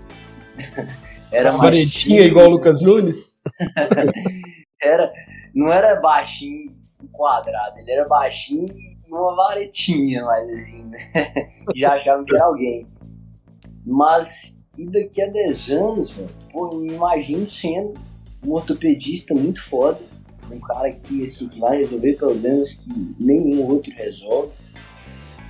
Era 1.30 1.52
mais 1.52 1.62
Varetinha 1.62 2.18
tímido, 2.18 2.24
igual 2.24 2.46
o 2.46 2.50
Lucas 2.50 2.82
Nunes? 2.82 3.40
Era, 4.80 5.12
não 5.54 5.70
era 5.70 6.00
baixinho 6.00 6.78
quadrado, 7.18 7.80
ele 7.80 7.90
era 7.90 8.06
baixinho 8.06 8.68
e 8.72 9.12
uma 9.12 9.34
varetinha, 9.34 10.24
mais 10.24 10.48
assim, 10.50 10.84
né? 10.84 10.98
Já 11.74 11.94
achavam 11.94 12.24
que 12.24 12.34
era 12.34 12.44
alguém. 12.44 12.86
Mas, 13.84 14.60
e 14.76 14.86
daqui 14.86 15.20
a 15.20 15.26
10 15.26 15.70
anos, 15.70 16.10
velho, 16.12 16.30
pô, 16.52 16.76
me 16.76 16.92
imagino 16.92 17.48
sendo 17.48 17.94
um 18.44 18.52
ortopedista 18.52 19.34
muito 19.34 19.60
foda, 19.62 20.00
um 20.50 20.60
cara 20.60 20.92
que, 20.92 21.24
assim, 21.24 21.48
que 21.48 21.58
vai 21.58 21.78
resolver 21.78 22.14
problemas 22.14 22.74
que 22.74 22.88
nenhum 23.18 23.66
outro 23.66 23.92
resolve, 23.92 24.52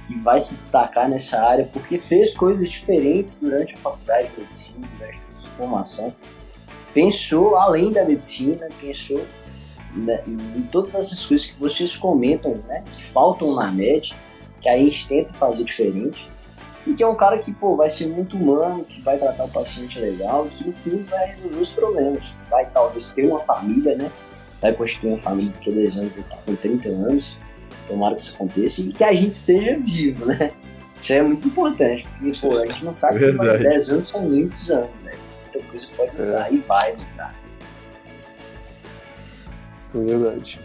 que 0.08 0.18
vai 0.18 0.40
se 0.40 0.54
destacar 0.54 1.08
nessa 1.08 1.40
área, 1.40 1.68
porque 1.72 1.98
fez 1.98 2.34
coisas 2.34 2.70
diferentes 2.70 3.36
durante 3.36 3.74
a 3.74 3.78
faculdade 3.78 4.28
de 4.28 4.40
medicina, 4.40 4.88
durante 4.96 5.20
a 5.30 5.34
sua 5.34 5.50
formação. 5.50 6.14
Pensou 6.94 7.56
além 7.56 7.92
da 7.92 8.04
medicina, 8.04 8.68
pensou 8.80 9.24
né, 9.94 10.22
em 10.26 10.62
todas 10.72 10.94
essas 10.94 11.24
coisas 11.26 11.46
que 11.46 11.60
vocês 11.60 11.96
comentam, 11.96 12.54
né, 12.66 12.82
que 12.90 13.02
faltam 13.02 13.54
na 13.54 13.70
média, 13.70 14.16
que 14.60 14.68
a 14.68 14.76
gente 14.76 15.06
tenta 15.06 15.32
fazer 15.32 15.64
diferente. 15.64 16.30
E 16.86 16.94
que 16.94 17.02
é 17.02 17.06
um 17.06 17.14
cara 17.14 17.36
que, 17.36 17.52
pô, 17.52 17.76
vai 17.76 17.88
ser 17.88 18.06
muito 18.06 18.36
humano, 18.36 18.82
que 18.82 19.02
vai 19.02 19.18
tratar 19.18 19.44
o 19.44 19.50
paciente 19.50 19.98
legal, 19.98 20.46
que 20.46 20.66
no 20.66 20.72
fim 20.72 21.02
vai 21.02 21.26
resolver 21.26 21.56
os 21.56 21.68
problemas. 21.70 22.34
Vai 22.48 22.64
talvez 22.70 23.10
ter 23.10 23.26
uma 23.26 23.38
família, 23.38 23.94
né? 23.94 24.10
Vai 24.58 24.72
constituir 24.72 25.10
uma 25.10 25.18
família 25.18 25.52
a 25.54 25.70
10 25.70 25.98
anos, 25.98 26.16
estar 26.16 26.38
com 26.38 26.56
30 26.56 26.88
anos. 26.88 27.36
Tomara 27.88 28.14
que 28.14 28.20
isso 28.20 28.34
aconteça 28.34 28.80
e 28.82 28.92
que 28.92 29.02
a 29.04 29.12
gente 29.14 29.32
esteja 29.32 29.78
vivo, 29.80 30.26
né? 30.26 30.52
Isso 31.00 31.12
é 31.12 31.22
muito 31.22 31.46
importante, 31.48 32.06
porque, 32.18 32.38
pô, 32.40 32.58
a 32.58 32.66
gente 32.66 32.84
não 32.84 32.92
sabe 32.92 33.18
que 33.20 33.24
Verdade. 33.26 33.62
10 33.64 33.90
anos 33.92 34.08
são 34.08 34.22
muitos 34.22 34.70
anos, 34.70 34.96
velho. 34.98 35.18
Muita 35.42 35.70
coisa 35.70 35.88
pode 35.96 36.10
mudar 36.20 36.52
e 36.52 36.58
vai 36.58 36.92
mudar. 36.96 37.34
É 39.94 39.98
verdade. 39.98 40.60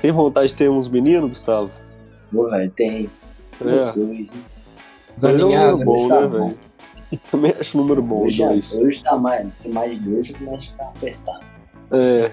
Tem 0.00 0.12
vontade 0.12 0.48
de 0.48 0.54
ter 0.54 0.70
uns 0.70 0.88
meninos, 0.88 1.30
Gustavo? 1.30 1.70
Pô, 2.32 2.48
velho, 2.48 2.70
tem 2.70 3.10
os 3.60 3.82
É. 3.82 3.92
dois, 3.92 4.34
hein? 4.34 4.44
Mas 5.20 5.40
é 5.40 5.44
um 5.44 5.84
bom, 5.84 6.08
tá 6.08 6.20
né, 6.20 6.28
velho? 6.28 6.58
Também 7.30 7.54
acho 7.58 7.76
um 7.76 7.80
número 7.80 8.02
bom, 8.02 8.24
Hoje, 8.24 8.44
dois. 8.44 8.78
hoje 8.78 9.02
tá 9.02 9.16
mais, 9.16 9.48
tem 9.62 9.72
mais 9.72 9.92
de 9.98 10.10
dois, 10.10 10.30
a 10.30 10.58
ficar 10.58 10.84
apertado. 10.84 11.44
É. 11.90 12.30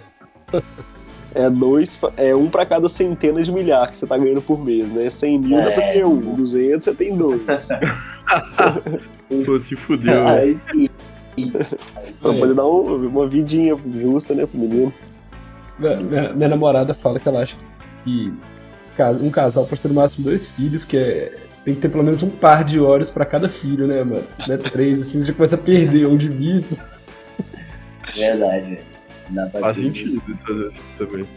É 1.36 1.50
dois, 1.50 1.98
pra- 1.98 2.14
é 2.16 2.34
um 2.34 2.50
pra 2.50 2.66
cada 2.66 2.88
centena 2.88 3.44
de 3.44 3.52
milhar 3.52 3.92
que 3.92 3.98
você 3.98 4.08
tá 4.08 4.18
ganhando 4.18 4.42
por 4.42 4.64
mês, 4.64 4.88
né? 4.88 5.10
100 5.10 5.40
mil 5.40 5.58
dá 5.62 5.72
pra 5.72 5.84
É. 5.84 5.94
ter 5.94 6.06
um, 6.06 6.18
200 6.34 6.86
você 6.86 6.94
tem 6.96 7.16
dois. 7.16 7.42
Pô, 9.46 9.60
se 9.60 9.76
fudeu, 9.76 10.24
né? 10.24 10.32
Aí 10.42 10.58
sim. 10.58 10.90
Aí 11.38 11.52
Pra 11.52 11.66
sim. 12.14 12.40
poder 12.40 12.54
dar 12.54 12.66
um- 12.66 13.08
uma 13.08 13.28
vidinha 13.28 13.76
justa, 14.02 14.34
né, 14.34 14.46
pro 14.46 14.58
menino. 14.58 14.94
Minha, 15.78 15.98
minha- 15.98 16.34
minha 16.34 16.50
namorada 16.50 16.94
fala 16.94 17.20
que 17.20 17.28
ela 17.28 17.42
acha 17.42 17.58
que 18.06 18.32
um 19.22 19.30
casal 19.30 19.66
pode 19.66 19.82
ter 19.82 19.90
no 19.90 19.94
máximo 19.96 20.24
dois 20.26 20.48
filhos, 20.48 20.86
que 20.86 20.96
é. 20.98 21.36
Tem 21.66 21.74
que 21.74 21.82
ter 21.82 21.90
pelo 21.90 22.04
menos 22.04 22.22
um 22.24 22.30
par 22.30 22.64
de 22.64 22.80
olhos 22.80 23.10
pra 23.10 23.26
cada 23.26 23.50
filho, 23.50 23.88
né, 23.88 24.04
mano? 24.04 24.24
Se 24.32 24.48
der 24.48 24.60
três, 24.60 25.02
assim, 25.02 25.20
você 25.20 25.28
já 25.28 25.34
começa 25.34 25.56
a 25.56 25.60
perder 25.60 26.06
um 26.08 26.16
de 26.16 26.30
vista. 26.30 26.78
Verdade, 28.16 28.70
velho. 28.70 28.95
Faz 29.60 29.78
sentido 29.78 30.22
às 30.30 30.58
vezes 30.58 30.82
também. 30.98 31.28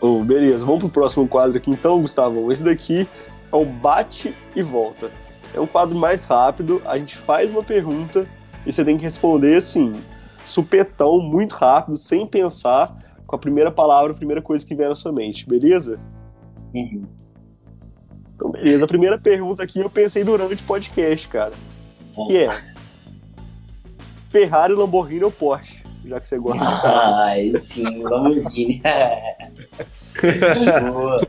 Ô, 0.00 0.22
beleza, 0.22 0.66
vamos 0.66 0.80
pro 0.80 0.90
próximo 0.90 1.26
quadro 1.26 1.56
aqui 1.56 1.70
então, 1.70 2.00
Gustavo. 2.00 2.52
Esse 2.52 2.62
daqui 2.62 3.08
é 3.50 3.56
o 3.56 3.64
bate 3.64 4.34
e 4.54 4.62
volta. 4.62 5.10
É 5.54 5.60
um 5.60 5.66
quadro 5.66 5.96
mais 5.96 6.24
rápido, 6.24 6.82
a 6.84 6.98
gente 6.98 7.16
faz 7.16 7.50
uma 7.50 7.62
pergunta 7.62 8.26
e 8.66 8.72
você 8.72 8.84
tem 8.84 8.96
que 8.96 9.04
responder 9.04 9.56
assim, 9.56 9.92
supetão, 10.42 11.20
muito 11.20 11.52
rápido, 11.52 11.96
sem 11.96 12.26
pensar, 12.26 12.94
com 13.26 13.36
a 13.36 13.38
primeira 13.38 13.70
palavra, 13.70 14.12
a 14.12 14.16
primeira 14.16 14.42
coisa 14.42 14.66
que 14.66 14.74
vier 14.74 14.88
na 14.88 14.94
sua 14.94 15.12
mente, 15.12 15.48
beleza? 15.48 15.98
Uhum. 16.74 17.02
Então, 18.34 18.50
beleza. 18.50 18.84
A 18.84 18.88
primeira 18.88 19.18
pergunta 19.18 19.62
aqui 19.62 19.80
eu 19.80 19.88
pensei 19.88 20.24
durante 20.24 20.62
o 20.62 20.66
podcast, 20.66 21.28
cara. 21.28 21.52
Que 22.26 22.36
é 22.36 22.73
Ferrari, 24.38 24.72
Lamborghini 24.74 25.22
ou 25.22 25.30
Porsche? 25.30 25.84
Já 26.04 26.18
que 26.20 26.26
você 26.26 26.38
gosta 26.40 26.58
de 26.58 26.82
carro. 26.82 27.14
Ah, 27.14 27.34
sim, 27.56 28.02
Lamborghini. 28.02 28.82
Boa. 30.90 31.26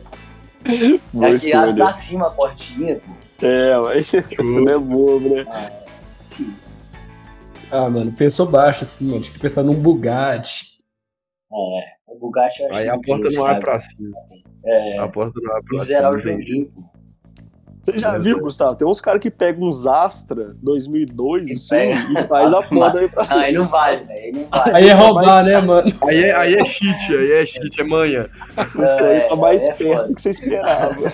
Boa 1.14 1.28
Aqui 1.28 1.53
lá 1.53 1.68
escolha. 1.68 1.76
pra 1.76 1.93
cima 1.93 2.28
a 2.28 2.32
portinha, 2.32 2.95
pô. 2.95 3.45
É, 3.45 3.78
mas 3.78 4.10
você 4.36 4.60
não 4.60 4.72
é 4.72 4.80
bobo, 4.80 5.36
né? 5.36 5.45
Ah, 5.47 5.70
sim. 6.18 6.51
Ah, 7.70 7.88
mano, 7.91 8.12
pensou 8.12 8.47
baixo, 8.47 8.84
assim, 8.84 9.06
mano. 9.10 9.22
Tinha 9.22 9.34
que 9.34 9.39
pensar 9.39 9.62
num 9.62 9.76
Bugatti. 9.76 10.80
É, 11.53 11.86
o 12.08 12.18
Bugatti 12.20 12.64
eu 12.64 12.74
Aí 12.74 12.89
a 12.89 12.97
porta 12.97 13.28
não 13.32 13.45
abre 13.45 13.53
sabe? 13.53 13.60
pra 13.62 13.80
cima. 13.80 14.18
É, 14.66 14.97
A 14.97 15.08
porta 15.08 15.39
não 15.43 15.51
abre 15.51 15.66
e 15.74 15.76
pra 15.76 15.86
zerar 15.86 16.12
o 16.12 16.18
cima. 16.18 16.34
joguinho, 16.41 16.68
pô. 16.74 16.82
Você 17.86 18.00
já 18.00 18.18
viu, 18.18 18.40
Gustavo? 18.40 18.76
Tem 18.76 18.88
uns 18.88 19.00
caras 19.00 19.22
que 19.22 19.30
pegam 19.30 19.68
uns 19.68 19.86
Astra 19.86 20.56
2002 20.64 21.46
Que 21.46 21.54
assim, 21.54 21.70
pega. 21.70 22.20
e 22.24 22.28
faz 22.28 22.52
a 22.54 22.62
porta 22.68 23.00
aí 23.00 23.08
pra 23.10 23.26
Não, 23.28 23.38
aí 23.38 23.54
não 23.54 23.68
vale, 23.68 24.04
velho. 24.06 24.20
Aí 24.20 24.32
não 24.32 24.50
vale. 24.50 24.76
Aí 24.76 24.88
é 24.90 24.94
roubar, 24.94 25.44
né, 25.44 25.62
mano? 25.62 25.94
Aí 26.08 26.24
é, 26.24 26.36
aí 26.36 26.54
é 26.56 26.66
cheat, 26.66 27.16
aí 27.16 27.32
é 27.32 27.46
cheat, 27.46 27.80
é 27.80 27.84
manha. 27.84 28.28
Isso 28.58 29.04
aí 29.06 29.20
tá 29.28 29.36
É, 29.36 29.36
mais 29.36 29.62
é 29.64 29.74
perto 29.74 29.94
foda. 29.94 30.08
do 30.08 30.16
que 30.16 30.22
você 30.22 30.30
esperava. 30.32 30.96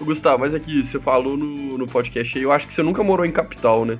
Gustavo, 0.00 0.40
mas 0.40 0.54
aqui, 0.54 0.84
você 0.84 0.98
falou 0.98 1.36
no, 1.36 1.78
no 1.78 1.86
podcast 1.86 2.36
aí, 2.36 2.42
eu 2.44 2.50
acho 2.52 2.66
que 2.66 2.74
você 2.74 2.82
nunca 2.82 3.02
morou 3.04 3.24
em 3.24 3.30
capital, 3.30 3.84
né? 3.84 3.98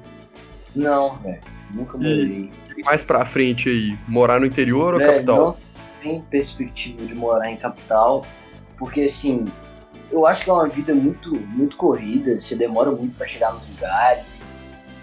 Não, 0.74 1.16
velho. 1.18 1.38
Nunca 1.72 1.96
morei. 1.96 2.50
Mais 2.84 3.04
pra 3.04 3.24
frente 3.24 3.68
aí, 3.68 3.96
morar 4.08 4.40
no 4.40 4.46
interior 4.46 4.94
ou 4.94 4.98
Velho, 4.98 5.12
capital? 5.14 5.38
não 5.46 5.56
tem 6.02 6.20
perspectiva 6.22 7.04
de 7.04 7.14
morar 7.14 7.50
em 7.50 7.56
capital, 7.56 8.26
porque 8.76 9.02
assim, 9.02 9.44
eu 10.10 10.26
acho 10.26 10.44
que 10.44 10.50
é 10.50 10.52
uma 10.52 10.68
vida 10.68 10.94
muito, 10.94 11.34
muito 11.34 11.76
corrida, 11.76 12.38
você 12.38 12.54
demora 12.56 12.90
muito 12.90 13.14
pra 13.14 13.26
chegar 13.26 13.52
nos 13.52 13.66
lugares. 13.68 14.40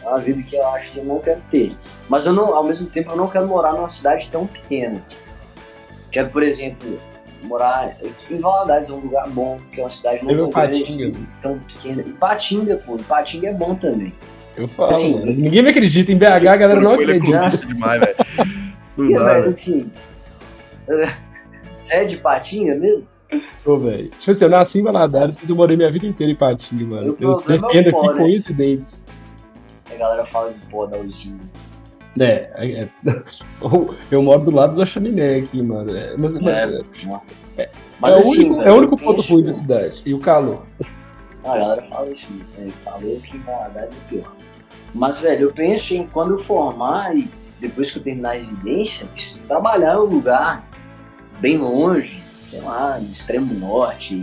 É 0.04 0.08
uma 0.08 0.20
vida 0.20 0.42
que 0.42 0.56
eu 0.56 0.68
acho 0.70 0.92
que 0.92 1.00
eu 1.00 1.04
não 1.04 1.20
quero 1.20 1.42
ter. 1.50 1.76
Mas 2.08 2.26
eu 2.26 2.34
não, 2.34 2.56
ao 2.56 2.64
mesmo 2.64 2.88
tempo 2.88 3.12
eu 3.12 3.18
não 3.18 3.28
quero 3.28 3.48
morar 3.48 3.74
numa 3.74 3.88
cidade 3.88 4.30
tão 4.30 4.48
pequena. 4.48 5.04
Quero, 6.12 6.30
por 6.30 6.42
exemplo, 6.42 7.00
morar 7.44 7.96
em 8.30 8.40
Valadares, 8.40 8.90
é 8.90 8.94
um 8.94 9.00
lugar 9.00 9.30
bom, 9.30 9.60
que 9.72 9.80
é 9.80 9.84
uma 9.84 9.90
cidade 9.90 10.24
não 10.24 10.32
Eu 10.32 10.48
tão 10.48 10.52
grande, 10.52 11.28
tão 11.42 11.60
pequena. 11.60 12.04
E 12.06 12.14
Patinga, 12.14 12.78
pô, 12.78 12.98
Patinga 12.98 13.50
é 13.50 13.54
bom 13.54 13.76
também. 13.76 14.14
Eu 14.56 14.68
falo, 14.68 14.90
Assim, 14.90 15.20
mano. 15.20 15.32
Ninguém 15.32 15.62
me 15.62 15.70
acredita. 15.70 16.12
Em 16.12 16.18
BH, 16.18 16.48
a 16.48 16.56
galera 16.56 16.82
não 16.82 16.92
é 16.92 16.96
acredita. 16.96 17.40
clubista 17.40 17.66
demais, 17.66 18.02
velho. 18.02 18.16
Não 18.98 19.12
dá, 19.12 19.24
velho, 19.24 19.34
velho. 19.36 19.46
assim. 19.48 19.92
Você 21.82 21.96
é 21.96 22.04
de 22.04 22.18
Patinga 22.18 22.76
mesmo? 22.76 23.08
Ô, 23.66 23.78
velho. 23.78 24.10
Tipo 24.20 24.32
assim, 24.32 24.46
eu 24.46 24.50
nasci 24.50 24.80
em 24.80 24.84
Valadares, 24.84 25.38
mas 25.40 25.50
eu 25.50 25.56
morei 25.56 25.78
minha 25.78 25.90
vida 25.90 26.06
inteira 26.08 26.32
em 26.32 26.36
Patinga, 26.36 26.86
mano. 26.86 27.18
Eu 27.20 27.32
é 27.32 27.36
defendo 27.36 27.90
aqui 27.90 28.08
né? 28.08 28.14
coincidentes. 28.18 29.04
A 29.92 29.96
galera 29.96 30.26
fala 30.26 30.52
de 30.52 30.60
pó 30.68 30.86
da 30.86 30.98
usina. 30.98 31.40
É, 32.20 32.50
é, 32.56 32.82
é. 32.82 32.90
eu 34.12 34.22
moro 34.22 34.44
do 34.46 34.52
lado 34.52 34.76
da 34.76 34.86
chaminé 34.86 35.38
aqui, 35.38 35.62
mano. 35.62 35.96
É, 35.96 36.16
mas, 36.18 36.40
mas- 36.40 36.48
É, 37.58 37.64
é, 37.64 37.70
Mas 38.00 38.16
o 38.16 38.20
assim, 38.20 38.30
único, 38.30 38.56
velho, 38.58 38.68
é 38.68 38.72
o 38.72 38.76
único 38.78 38.98
ponto 38.98 39.22
ruim 39.22 39.44
da 39.44 39.52
cidade. 39.52 40.02
E 40.06 40.14
o 40.14 40.20
calor. 40.20 40.64
Ah, 41.44 41.54
a 41.54 41.58
galera 41.58 41.82
fala 41.82 42.10
isso 42.10 42.28
mesmo. 42.32 42.48
né? 42.58 42.72
Falou 42.84 43.20
que 43.20 43.38
em 43.38 43.42
Valadares 43.42 43.94
é 43.94 44.10
pior. 44.10 44.34
Mas, 44.94 45.20
velho, 45.20 45.44
eu 45.44 45.54
penso 45.54 45.94
em 45.94 46.08
quando 46.08 46.32
eu 46.32 46.38
formar 46.38 47.16
e 47.16 47.30
depois 47.60 47.92
que 47.92 48.00
eu 48.00 48.04
terminar 48.04 48.32
a 48.32 48.34
residência, 48.34 49.08
trabalhar 49.48 49.96
em 49.96 50.00
um 50.00 50.06
lugar 50.06 50.68
bem 51.40 51.58
longe, 51.58 52.24
sei 52.50 52.62
lá, 52.62 53.00
no 53.00 53.12
extremo 53.12 53.54
norte, 53.54 54.16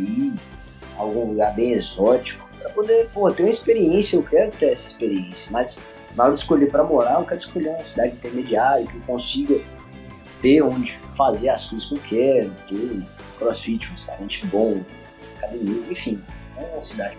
a 0.96 1.02
algum 1.02 1.30
lugar 1.30 1.54
bem 1.54 1.72
exótico, 1.72 2.48
pra 2.58 2.70
poder, 2.70 3.08
pô, 3.12 3.30
ter 3.30 3.42
uma 3.42 3.50
experiência, 3.50 4.16
eu 4.16 4.22
quero 4.22 4.50
ter 4.52 4.70
essa 4.70 4.88
experiência, 4.88 5.50
mas 5.50 5.78
na 6.14 6.24
hora 6.24 6.32
de 6.32 6.40
escolher 6.40 6.70
pra 6.70 6.82
morar, 6.82 7.20
eu 7.20 7.24
quero 7.24 7.40
escolher 7.40 7.68
uma 7.68 7.84
cidade 7.84 8.14
intermediária, 8.14 8.86
que 8.86 8.96
eu 8.96 9.02
consiga 9.02 9.60
ter 10.40 10.62
onde 10.62 10.98
fazer 11.14 11.50
as 11.50 11.68
coisas 11.68 11.88
que 11.88 11.94
eu 11.94 12.00
quero, 12.02 12.52
ter 12.66 13.02
crossfit, 13.38 13.88
um 13.88 13.92
restaurante 13.92 14.46
bom, 14.46 14.82
academia, 15.36 15.82
enfim, 15.90 16.22
é 16.56 16.62
uma 16.62 16.80
cidade. 16.80 17.16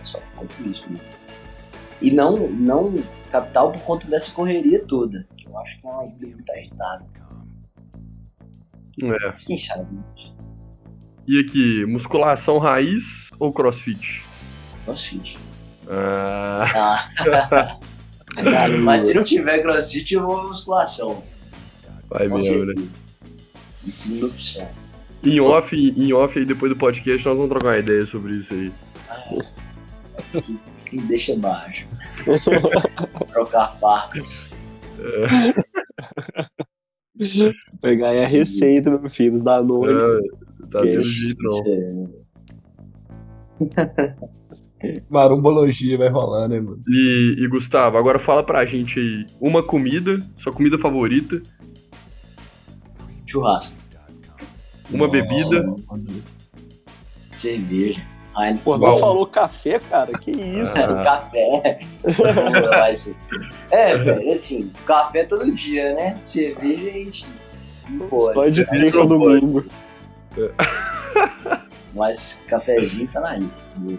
É 0.00 0.04
só 0.04 0.18
quanto 0.36 0.62
isso, 0.68 0.90
né? 0.90 1.00
E 2.00 2.10
não, 2.10 2.36
não 2.48 2.96
capital 3.30 3.72
por 3.72 3.82
conta 3.82 4.08
dessa 4.08 4.32
correria 4.32 4.84
toda, 4.86 5.26
que 5.36 5.46
eu 5.46 5.58
acho 5.58 5.80
que 5.80 5.86
é 5.86 5.90
uma 5.90 6.06
vida 6.06 6.26
muito 6.28 6.52
agitada. 6.52 7.04
É. 9.02 9.56
Sabe, 9.58 9.94
né? 9.94 10.02
E 11.26 11.40
aqui, 11.40 11.84
musculação 11.86 12.58
raiz 12.58 13.30
ou 13.38 13.52
crossfit? 13.52 14.24
Crossfit. 14.84 15.38
Ah, 15.88 16.66
Ah. 16.74 17.78
Cara, 18.34 18.76
mas 18.78 19.04
se 19.04 19.14
não 19.14 19.24
tiver 19.24 19.62
crossfit, 19.62 20.14
eu 20.14 20.26
vou 20.26 20.48
musculação. 20.48 21.22
vai 22.08 22.28
mesmo, 22.28 22.64
né? 22.66 22.74
Isso 23.84 24.14
não 24.14 24.28
opção. 24.28 24.68
Em 25.24 25.40
off, 25.40 25.74
em 25.76 26.12
off 26.12 26.38
aí, 26.38 26.44
depois 26.44 26.70
do 26.70 26.78
podcast, 26.78 27.26
nós 27.26 27.36
vamos 27.36 27.50
trocar 27.50 27.68
uma 27.72 27.78
ideia 27.78 28.06
sobre 28.06 28.36
isso 28.36 28.54
aí. 28.54 28.72
Que, 30.32 30.58
que 30.84 30.96
me 30.96 31.02
deixa 31.02 31.34
baixo. 31.36 31.86
Trocar 33.32 33.66
facas. 33.78 34.50
Pegar 37.82 38.10
aí 38.10 38.24
a 38.24 38.28
receita, 38.28 38.90
meu 38.90 39.10
filho, 39.10 39.32
dos 39.32 39.42
Danone. 39.42 39.92
Ah, 39.92 40.18
tá 40.70 40.82
Que 40.82 40.88
é- 40.90 41.00
Marumbologia 45.10 45.98
vai 45.98 46.08
rolar, 46.08 46.46
né, 46.48 46.60
mano? 46.60 46.80
E, 46.86 47.36
e, 47.38 47.48
Gustavo, 47.48 47.98
agora 47.98 48.18
fala 48.18 48.44
pra 48.44 48.64
gente 48.64 49.00
aí 49.00 49.26
uma 49.40 49.62
comida, 49.62 50.24
sua 50.36 50.52
comida 50.52 50.78
favorita, 50.78 51.42
Churrasco. 53.26 53.76
uma 54.90 55.06
Nossa, 55.08 55.10
bebida. 55.20 55.74
Cerveja. 57.32 58.02
Heineken. 58.38 58.62
Pô, 58.64 58.78
não 58.78 58.96
falou 58.98 59.26
café, 59.26 59.78
cara? 59.78 60.12
Que 60.18 60.30
isso? 60.30 60.74
Ah. 60.78 61.02
café. 61.04 61.80
É, 63.70 63.96
velho, 63.96 64.32
assim, 64.32 64.72
café 64.86 65.24
todo 65.24 65.52
dia, 65.52 65.94
né? 65.94 66.16
Cerveja 66.20 66.88
a 66.88 66.92
gente. 66.92 67.26
Pode. 68.08 68.34
Só 68.34 68.48
de 68.48 68.60
Isso 68.62 68.70
terça 68.70 68.96
pode. 68.98 69.08
domingo. 69.08 69.64
Mas 71.94 72.40
cafezinho 72.48 73.08
tá 73.12 73.20
na 73.20 73.36
lista. 73.36 73.70
viu? 73.78 73.98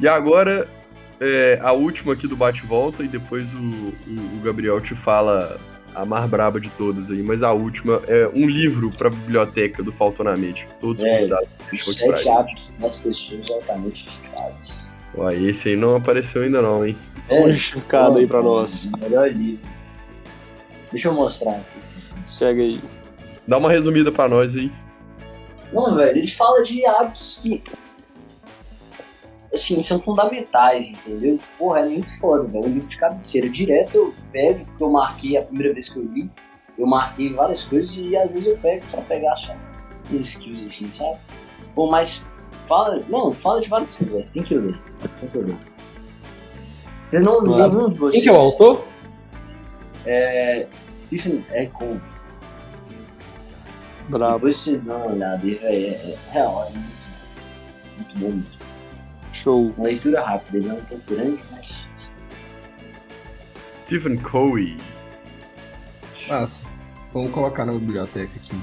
E 0.00 0.08
agora, 0.08 0.66
é, 1.20 1.58
a 1.62 1.72
última 1.72 2.12
aqui 2.14 2.26
do 2.26 2.36
bate-volta, 2.36 3.02
e 3.02 3.08
depois 3.08 3.52
o, 3.52 3.58
o- 3.58 4.38
o 4.38 4.40
Gabriel 4.42 4.80
te 4.80 4.94
fala 4.94 5.58
a 5.94 6.04
mais 6.06 6.28
braba 6.28 6.60
de 6.60 6.68
todas 6.70 7.10
aí, 7.10 7.22
mas 7.22 7.42
a 7.42 7.52
última 7.52 8.00
é 8.06 8.28
um 8.34 8.46
livro 8.46 8.90
pra 8.90 9.10
biblioteca 9.10 9.82
do 9.82 9.92
Faltonamente. 9.92 10.66
Todos 10.80 11.02
os 11.02 11.08
É, 11.08 11.16
convidados 11.18 11.48
Os 11.72 11.94
sete 11.94 12.28
hábitos 12.28 12.74
das 12.78 12.98
pessoas 12.98 13.50
altamente 13.50 14.06
eficazes. 14.06 14.96
Ué, 15.16 15.34
esse 15.34 15.70
aí 15.70 15.76
não 15.76 15.96
apareceu 15.96 16.42
ainda 16.42 16.62
não, 16.62 16.86
hein? 16.86 16.96
Um 17.30 17.50
justificado 17.50 18.18
aí 18.18 18.26
pra 18.26 18.42
nós. 18.42 18.88
Melhor 19.00 19.30
livro. 19.30 19.66
Deixa 20.90 21.08
eu 21.08 21.14
mostrar 21.14 21.52
aqui. 21.52 21.80
Pega 22.38 22.62
aí. 22.62 22.80
Dá 23.46 23.58
uma 23.58 23.70
resumida 23.70 24.12
pra 24.12 24.28
nós 24.28 24.54
aí. 24.54 24.70
Não, 25.72 25.94
velho, 25.94 26.18
ele 26.18 26.26
fala 26.26 26.62
de 26.62 26.84
hábitos 26.86 27.38
que. 27.42 27.62
Assim, 29.52 29.82
são 29.82 30.00
fundamentais, 30.00 30.88
entendeu? 30.88 31.40
Porra, 31.58 31.80
é 31.80 31.88
muito 31.88 32.18
foda, 32.18 32.44
velho. 32.44 32.64
É 32.64 32.68
um 32.68 32.72
livro 32.72 32.88
de 32.88 32.96
cabeceira. 32.96 33.48
Direto 33.48 33.96
eu 33.96 34.14
pego, 34.30 34.64
porque 34.66 34.82
eu 34.82 34.90
marquei 34.90 35.36
a 35.36 35.42
primeira 35.42 35.72
vez 35.72 35.88
que 35.88 35.98
eu 35.98 36.04
li, 36.04 36.30
eu 36.78 36.86
marquei 36.86 37.32
várias 37.32 37.64
coisas 37.64 37.96
e 37.96 38.16
às 38.16 38.34
vezes 38.34 38.48
eu 38.48 38.58
pego 38.58 38.84
pra 38.90 39.00
pegar 39.02 39.34
só 39.36 39.54
os 40.12 40.20
skills, 40.20 40.64
assim, 40.66 40.92
sabe? 40.92 41.18
Pô, 41.76 41.88
mas 41.88 42.26
fala. 42.66 43.04
Não, 43.08 43.32
fala 43.32 43.60
de 43.60 43.68
várias 43.68 43.94
coisas, 43.94 44.26
você 44.26 44.34
tem 44.34 44.42
que 44.42 44.54
ler. 44.56 44.76
Tem 45.20 45.28
que 45.28 45.38
ler. 45.38 45.56
Eu 47.12 47.20
não 47.20 47.38
li 47.40 47.46
Claro. 47.46 47.76
nenhum 47.76 47.90
de 47.90 47.98
vocês. 48.00 48.24
Quem 48.24 48.30
que 48.32 48.36
é 48.36 48.38
o 48.38 48.42
autor? 48.42 48.84
É, 50.04 50.66
Stephen 51.04 51.44
é 51.50 51.66
Covey. 51.66 52.00
Brabo. 54.08 54.34
Depois 54.36 54.56
vocês 54.56 54.80
dão 54.82 54.96
uma 54.96 55.06
olhada 55.14 55.40
aí, 55.44 55.54
velho. 55.54 55.86
É, 55.86 55.88
é 55.88 56.18
real, 56.32 56.68
é 56.68 56.70
muito, 56.78 57.06
muito 57.98 58.18
bom. 58.18 58.26
mesmo. 58.28 58.46
Show. 59.32 59.74
Uma 59.76 59.86
leitura 59.86 60.24
rápida, 60.24 60.56
ele 60.58 60.68
é 60.68 60.72
um 60.72 60.84
pouco 60.84 61.14
grande, 61.14 61.38
mas. 61.52 61.86
Stephen 63.84 64.16
Covey. 64.18 64.76
Massa. 66.28 66.64
Vamos 67.12 67.30
colocar 67.30 67.64
na 67.64 67.72
biblioteca 67.72 68.30
aqui. 68.36 68.56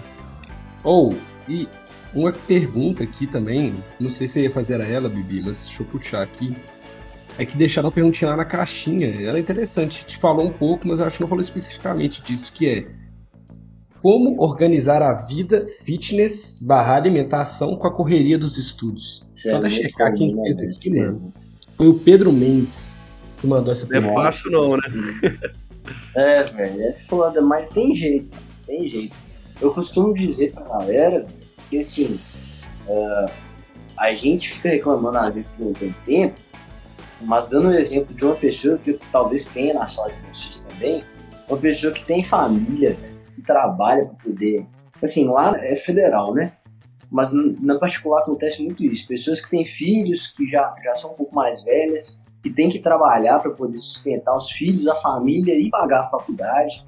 Ou, 0.84 1.16
e 1.48 1.68
uma 2.16 2.32
pergunta 2.32 3.04
aqui 3.04 3.26
também, 3.28 3.74
não 4.00 4.10
sei 4.10 4.28
se 4.28 4.34
você 4.34 4.42
ia 4.44 4.52
fazer 4.52 4.80
a 4.82 4.86
ela, 4.86 5.10
Bibi, 5.10 5.42
mas 5.44 5.66
deixa 5.66 5.82
eu 5.84 5.88
puxar 5.88 6.22
aqui. 6.22 6.56
É 7.38 7.46
que 7.46 7.58
deixaram 7.58 7.90
a 7.90 7.92
perguntinha 7.92 8.30
lá 8.32 8.38
na 8.38 8.46
caixinha. 8.46 9.08
Ela 9.08 9.38
é 9.38 9.42
interessante, 9.42 10.06
te 10.06 10.18
falou 10.18 10.46
um 10.46 10.52
pouco, 10.54 10.88
mas 10.88 11.00
eu 11.00 11.08
acho 11.08 11.18
que 11.18 11.22
não 11.24 11.28
falou 11.28 11.42
especificamente 11.42 12.22
disso, 12.22 12.54
que 12.54 12.68
é 12.70 12.86
como 14.04 14.40
organizar 14.40 15.02
a 15.02 15.14
vida, 15.14 15.66
fitness, 15.84 16.60
barra 16.62 16.96
alimentação 16.96 17.76
com 17.76 17.88
a 17.88 17.92
correria 17.92 18.38
dos 18.38 18.58
estudos. 18.58 19.26
É 19.46 19.50
Só 19.52 19.60
muito 19.62 19.76
checar 19.76 20.14
quem 20.14 20.30
comum, 20.30 20.44
fez 20.44 20.58
né, 20.58 20.64
aqui, 20.64 20.70
essa 20.72 20.90
mano. 20.90 21.02
pergunta. 21.14 21.42
Foi 21.76 21.88
o 21.88 21.94
Pedro 21.96 22.32
Mendes 22.32 22.98
que 23.42 23.48
mandou 23.48 23.72
essa 23.72 23.88
Não 23.88 23.98
é 23.98 24.02
pergunta. 24.02 24.22
fácil 24.22 24.52
não, 24.52 24.78
né? 24.78 24.84
É, 26.16 26.44
velho, 26.44 26.82
é 26.82 26.94
foda, 26.94 27.42
mas 27.42 27.70
tem 27.70 27.94
jeito, 27.94 28.38
tem 28.66 28.88
jeito. 28.88 29.16
Eu 29.60 29.74
costumo 29.74 30.14
dizer 30.14 30.54
pra 30.54 30.64
galera 30.64 31.26
velho, 31.74 31.74
que 31.74 31.78
assim, 31.80 32.20
é, 32.88 33.26
a 33.98 34.14
gente 34.14 34.52
fica 34.52 34.70
reclamando 34.70 35.18
às 35.18 35.34
vezes 35.34 35.52
que 35.52 35.64
não 35.64 35.74
tem 35.74 35.96
tempo, 36.06 36.40
mas 37.22 37.48
dando 37.48 37.70
o 37.70 37.74
exemplo 37.74 38.14
de 38.14 38.26
uma 38.26 38.36
pessoa 38.36 38.78
que 38.78 39.00
talvez 39.12 39.46
tenha 39.48 39.74
na 39.74 39.86
sala 39.86 40.12
de 40.12 40.20
vocês 40.28 40.62
também, 40.62 41.04
uma 41.48 41.58
pessoa 41.58 41.94
que 41.94 42.04
tem 42.04 42.24
família, 42.24 42.98
que 43.32 43.42
trabalha 43.42 44.06
pra 44.06 44.16
poder. 44.16 44.66
Assim, 45.02 45.26
lá 45.26 45.58
é 45.58 45.76
federal, 45.76 46.34
né? 46.34 46.54
Mas 47.12 47.32
na 47.34 47.78
particular 47.78 48.22
acontece 48.22 48.64
muito 48.64 48.84
isso. 48.84 49.08
Pessoas 49.08 49.44
que 49.44 49.52
têm 49.52 49.66
filhos, 49.66 50.28
que 50.28 50.48
já, 50.48 50.74
já 50.84 50.96
são 50.96 51.12
um 51.12 51.14
pouco 51.14 51.36
mais 51.36 51.62
velhas, 51.62 52.22
que 52.42 52.50
têm 52.50 52.70
que 52.70 52.80
trabalhar 52.80 53.40
para 53.40 53.52
poder 53.52 53.76
sustentar 53.76 54.36
os 54.36 54.50
filhos, 54.52 54.88
a 54.88 54.96
família 54.96 55.54
e 55.54 55.70
pagar 55.70 56.02
a 56.02 56.04
faculdade. 56.06 56.86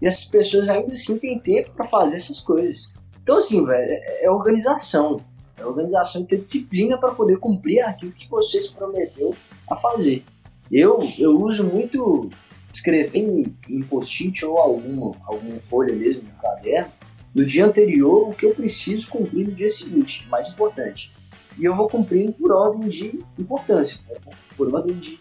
E 0.00 0.06
essas 0.06 0.24
pessoas 0.24 0.68
ainda 0.68 0.92
assim 0.92 1.18
têm 1.18 1.38
tempo 1.38 1.74
para 1.74 1.86
fazer 1.86 2.16
essas 2.16 2.40
coisas. 2.40 2.92
Então, 3.26 3.38
assim, 3.38 3.64
velho, 3.64 3.90
é 3.90 4.24
é 4.26 4.30
organização. 4.30 5.20
É 5.58 5.66
organização 5.66 6.22
e 6.22 6.26
ter 6.26 6.38
disciplina 6.38 6.96
para 6.96 7.12
poder 7.12 7.38
cumprir 7.38 7.80
aquilo 7.80 8.12
que 8.12 8.28
você 8.28 8.60
se 8.60 8.72
prometeu 8.72 9.34
a 9.68 9.74
fazer. 9.74 10.22
Eu, 10.70 11.02
eu 11.18 11.36
uso 11.36 11.64
muito 11.64 12.30
escrever 12.72 13.18
em, 13.18 13.56
em 13.68 13.82
post-it 13.82 14.44
ou 14.44 14.58
alguma, 14.58 15.16
alguma 15.24 15.58
folha 15.58 15.92
mesmo 15.92 16.22
no 16.22 16.40
caderno, 16.40 16.92
no 17.34 17.44
dia 17.44 17.66
anterior, 17.66 18.28
o 18.28 18.32
que 18.32 18.46
eu 18.46 18.54
preciso 18.54 19.08
cumprir 19.08 19.48
no 19.48 19.54
dia 19.56 19.68
seguinte, 19.68 20.24
mais 20.28 20.46
importante. 20.50 21.10
E 21.58 21.64
eu 21.64 21.74
vou 21.74 21.88
cumprindo 21.88 22.32
por 22.32 22.52
ordem 22.52 22.88
de 22.88 23.18
importância, 23.36 24.00
né? 24.08 24.18
por 24.56 24.72
ordem 24.72 24.96
de, 24.96 25.18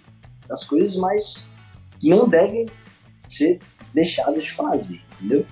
das 0.47 0.63
coisas 0.63 0.95
mais 0.95 1.43
que 1.99 2.11
não 2.11 2.29
devem 2.29 2.67
ser 3.27 3.59
deixadas 3.91 4.43
de 4.43 4.51
fazer, 4.51 5.01
entendeu? 5.11 5.43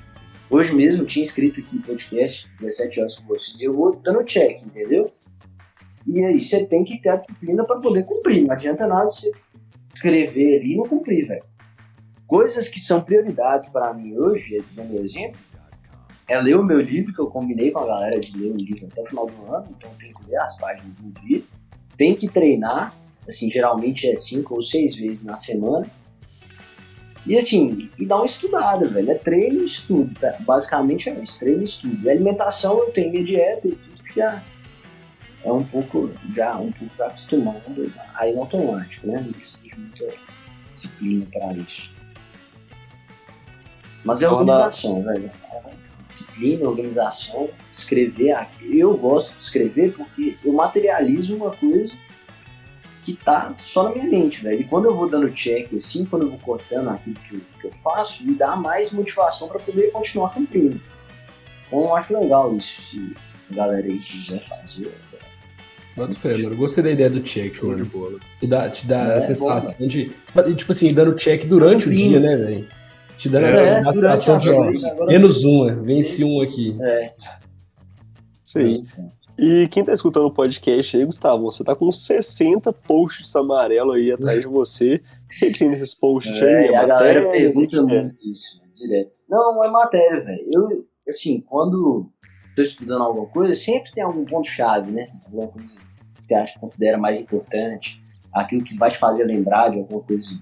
Hoje 0.49 0.75
mesmo 0.75 1.05
tinha 1.05 1.23
escrito 1.23 1.59
aqui 1.59 1.79
podcast, 1.79 2.47
17 2.49 2.99
horas 2.99 3.15
com 3.15 3.25
vocês, 3.27 3.59
e 3.61 3.65
eu 3.65 3.73
vou 3.73 3.95
dando 3.95 4.23
check, 4.23 4.61
entendeu? 4.63 5.11
E 6.05 6.23
aí 6.23 6.41
você 6.41 6.65
tem 6.65 6.83
que 6.83 7.01
ter 7.01 7.09
a 7.09 7.15
disciplina 7.15 7.65
para 7.65 7.79
poder 7.79 8.03
cumprir. 8.03 8.43
Não 8.43 8.53
adianta 8.53 8.85
nada 8.85 9.07
você 9.07 9.31
escrever 9.93 10.59
ali 10.59 10.73
e 10.73 10.75
não 10.75 10.87
cumprir, 10.87 11.25
velho. 11.27 11.43
Coisas 12.27 12.67
que 12.67 12.79
são 12.79 13.01
prioridades 13.01 13.69
para 13.69 13.93
mim 13.93 14.17
hoje, 14.17 14.63
dando 14.75 14.91
meu 14.91 15.03
exemplo, 15.03 15.39
é 16.27 16.39
ler 16.39 16.57
o 16.57 16.63
meu 16.63 16.79
livro, 16.79 17.13
que 17.13 17.19
eu 17.19 17.27
combinei 17.27 17.71
com 17.71 17.79
a 17.79 17.85
galera 17.85 18.19
de 18.19 18.37
ler 18.37 18.51
o 18.51 18.57
livro 18.57 18.87
até 18.91 19.01
o 19.01 19.05
final 19.05 19.25
do 19.27 19.53
ano, 19.53 19.67
então 19.77 19.89
tenho 19.99 20.13
que 20.13 20.29
ler 20.29 20.37
as 20.37 20.57
páginas 20.57 21.01
no 21.01 21.11
dia. 21.11 21.41
Tem 21.97 22.15
que 22.15 22.27
treinar, 22.27 22.93
assim, 23.27 23.49
geralmente 23.49 24.09
é 24.09 24.15
cinco 24.15 24.55
ou 24.55 24.61
seis 24.61 24.95
vezes 24.95 25.25
na 25.25 25.37
semana. 25.37 25.85
E 27.25 27.37
assim, 27.37 27.77
e 27.97 28.05
dar 28.05 28.17
uma 28.17 28.25
estudada, 28.25 28.85
velho. 28.87 29.11
É 29.11 29.15
treino 29.15 29.61
e 29.61 29.65
estudo. 29.65 30.13
tá? 30.19 30.35
Basicamente 30.41 31.09
é 31.09 31.13
isso, 31.19 31.39
treino 31.39 31.61
e 31.61 31.63
estudo. 31.63 31.97
E 32.05 32.09
alimentação 32.09 32.79
eu 32.79 32.91
tenho 32.91 33.11
minha 33.11 33.23
dieta 33.23 33.67
e 33.67 33.71
tudo 33.75 34.03
que 34.03 34.15
já 34.19 34.43
é 35.43 35.51
um 35.51 35.63
pouco, 35.63 36.11
já 36.33 36.57
um 36.57 36.71
pouco 36.71 36.93
já 36.97 37.07
acostumado 37.07 37.91
aí 38.15 38.33
no 38.33 38.41
automático, 38.41 39.07
né? 39.07 39.21
Não 39.25 39.31
precisa 39.31 39.63
de 39.73 39.79
muita 39.79 40.13
disciplina 40.73 41.25
para 41.31 41.53
isso. 41.53 41.91
Mas 44.03 44.21
é 44.21 44.25
Fala- 44.25 44.37
organização, 44.39 45.01
velho. 45.03 45.31
Disciplina, 46.03 46.67
organização, 46.67 47.49
escrever 47.71 48.31
aqui. 48.33 48.77
Eu 48.77 48.97
gosto 48.97 49.35
de 49.37 49.41
escrever 49.41 49.93
porque 49.93 50.35
eu 50.43 50.51
materializo 50.51 51.37
uma 51.37 51.51
coisa 51.55 51.93
que 53.03 53.13
tá 53.13 53.53
só 53.57 53.83
na 53.83 53.91
minha 53.95 54.05
mente, 54.05 54.43
velho. 54.43 54.61
E 54.61 54.63
quando 54.63 54.85
eu 54.85 54.95
vou 54.95 55.09
dando 55.09 55.29
check, 55.31 55.73
assim, 55.75 56.05
quando 56.05 56.23
eu 56.23 56.29
vou 56.29 56.39
cortando 56.39 56.89
aquilo 56.89 57.15
que 57.27 57.35
eu, 57.35 57.41
que 57.59 57.67
eu 57.67 57.71
faço, 57.71 58.23
me 58.25 58.33
dá 58.35 58.55
mais 58.55 58.91
motivação 58.93 59.47
para 59.47 59.59
poder 59.59 59.91
continuar 59.91 60.33
cumprindo. 60.33 60.79
Então 61.67 61.79
eu 61.81 61.95
acho 61.95 62.17
legal 62.19 62.55
isso. 62.55 62.81
Se 62.89 63.13
a 63.51 63.55
galera 63.55 63.85
aí 63.85 63.97
quiser 63.97 64.39
fazer. 64.39 64.91
Bota 65.95 66.15
fé, 66.17 66.35
mano. 66.41 66.55
Gostei 66.55 66.83
da 66.83 66.91
ideia 66.91 67.09
do 67.09 67.19
check, 67.21 67.53
Show 67.55 67.75
de 67.75 67.83
mano. 67.83 67.91
bola. 67.93 68.19
Te 68.39 68.47
dá, 68.47 68.69
te 68.69 68.87
dá 68.87 68.99
É, 69.13 69.17
a 69.17 69.21
sensação 69.21 69.87
de. 69.87 70.11
Tipo 70.55 70.71
assim, 70.71 70.93
dando 70.93 71.13
check 71.15 71.45
durante 71.45 71.87
o 71.87 71.91
dia, 71.91 72.19
né, 72.19 72.35
velho? 72.35 72.67
Te 73.17 73.29
dando 73.29 73.45
É, 73.45 73.79
a- 73.87 73.93
sensação 73.93 74.71
de, 74.71 75.05
menos 75.05 75.43
uma, 75.43 75.71
venci 75.83 76.23
um 76.23 76.41
aqui. 76.41 76.75
É, 76.81 77.13
Sim. 78.43 78.83
E 79.37 79.67
quem 79.69 79.83
tá 79.83 79.91
escutando 79.93 80.27
o 80.27 80.31
podcast 80.31 80.95
aí, 80.95 81.05
Gustavo, 81.05 81.43
você 81.43 81.63
tá 81.63 81.75
com 81.75 81.91
60 81.91 82.71
posts 82.71 83.35
amarelos 83.35 83.95
aí 83.95 84.11
atrás 84.11 84.39
de 84.39 84.47
você. 84.47 85.01
O 85.25 85.29
que 85.39 85.51
tem 85.51 85.69
nesses 85.69 85.95
posts 85.95 86.39
É, 86.41 86.45
aí? 86.45 86.71
e 86.71 86.75
a 86.75 86.85
galera 86.85 87.21
matéria? 87.21 87.29
pergunta 87.29 87.81
O 87.81 87.87
que 87.87 87.95
é? 87.95 88.01
muito 88.03 88.29
isso, 88.29 88.59
né, 88.59 88.67
direto. 88.73 89.19
Não, 89.27 89.63
é 89.63 89.69
matéria, 89.71 90.23
velho. 90.23 90.45
Eu, 90.51 90.85
assim, 91.07 91.41
quando 91.41 92.09
tô 92.55 92.61
estudando 92.61 93.01
alguma 93.01 93.25
coisa, 93.27 93.55
sempre 93.55 93.91
tem 93.91 94.03
algum 94.03 94.23
ponto-chave, 94.23 94.91
né? 94.91 95.09
Alguma 95.25 95.47
coisa 95.47 95.75
que 96.15 96.25
você 96.25 96.33
acha, 96.35 96.59
considera 96.59 96.97
mais 96.99 97.19
importante, 97.19 97.99
aquilo 98.31 98.63
que 98.63 98.77
vai 98.77 98.91
te 98.91 98.97
fazer 98.97 99.23
lembrar 99.25 99.69
de 99.69 99.79
alguma 99.79 100.01
coisa 100.01 100.39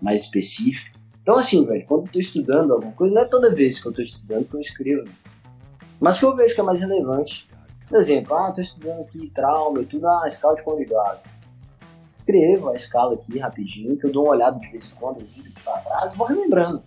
mais 0.00 0.22
específica. 0.22 0.90
Então, 1.20 1.36
assim, 1.36 1.66
velho, 1.66 1.84
quando 1.84 2.06
eu 2.06 2.12
tô 2.12 2.18
estudando 2.20 2.72
alguma 2.72 2.92
coisa, 2.92 3.12
não 3.12 3.22
é 3.22 3.24
toda 3.24 3.52
vez 3.52 3.80
que 3.80 3.88
eu 3.88 3.92
tô 3.92 4.00
estudando 4.00 4.48
que 4.48 4.54
eu 4.54 4.60
escrevo. 4.60 5.04
Mas 6.00 6.16
que 6.18 6.24
eu 6.24 6.34
vejo 6.34 6.54
que 6.54 6.60
é 6.60 6.64
mais 6.64 6.80
relevante. 6.80 7.49
Por 7.90 7.98
exemplo, 7.98 8.34
ah, 8.34 8.50
tô 8.50 8.62
estudando 8.62 9.02
aqui 9.02 9.28
trauma 9.28 9.82
e 9.82 9.84
tudo, 9.84 10.08
ah, 10.08 10.22
escala 10.26 10.54
de 10.54 10.62
conjugado 10.62 11.20
escrevo 12.30 12.70
a 12.70 12.74
escala 12.74 13.14
aqui 13.14 13.38
rapidinho, 13.38 13.96
que 13.96 14.06
eu 14.06 14.12
dou 14.12 14.24
uma 14.24 14.32
olhada 14.32 14.58
de 14.58 14.70
vez 14.70 14.90
em 14.90 14.94
quando, 14.94 15.20
eu 15.20 15.26
viro 15.26 15.50
pra 15.64 15.78
trás 15.78 16.12
e 16.12 16.16
vou 16.16 16.26
relembrando. 16.26 16.82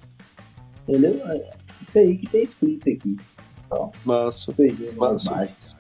Entendeu? 0.88 1.22
É 1.28 2.00
aí 2.00 2.18
que 2.18 2.30
tem 2.30 2.44
escrito 2.44 2.90
aqui. 2.90 3.18
Massa. 4.06 4.54
Coisinhas 4.54 4.96
mais 4.96 5.26
Massa. 5.26 5.36
básicas. 5.36 5.76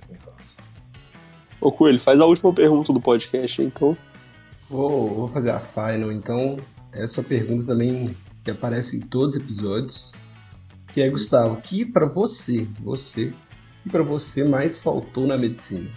Ô, 1.61 1.71
Coelho, 1.71 1.99
faz 2.01 2.19
a 2.19 2.25
última 2.25 2.53
pergunta 2.53 2.91
do 2.91 2.99
podcast, 2.99 3.61
aí, 3.61 3.67
então. 3.67 3.95
Vou, 4.69 5.09
vou 5.13 5.27
fazer 5.27 5.51
a 5.51 5.59
final, 5.59 6.11
então. 6.11 6.57
Essa 6.91 7.23
pergunta 7.23 7.65
também 7.65 8.15
que 8.43 8.51
aparece 8.51 8.97
em 8.97 9.01
todos 9.01 9.35
os 9.35 9.41
episódios. 9.41 10.11
Que 10.91 11.01
é, 11.01 11.09
Gustavo, 11.09 11.57
que 11.57 11.85
pra 11.85 12.05
você, 12.05 12.67
você, 12.79 13.33
que 13.83 13.89
pra 13.89 14.01
você 14.03 14.43
mais 14.43 14.77
faltou 14.77 15.27
na 15.27 15.37
medicina? 15.37 15.89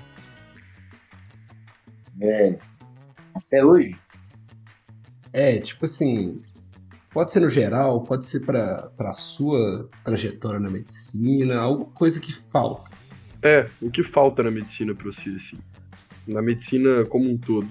Velho, 2.15 2.59
até 3.35 3.65
hoje, 3.65 3.97
É, 5.33 5.59
tipo 5.59 5.85
assim, 5.85 6.41
pode 7.11 7.31
ser 7.33 7.41
no 7.41 7.51
geral, 7.51 8.03
pode 8.03 8.25
ser 8.25 8.41
pra, 8.41 8.91
pra 8.97 9.13
sua 9.13 9.89
trajetória 10.03 10.59
na 10.59 10.71
medicina, 10.71 11.59
alguma 11.61 11.91
coisa 11.93 12.19
que 12.21 12.33
falta. 12.33 12.91
É, 13.43 13.69
o 13.83 13.91
que 13.91 14.03
falta 14.03 14.43
na 14.43 14.51
medicina 14.51 14.95
pra 14.95 15.05
você, 15.05 15.31
assim? 15.31 15.59
Na 16.27 16.41
medicina 16.43 17.05
como 17.07 17.31
um 17.31 17.37
todo. 17.37 17.69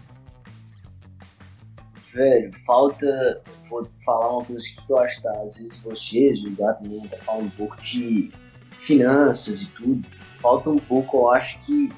velho, 2.13 2.53
falta. 2.65 3.43
Vou 3.69 3.85
falar 4.05 4.37
uma 4.37 4.45
coisa 4.45 4.63
que 4.63 4.91
eu 4.91 4.97
acho 4.99 5.21
que 5.21 5.27
às 5.27 5.57
vezes 5.57 5.75
vocês, 5.77 6.43
o 6.43 6.51
Gato 6.51 6.83
também 6.83 7.07
tá 7.07 7.17
falando 7.17 7.47
um 7.47 7.49
pouco 7.49 7.79
de 7.81 8.31
finanças 8.79 9.61
e 9.61 9.67
tudo. 9.67 10.07
Falta 10.37 10.69
um 10.69 10.79
pouco, 10.79 11.17
eu 11.17 11.31
acho 11.31 11.59
que 11.59 11.91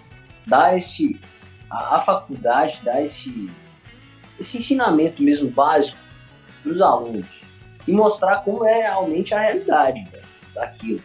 dá 0.46 0.76
esse. 0.76 1.20
A, 1.70 1.98
a 1.98 2.00
faculdade 2.00 2.82
dá 2.84 3.02
esse. 3.02 3.50
Esse 4.40 4.58
ensinamento 4.58 5.24
mesmo 5.24 5.50
básico 5.50 6.00
pros 6.62 6.82
alunos. 6.82 7.46
E 7.88 7.92
mostrar 7.92 8.38
como 8.42 8.66
é 8.66 8.82
realmente 8.82 9.34
a 9.34 9.40
realidade, 9.40 10.04
velho, 10.12 10.26
daquilo. 10.54 11.02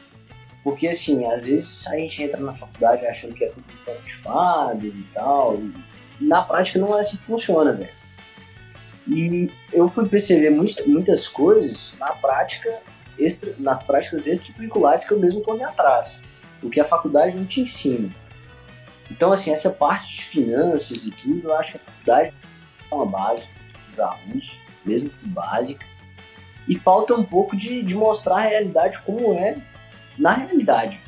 Porque 0.62 0.89
assim, 0.89 1.25
às 1.27 1.47
vezes 1.47 1.87
a 1.89 1.97
gente 1.97 2.23
entra 2.23 2.41
na 2.41 2.53
faculdade 2.53 3.07
achando 3.07 3.35
que 3.35 3.45
é 3.45 3.49
tudo 3.49 3.64
um 3.89 4.05
de 4.05 4.14
fadas 4.14 4.99
e 4.99 5.05
tal. 5.05 5.57
E 6.20 6.25
na 6.25 6.43
prática 6.43 6.79
não 6.79 6.95
é 6.95 7.01
assim 7.01 7.16
que 7.16 7.25
funciona, 7.25 7.73
velho. 7.73 8.03
E 9.09 9.51
eu 9.73 9.89
fui 9.89 10.09
perceber 10.09 10.51
muitas, 10.51 10.87
muitas 10.87 11.27
coisas 11.27 11.95
na 11.99 12.12
prática, 12.12 12.81
extra, 13.18 13.54
nas 13.58 13.84
práticas 13.84 14.26
extracurriculares 14.26 15.04
que 15.04 15.12
eu 15.12 15.18
mesmo 15.18 15.42
corri 15.42 15.62
atrás, 15.62 16.22
o 16.62 16.70
que 16.70 16.80
a 16.80 16.84
faculdade 16.84 17.36
não 17.36 17.44
te 17.44 17.60
ensina. 17.60 18.10
Então, 19.10 19.32
assim, 19.32 19.50
essa 19.50 19.70
parte 19.70 20.16
de 20.16 20.24
finanças 20.24 21.04
e 21.04 21.10
tudo, 21.10 21.48
eu 21.48 21.54
acho 21.56 21.72
que 21.72 21.78
a 21.78 21.80
faculdade 21.80 22.34
é 22.90 22.94
uma 22.94 23.06
base 23.06 23.48
para 23.48 23.92
os 23.92 24.00
alunos, 24.00 24.60
mesmo 24.84 25.10
que 25.10 25.26
básica, 25.26 25.84
e 26.66 26.78
pauta 26.78 27.14
um 27.14 27.24
pouco 27.24 27.56
de, 27.56 27.82
de 27.82 27.94
mostrar 27.94 28.36
a 28.36 28.42
realidade 28.42 29.02
como 29.02 29.34
é 29.34 29.56
na 30.18 30.32
realidade. 30.32 31.00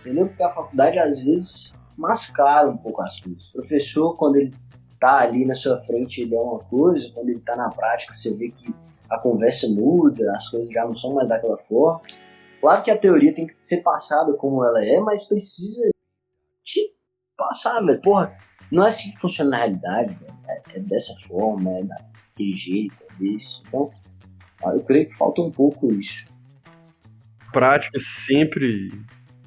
Entendeu? 0.00 0.28
Porque 0.28 0.42
a 0.42 0.50
faculdade, 0.50 0.98
às 0.98 1.22
vezes, 1.22 1.72
mascara 1.96 2.68
um 2.68 2.76
pouco 2.76 3.00
as 3.02 3.20
coisas. 3.20 3.48
O 3.48 3.52
professor, 3.52 4.14
quando 4.16 4.36
ele 4.36 4.54
tá 5.00 5.18
ali 5.18 5.44
na 5.44 5.54
sua 5.54 5.78
frente, 5.78 6.22
ele 6.22 6.34
é 6.34 6.40
uma 6.40 6.58
coisa, 6.58 7.10
quando 7.14 7.28
ele 7.28 7.40
tá 7.40 7.56
na 7.56 7.70
prática, 7.70 8.12
você 8.12 8.34
vê 8.34 8.48
que 8.48 8.72
a 9.10 9.18
conversa 9.18 9.68
muda, 9.68 10.32
as 10.32 10.48
coisas 10.48 10.70
já 10.70 10.84
não 10.84 10.94
são 10.94 11.14
mais 11.14 11.28
daquela 11.28 11.56
forma. 11.56 12.00
Claro 12.60 12.82
que 12.82 12.90
a 12.90 12.96
teoria 12.96 13.32
tem 13.34 13.46
que 13.46 13.54
ser 13.60 13.82
passada 13.82 14.34
como 14.34 14.64
ela 14.64 14.82
é, 14.84 14.98
mas 15.00 15.24
precisa 15.24 15.90
te 16.62 16.94
passar, 17.36 17.80
velho. 17.84 18.00
Porra, 18.00 18.32
não 18.70 18.84
é 18.84 18.88
assim 18.88 19.12
que 19.12 19.18
funciona 19.18 19.50
na 19.50 19.56
realidade, 19.58 20.14
velho. 20.14 20.34
É, 20.48 20.62
é 20.76 20.80
dessa 20.80 21.14
forma, 21.28 21.70
é 21.72 21.82
daquele 21.82 22.54
jeito, 22.54 23.04
é 23.04 23.22
desse. 23.22 23.60
Então, 23.66 23.90
eu 24.64 24.80
creio 24.80 25.06
que 25.06 25.14
falta 25.14 25.42
um 25.42 25.50
pouco 25.50 25.92
isso. 25.92 26.24
Prática 27.52 27.98
sempre 28.00 28.90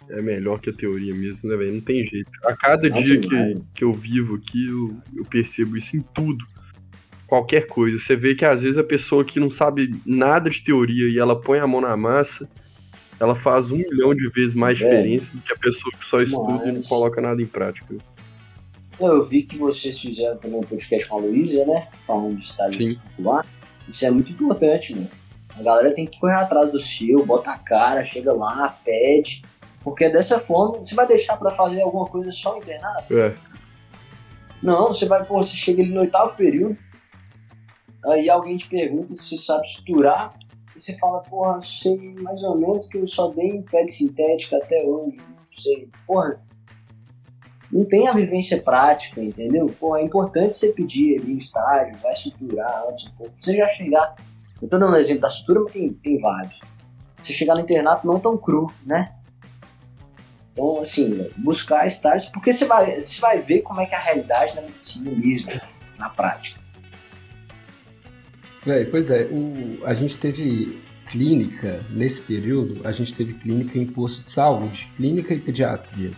é 0.10 0.22
melhor 0.22 0.60
que 0.60 0.70
a 0.70 0.74
teoria 0.74 1.14
mesmo, 1.14 1.50
né, 1.50 1.56
velho? 1.58 1.74
Não 1.74 1.82
tem 1.82 2.06
jeito. 2.06 2.30
A 2.46 2.56
cada 2.56 2.88
não 2.88 3.02
dia 3.02 3.20
que, 3.20 3.62
que 3.74 3.84
eu 3.84 3.92
vivo 3.92 4.36
aqui, 4.36 4.68
eu, 4.68 4.96
eu 5.16 5.26
percebo 5.26 5.76
isso 5.76 5.98
em 5.98 6.02
tudo. 6.02 6.46
Qualquer 7.28 7.68
coisa. 7.68 8.00
Você 8.00 8.16
vê 8.16 8.34
que 8.34 8.46
às 8.46 8.62
vezes 8.62 8.78
a 8.78 8.84
pessoa 8.84 9.24
que 9.24 9.40
não 9.40 9.50
sabe 9.50 9.94
nada 10.06 10.50
de 10.50 10.64
teoria 10.64 11.12
e 11.12 11.20
ela 11.20 11.40
põe 11.40 11.60
a 11.60 11.68
mão 11.68 11.82
na 11.82 11.96
massa, 11.98 12.50
ela 13.20 13.36
faz 13.36 13.70
um 13.70 13.78
milhão 13.78 14.16
de 14.16 14.30
vezes 14.30 14.56
mais 14.56 14.80
é. 14.82 14.84
diferença 14.84 15.36
do 15.36 15.44
que 15.44 15.54
a 15.54 15.58
pessoa 15.58 15.94
que 15.98 16.06
só 16.06 16.22
estuda 16.22 16.70
e 16.70 16.72
não 16.72 16.82
coloca 16.82 17.20
nada 17.20 17.42
em 17.42 17.46
prática. 17.46 17.96
Eu 19.00 19.22
vi 19.22 19.44
que 19.44 19.58
vocês 19.58 20.00
fizeram 20.00 20.38
também 20.38 20.58
um 20.58 20.64
podcast 20.64 21.08
com 21.08 21.18
a 21.18 21.22
Luísa, 21.22 21.66
né? 21.66 21.88
Falando 22.06 22.36
de 22.36 22.44
estágio 22.44 23.00
lá. 23.20 23.46
Isso 23.88 24.06
é 24.06 24.10
muito 24.10 24.32
importante, 24.32 24.96
mano. 24.96 25.10
A 25.56 25.64
galera 25.64 25.94
tem 25.94 26.06
que 26.06 26.20
correr 26.20 26.36
atrás 26.36 26.72
do 26.72 26.80
seu, 26.80 27.26
bota 27.26 27.52
a 27.52 27.58
cara, 27.58 28.04
chega 28.04 28.34
lá, 28.34 28.76
pede. 28.84 29.44
Porque 29.84 30.10
dessa 30.10 30.40
forma, 30.40 30.80
você 30.80 30.94
vai 30.96 31.08
deixar 31.08 31.38
para 31.38 31.50
fazer 31.52 31.82
alguma 31.82 32.06
coisa 32.08 32.30
só 32.32 32.54
no 32.54 32.58
internato? 32.60 33.18
É. 33.18 33.36
Não, 34.62 34.88
você 34.88 35.06
vai, 35.06 35.24
pô, 35.24 35.38
você 35.38 35.56
chega 35.56 35.82
ali 35.82 35.92
no 35.92 36.02
oitavo 36.02 36.36
período, 36.36 36.78
aí 38.06 38.30
alguém 38.30 38.58
te 38.58 38.68
pergunta 38.70 39.14
se 39.14 39.24
você 39.24 39.38
sabe 39.38 39.68
suturar, 39.68 40.30
e 40.76 40.82
você 40.82 40.98
fala, 40.98 41.22
porra, 41.22 41.60
sei 41.62 42.14
mais 42.22 42.44
ou 42.44 42.58
menos 42.58 42.88
que 42.88 42.98
eu 42.98 43.08
só 43.08 43.30
dei 43.30 43.48
em 43.48 43.62
pele 43.64 43.88
sintética 43.88 44.58
até 44.58 44.84
hoje, 44.84 45.18
não 45.18 45.46
sei. 45.50 45.90
Porra, 46.06 46.40
não 47.72 47.84
tem 47.84 48.08
a 48.08 48.14
vivência 48.14 48.62
prática, 48.62 49.22
entendeu? 49.22 49.66
Porra, 49.80 50.00
é 50.00 50.04
importante 50.04 50.54
você 50.54 50.72
pedir 50.72 51.20
ali 51.20 51.34
o 51.34 51.38
estágio, 51.38 51.98
vai 51.98 52.14
suturar 52.14 52.86
antes 52.88 53.08
um 53.08 53.12
pouco, 53.12 53.34
você 53.38 53.56
já 53.56 53.68
chegar. 53.68 54.16
Eu 54.62 54.68
tô 54.68 54.78
dando 54.78 54.94
um 54.94 54.96
exemplo 54.96 55.22
da 55.22 55.30
sutura, 55.30 55.62
mas 55.62 55.72
tem, 55.72 55.94
tem 55.94 56.20
vários. 56.20 56.62
Você 57.20 57.34
chegar 57.34 57.56
no 57.56 57.62
internato 57.62 58.06
não 58.06 58.20
tão 58.20 58.38
cru, 58.38 58.72
né? 58.86 59.16
Então, 60.54 60.80
assim, 60.80 61.30
buscar 61.38 61.86
estágios, 61.86 62.30
porque 62.30 62.54
você 62.54 62.66
vai, 62.66 63.00
você 63.00 63.20
vai 63.20 63.40
ver 63.40 63.62
como 63.62 63.82
é 63.82 63.86
que 63.86 63.94
é 63.94 63.98
a 63.98 64.02
realidade 64.02 64.56
da 64.56 64.62
medicina 64.62 65.12
mesmo, 65.12 65.52
na 65.98 66.10
prática. 66.10 66.57
É, 68.68 68.86
pois 68.86 69.10
é, 69.10 69.24
o, 69.24 69.80
a 69.86 69.94
gente 69.94 70.18
teve 70.18 70.82
clínica 71.10 71.80
nesse 71.90 72.22
período, 72.22 72.82
a 72.84 72.92
gente 72.92 73.14
teve 73.14 73.34
clínica 73.34 73.80
em 73.80 73.86
posto 73.86 74.24
de 74.24 74.30
saúde, 74.30 74.92
clínica 74.96 75.34
e 75.34 75.40
pediatria. 75.40 76.12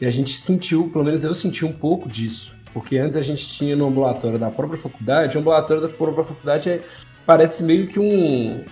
E 0.00 0.06
a 0.06 0.10
gente 0.10 0.38
sentiu, 0.40 0.88
pelo 0.90 1.04
menos 1.04 1.24
eu 1.24 1.34
senti 1.34 1.64
um 1.64 1.72
pouco 1.72 2.08
disso, 2.08 2.56
porque 2.72 2.96
antes 2.96 3.16
a 3.16 3.22
gente 3.22 3.46
tinha 3.48 3.76
no 3.76 3.86
ambulatório 3.86 4.38
da 4.38 4.50
própria 4.50 4.78
faculdade, 4.78 5.36
o 5.36 5.40
ambulatório 5.40 5.82
da 5.82 5.88
própria 5.88 6.24
faculdade 6.24 6.70
é, 6.70 6.82
parece 7.26 7.62
meio 7.62 7.86
que 7.86 8.00
um, 8.00 8.64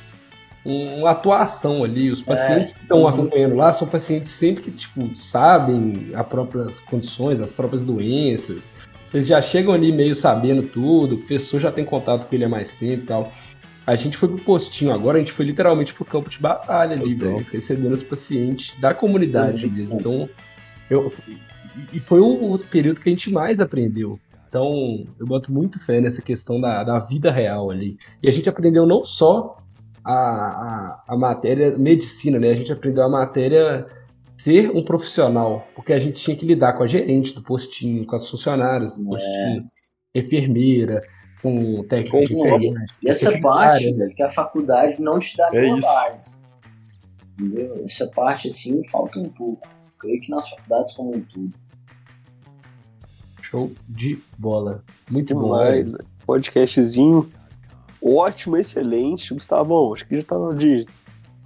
uma 0.64 1.10
atuação 1.10 1.84
ali. 1.84 2.10
Os 2.10 2.22
pacientes 2.22 2.72
é, 2.72 2.76
que 2.76 2.82
estão 2.82 3.06
acompanhando 3.06 3.56
lá 3.56 3.72
são 3.72 3.86
pacientes 3.88 4.30
sempre 4.30 4.62
que, 4.62 4.70
tipo, 4.70 5.14
sabem 5.14 6.10
as 6.14 6.26
próprias 6.26 6.80
condições, 6.80 7.40
as 7.40 7.52
próprias 7.52 7.84
doenças. 7.84 8.74
Eles 9.12 9.26
já 9.26 9.42
chegam 9.42 9.74
ali 9.74 9.92
meio 9.92 10.14
sabendo 10.14 10.62
tudo, 10.62 11.16
o 11.16 11.18
professor 11.18 11.60
já 11.60 11.70
tem 11.70 11.84
contato 11.84 12.26
com 12.26 12.34
ele 12.34 12.44
há 12.44 12.48
mais 12.48 12.72
tempo 12.72 13.02
e 13.02 13.06
tal. 13.06 13.30
A 13.86 13.96
gente 13.96 14.16
foi 14.16 14.28
pro 14.28 14.38
postinho 14.38 14.92
agora, 14.92 15.16
a 15.16 15.20
gente 15.20 15.32
foi 15.32 15.44
literalmente 15.44 15.92
pro 15.92 16.04
campo 16.04 16.30
de 16.30 16.38
batalha 16.38 16.94
ali, 16.94 17.14
velho, 17.14 17.44
recebendo 17.52 17.92
os 17.92 18.02
pacientes 18.02 18.76
da 18.80 18.94
comunidade 18.94 19.68
mesmo. 19.68 19.98
Então, 19.98 20.28
eu, 20.88 21.12
e 21.92 21.98
foi 21.98 22.20
o, 22.20 22.58
período 22.58 23.00
que 23.00 23.08
a 23.08 23.12
gente 23.12 23.30
mais 23.30 23.60
aprendeu. 23.60 24.18
Então, 24.48 25.06
eu 25.18 25.26
boto 25.26 25.52
muito 25.52 25.84
fé 25.84 26.00
nessa 26.00 26.22
questão 26.22 26.60
da, 26.60 26.84
da 26.84 26.98
vida 26.98 27.30
real 27.30 27.70
ali. 27.70 27.96
E 28.22 28.28
a 28.28 28.32
gente 28.32 28.48
aprendeu 28.48 28.86
não 28.86 29.04
só 29.04 29.56
a, 30.04 30.14
a, 30.14 31.04
a 31.08 31.16
matéria 31.16 31.76
medicina, 31.76 32.38
né? 32.38 32.50
A 32.50 32.54
gente 32.54 32.72
aprendeu 32.72 33.02
a 33.02 33.08
matéria 33.08 33.86
ser 34.42 34.70
um 34.70 34.82
profissional, 34.82 35.68
porque 35.74 35.92
a 35.92 35.98
gente 35.98 36.20
tinha 36.20 36.36
que 36.36 36.44
lidar 36.44 36.72
com 36.72 36.82
a 36.82 36.86
gerente 36.86 37.34
do 37.34 37.42
postinho, 37.42 38.04
com 38.04 38.16
as 38.16 38.28
funcionárias 38.28 38.96
do 38.96 39.04
postinho, 39.04 39.70
é. 40.14 40.20
enfermeira, 40.20 41.00
com 41.40 41.74
o 41.74 41.84
técnico 41.84 42.24
de 42.24 42.34
enfermagem. 42.34 42.74
E 43.02 43.08
essa 43.08 43.40
parte, 43.40 43.92
velho, 43.92 44.14
que 44.14 44.22
a 44.22 44.28
faculdade 44.28 45.00
não 45.00 45.18
te 45.18 45.36
dá 45.36 45.48
é 45.52 45.80
base. 45.80 46.32
Entendeu? 47.38 47.84
Essa 47.84 48.06
parte, 48.08 48.48
assim, 48.48 48.82
falta 48.84 49.18
um 49.18 49.28
pouco. 49.28 49.68
Creio 49.98 50.20
que 50.20 50.30
nas 50.30 50.48
faculdades 50.48 50.92
como 50.94 51.16
um 51.16 51.20
todo. 51.20 51.50
Show 53.40 53.72
de 53.88 54.18
bola. 54.38 54.82
Muito 55.10 55.34
bom. 55.34 55.50
Vai, 55.50 55.84
podcastzinho 56.26 57.30
ótimo, 58.02 58.56
excelente. 58.56 59.32
Gustavão, 59.32 59.94
acho 59.94 60.06
que 60.06 60.16
já 60.16 60.24
tá 60.24 60.38
na 60.38 60.52
de 60.54 60.84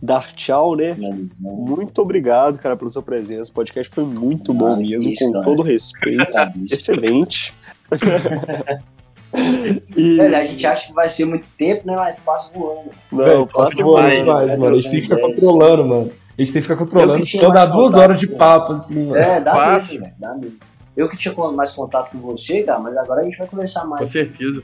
dar 0.00 0.32
tchau, 0.32 0.76
né? 0.76 0.96
Muito 1.40 2.00
obrigado, 2.02 2.58
cara, 2.58 2.76
pela 2.76 2.90
sua 2.90 3.02
presença. 3.02 3.50
O 3.50 3.54
podcast 3.54 3.94
foi 3.94 4.04
muito 4.04 4.52
bom 4.52 4.76
mesmo, 4.76 5.02
isso, 5.02 5.24
com 5.26 5.32
cara. 5.32 5.44
todo 5.44 5.62
respeito. 5.62 6.32
excelente. 6.70 7.54
e... 9.96 10.20
a 10.20 10.44
gente 10.44 10.66
acha 10.66 10.86
que 10.88 10.92
vai 10.92 11.08
ser 11.08 11.24
muito 11.24 11.48
tempo, 11.56 11.86
né? 11.86 11.94
Mas 11.96 12.18
passa 12.18 12.50
voando. 12.54 12.90
Não, 13.10 13.46
passa 13.46 13.82
voando. 13.82 14.08
Demais, 14.08 14.58
mano. 14.58 14.76
A 14.76 14.80
gente 14.80 14.90
tem 14.90 15.00
que 15.00 15.08
ficar 15.08 15.20
controlando, 15.20 15.84
mano. 15.84 16.12
A 16.38 16.42
gente 16.42 16.52
tem 16.52 16.62
que 16.62 16.68
ficar 16.68 16.76
controlando. 16.76 17.22
Então 17.26 17.52
dá 17.52 17.66
duas 17.66 17.96
horas 17.96 18.18
de 18.18 18.26
papo, 18.26 18.72
assim, 18.72 19.06
mano. 19.06 19.16
É, 19.16 19.40
dá 19.40 19.72
mesmo, 19.72 20.00
velho. 20.00 20.12
Dá 20.18 20.34
mesmo. 20.34 20.58
Eu 20.96 21.08
que 21.08 21.16
tinha 21.16 21.34
mais 21.34 21.72
contato 21.72 22.10
com 22.10 22.18
você, 22.18 22.62
cara, 22.62 22.78
mas 22.78 22.96
agora 22.96 23.20
a 23.20 23.24
gente 23.24 23.36
vai 23.36 23.46
conversar 23.46 23.84
mais. 23.84 24.00
Com 24.00 24.06
certeza. 24.06 24.62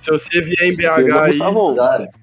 Se 0.00 0.10
você 0.10 0.40
vier 0.40 0.62
em 0.62 0.76
BH 0.76 1.14
aí, 1.18 1.38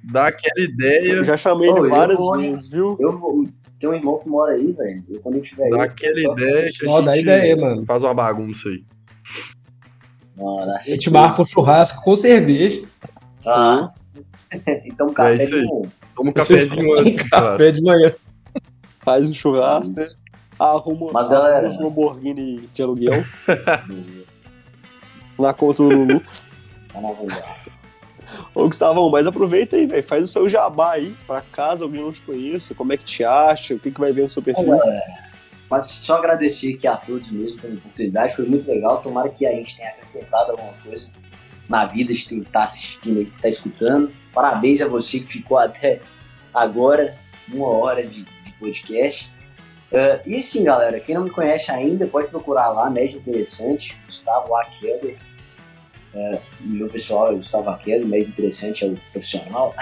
dá 0.03 0.27
aquela 0.27 0.65
ideia. 0.65 1.13
Eu 1.13 1.23
já 1.23 1.37
chamei 1.37 1.69
ele 1.69 1.87
várias 1.87 2.17
vou, 2.17 2.37
vezes, 2.37 2.67
viu? 2.67 2.97
Eu 2.99 3.19
vou. 3.19 3.47
Tem 3.79 3.87
um 3.89 3.93
irmão 3.93 4.17
que 4.17 4.27
mora 4.27 4.53
aí, 4.53 4.71
velho. 4.71 5.03
Quando 5.21 5.35
eu 5.35 5.41
tiver 5.41 5.69
Dá 5.69 5.75
aí, 5.75 5.81
aquela 5.83 6.19
ideia. 6.19 6.71
Só 6.71 7.01
dá 7.01 7.15
ideia, 7.15 7.55
mano. 7.55 7.85
Faz 7.85 8.01
uma 8.03 8.13
bagunça 8.13 8.69
aí. 8.69 8.83
Mano, 10.35 10.71
a 10.73 10.79
gente 10.79 11.09
marca 11.09 11.41
um 11.41 11.45
churrasco 11.45 12.03
com 12.03 12.15
cerveja. 12.15 12.81
Ah. 13.45 13.91
então, 14.85 15.13
café 15.13 15.43
é 15.43 15.45
de 15.45 15.51
manhã. 15.51 15.91
Toma 16.15 16.29
um 16.31 16.33
cafezinho 16.33 16.99
antes. 16.99 17.29
café 17.29 17.71
de 17.71 17.81
manhã. 17.81 18.13
Faz 18.99 19.29
um 19.29 19.33
churrasco, 19.33 19.95
né? 19.95 20.05
Arruma, 20.59 21.11
Mas, 21.13 21.29
galera, 21.29 21.67
um 21.67 21.83
Lamborghini 21.83 22.67
de 22.73 22.81
aluguel. 22.81 23.23
na 25.37 25.53
conta 25.53 25.83
do 25.83 25.89
Lulu. 25.89 26.23
Tá 26.91 27.01
na 27.01 27.09
Ô, 28.53 28.67
Gustavão, 28.67 29.09
mas 29.09 29.27
aproveita 29.27 29.75
aí, 29.75 29.85
velho. 29.85 30.03
Faz 30.03 30.23
o 30.23 30.27
seu 30.27 30.49
jabá 30.49 30.93
aí, 30.93 31.15
pra 31.25 31.41
casa 31.41 31.85
alguém 31.85 32.01
não 32.01 32.11
te 32.11 32.21
conheça, 32.21 32.75
como 32.75 32.93
é 32.93 32.97
que 32.97 33.05
te 33.05 33.23
acha, 33.23 33.75
o 33.75 33.79
que, 33.79 33.91
que 33.91 33.99
vai 33.99 34.11
ver 34.11 34.23
no 34.23 34.29
seu 34.29 34.41
perfil. 34.41 34.73
É, 34.73 35.27
mas 35.69 35.85
só 35.85 36.17
agradecer 36.17 36.75
aqui 36.75 36.87
a 36.87 36.95
todos 36.95 37.29
mesmo 37.29 37.59
pela 37.59 37.75
oportunidade, 37.75 38.35
foi 38.35 38.45
muito 38.45 38.67
legal. 38.69 39.01
Tomara 39.01 39.29
que 39.29 39.45
a 39.45 39.51
gente 39.51 39.77
tenha 39.77 39.89
acrescentado 39.89 40.51
alguma 40.51 40.73
coisa 40.83 41.11
na 41.67 41.85
vida 41.85 42.13
de 42.13 42.25
quem 42.25 42.43
tá 42.43 42.61
assistindo 42.63 43.21
e 43.21 43.25
que 43.25 43.39
tá 43.39 43.47
escutando. 43.47 44.11
Parabéns 44.33 44.81
a 44.81 44.87
você 44.87 45.19
que 45.19 45.33
ficou 45.33 45.57
até 45.57 45.99
agora, 46.53 47.17
uma 47.49 47.67
hora 47.67 48.05
de, 48.05 48.23
de 48.23 48.51
podcast. 48.59 49.31
Uh, 49.91 50.19
e 50.25 50.41
sim, 50.41 50.63
galera, 50.63 50.99
quem 50.99 51.15
não 51.15 51.23
me 51.23 51.29
conhece 51.29 51.71
ainda, 51.71 52.05
pode 52.07 52.27
procurar 52.27 52.69
lá, 52.69 52.89
Média 52.89 53.17
Interessante, 53.17 53.97
Gustavo 54.05 54.55
A. 54.55 54.65
É, 56.13 56.39
meu 56.61 56.87
pessoal, 56.87 57.31
eu 57.31 57.37
Gustavo 57.37 57.69
Aquino, 57.69 58.07
meio 58.07 58.27
interessante, 58.27 58.85
é 58.85 58.87
o 58.87 58.95
profissional. 59.11 59.75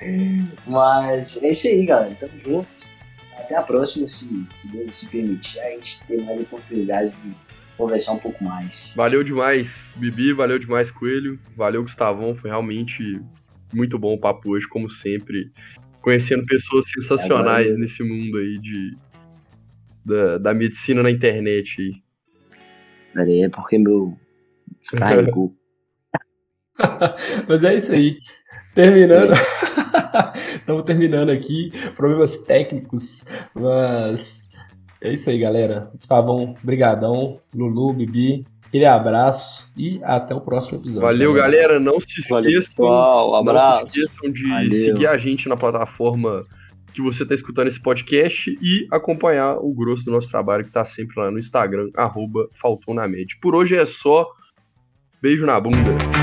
Mas 0.66 1.42
é 1.42 1.50
isso 1.50 1.68
aí, 1.68 1.84
galera. 1.86 2.14
Tamo 2.14 2.38
junto. 2.38 2.92
Até 3.38 3.56
a 3.56 3.62
próxima, 3.62 4.06
se, 4.06 4.28
se 4.48 4.70
Deus 4.70 4.94
se 4.94 5.06
permitir, 5.06 5.60
a 5.60 5.70
gente 5.70 6.00
ter 6.06 6.22
mais 6.24 6.40
oportunidade 6.40 7.12
de 7.12 7.32
conversar 7.76 8.12
um 8.12 8.18
pouco 8.18 8.42
mais. 8.42 8.92
Valeu 8.96 9.22
demais, 9.22 9.94
Bibi, 9.96 10.32
valeu 10.32 10.58
demais, 10.58 10.90
Coelho. 10.90 11.38
Valeu, 11.56 11.82
Gustavão. 11.82 12.34
Foi 12.34 12.50
realmente 12.50 13.20
muito 13.72 13.98
bom 13.98 14.14
o 14.14 14.20
papo 14.20 14.50
hoje, 14.50 14.68
como 14.68 14.88
sempre. 14.88 15.50
Conhecendo 16.00 16.44
pessoas 16.44 16.90
sensacionais 16.90 17.76
nesse 17.78 18.02
mundo 18.02 18.38
aí 18.38 18.58
de, 18.58 18.96
da, 20.04 20.38
da 20.38 20.54
medicina 20.54 21.02
na 21.02 21.10
internet. 21.10 21.80
Aí. 21.80 22.02
Peraí, 23.14 23.42
é 23.42 23.48
porque 23.48 23.78
meu 23.78 24.16
descarregou. 24.80 25.54
Mas 27.48 27.64
é 27.64 27.74
isso 27.74 27.92
aí. 27.92 28.18
Terminando. 28.74 29.32
Estamos 30.56 30.82
terminando 30.84 31.30
aqui. 31.30 31.72
Problemas 31.94 32.38
técnicos, 32.38 33.26
mas 33.54 34.50
é 35.00 35.12
isso 35.12 35.28
aí, 35.28 35.38
galera. 35.38 35.90
Gustavão, 35.92 36.54
brigadão. 36.62 37.40
Lulu, 37.54 37.92
Bibi, 37.92 38.44
aquele 38.66 38.86
abraço 38.86 39.72
e 39.76 40.00
até 40.02 40.34
o 40.34 40.40
próximo 40.40 40.78
episódio. 40.78 41.02
Valeu, 41.02 41.34
galera. 41.34 41.74
galera. 41.74 41.80
Não 41.80 42.00
se 42.00 42.20
esqueçam, 42.20 42.36
Valeu, 42.36 42.60
pessoal. 42.60 43.34
Abraço. 43.34 43.80
não 43.80 43.88
se 43.88 44.00
esqueçam 44.00 44.32
de 44.32 44.48
Valeu. 44.48 44.72
seguir 44.72 45.06
a 45.06 45.18
gente 45.18 45.48
na 45.48 45.56
plataforma 45.56 46.46
que 46.94 47.02
você 47.02 47.22
está 47.22 47.34
escutando 47.34 47.68
esse 47.68 47.80
podcast 47.80 48.50
e 48.62 48.86
acompanhar 48.90 49.56
o 49.56 49.72
grosso 49.74 50.04
do 50.04 50.10
nosso 50.10 50.30
trabalho 50.30 50.62
que 50.62 50.70
está 50.70 50.84
sempre 50.84 51.18
lá 51.18 51.30
no 51.30 51.38
Instagram, 51.38 51.90
arroba 51.94 52.48
Faltou 52.52 52.94
na 52.94 53.06
Por 53.40 53.54
hoje 53.54 53.76
é 53.76 53.84
só. 53.84 54.26
Beijo 55.22 55.46
na 55.46 55.60
bunda. 55.60 56.21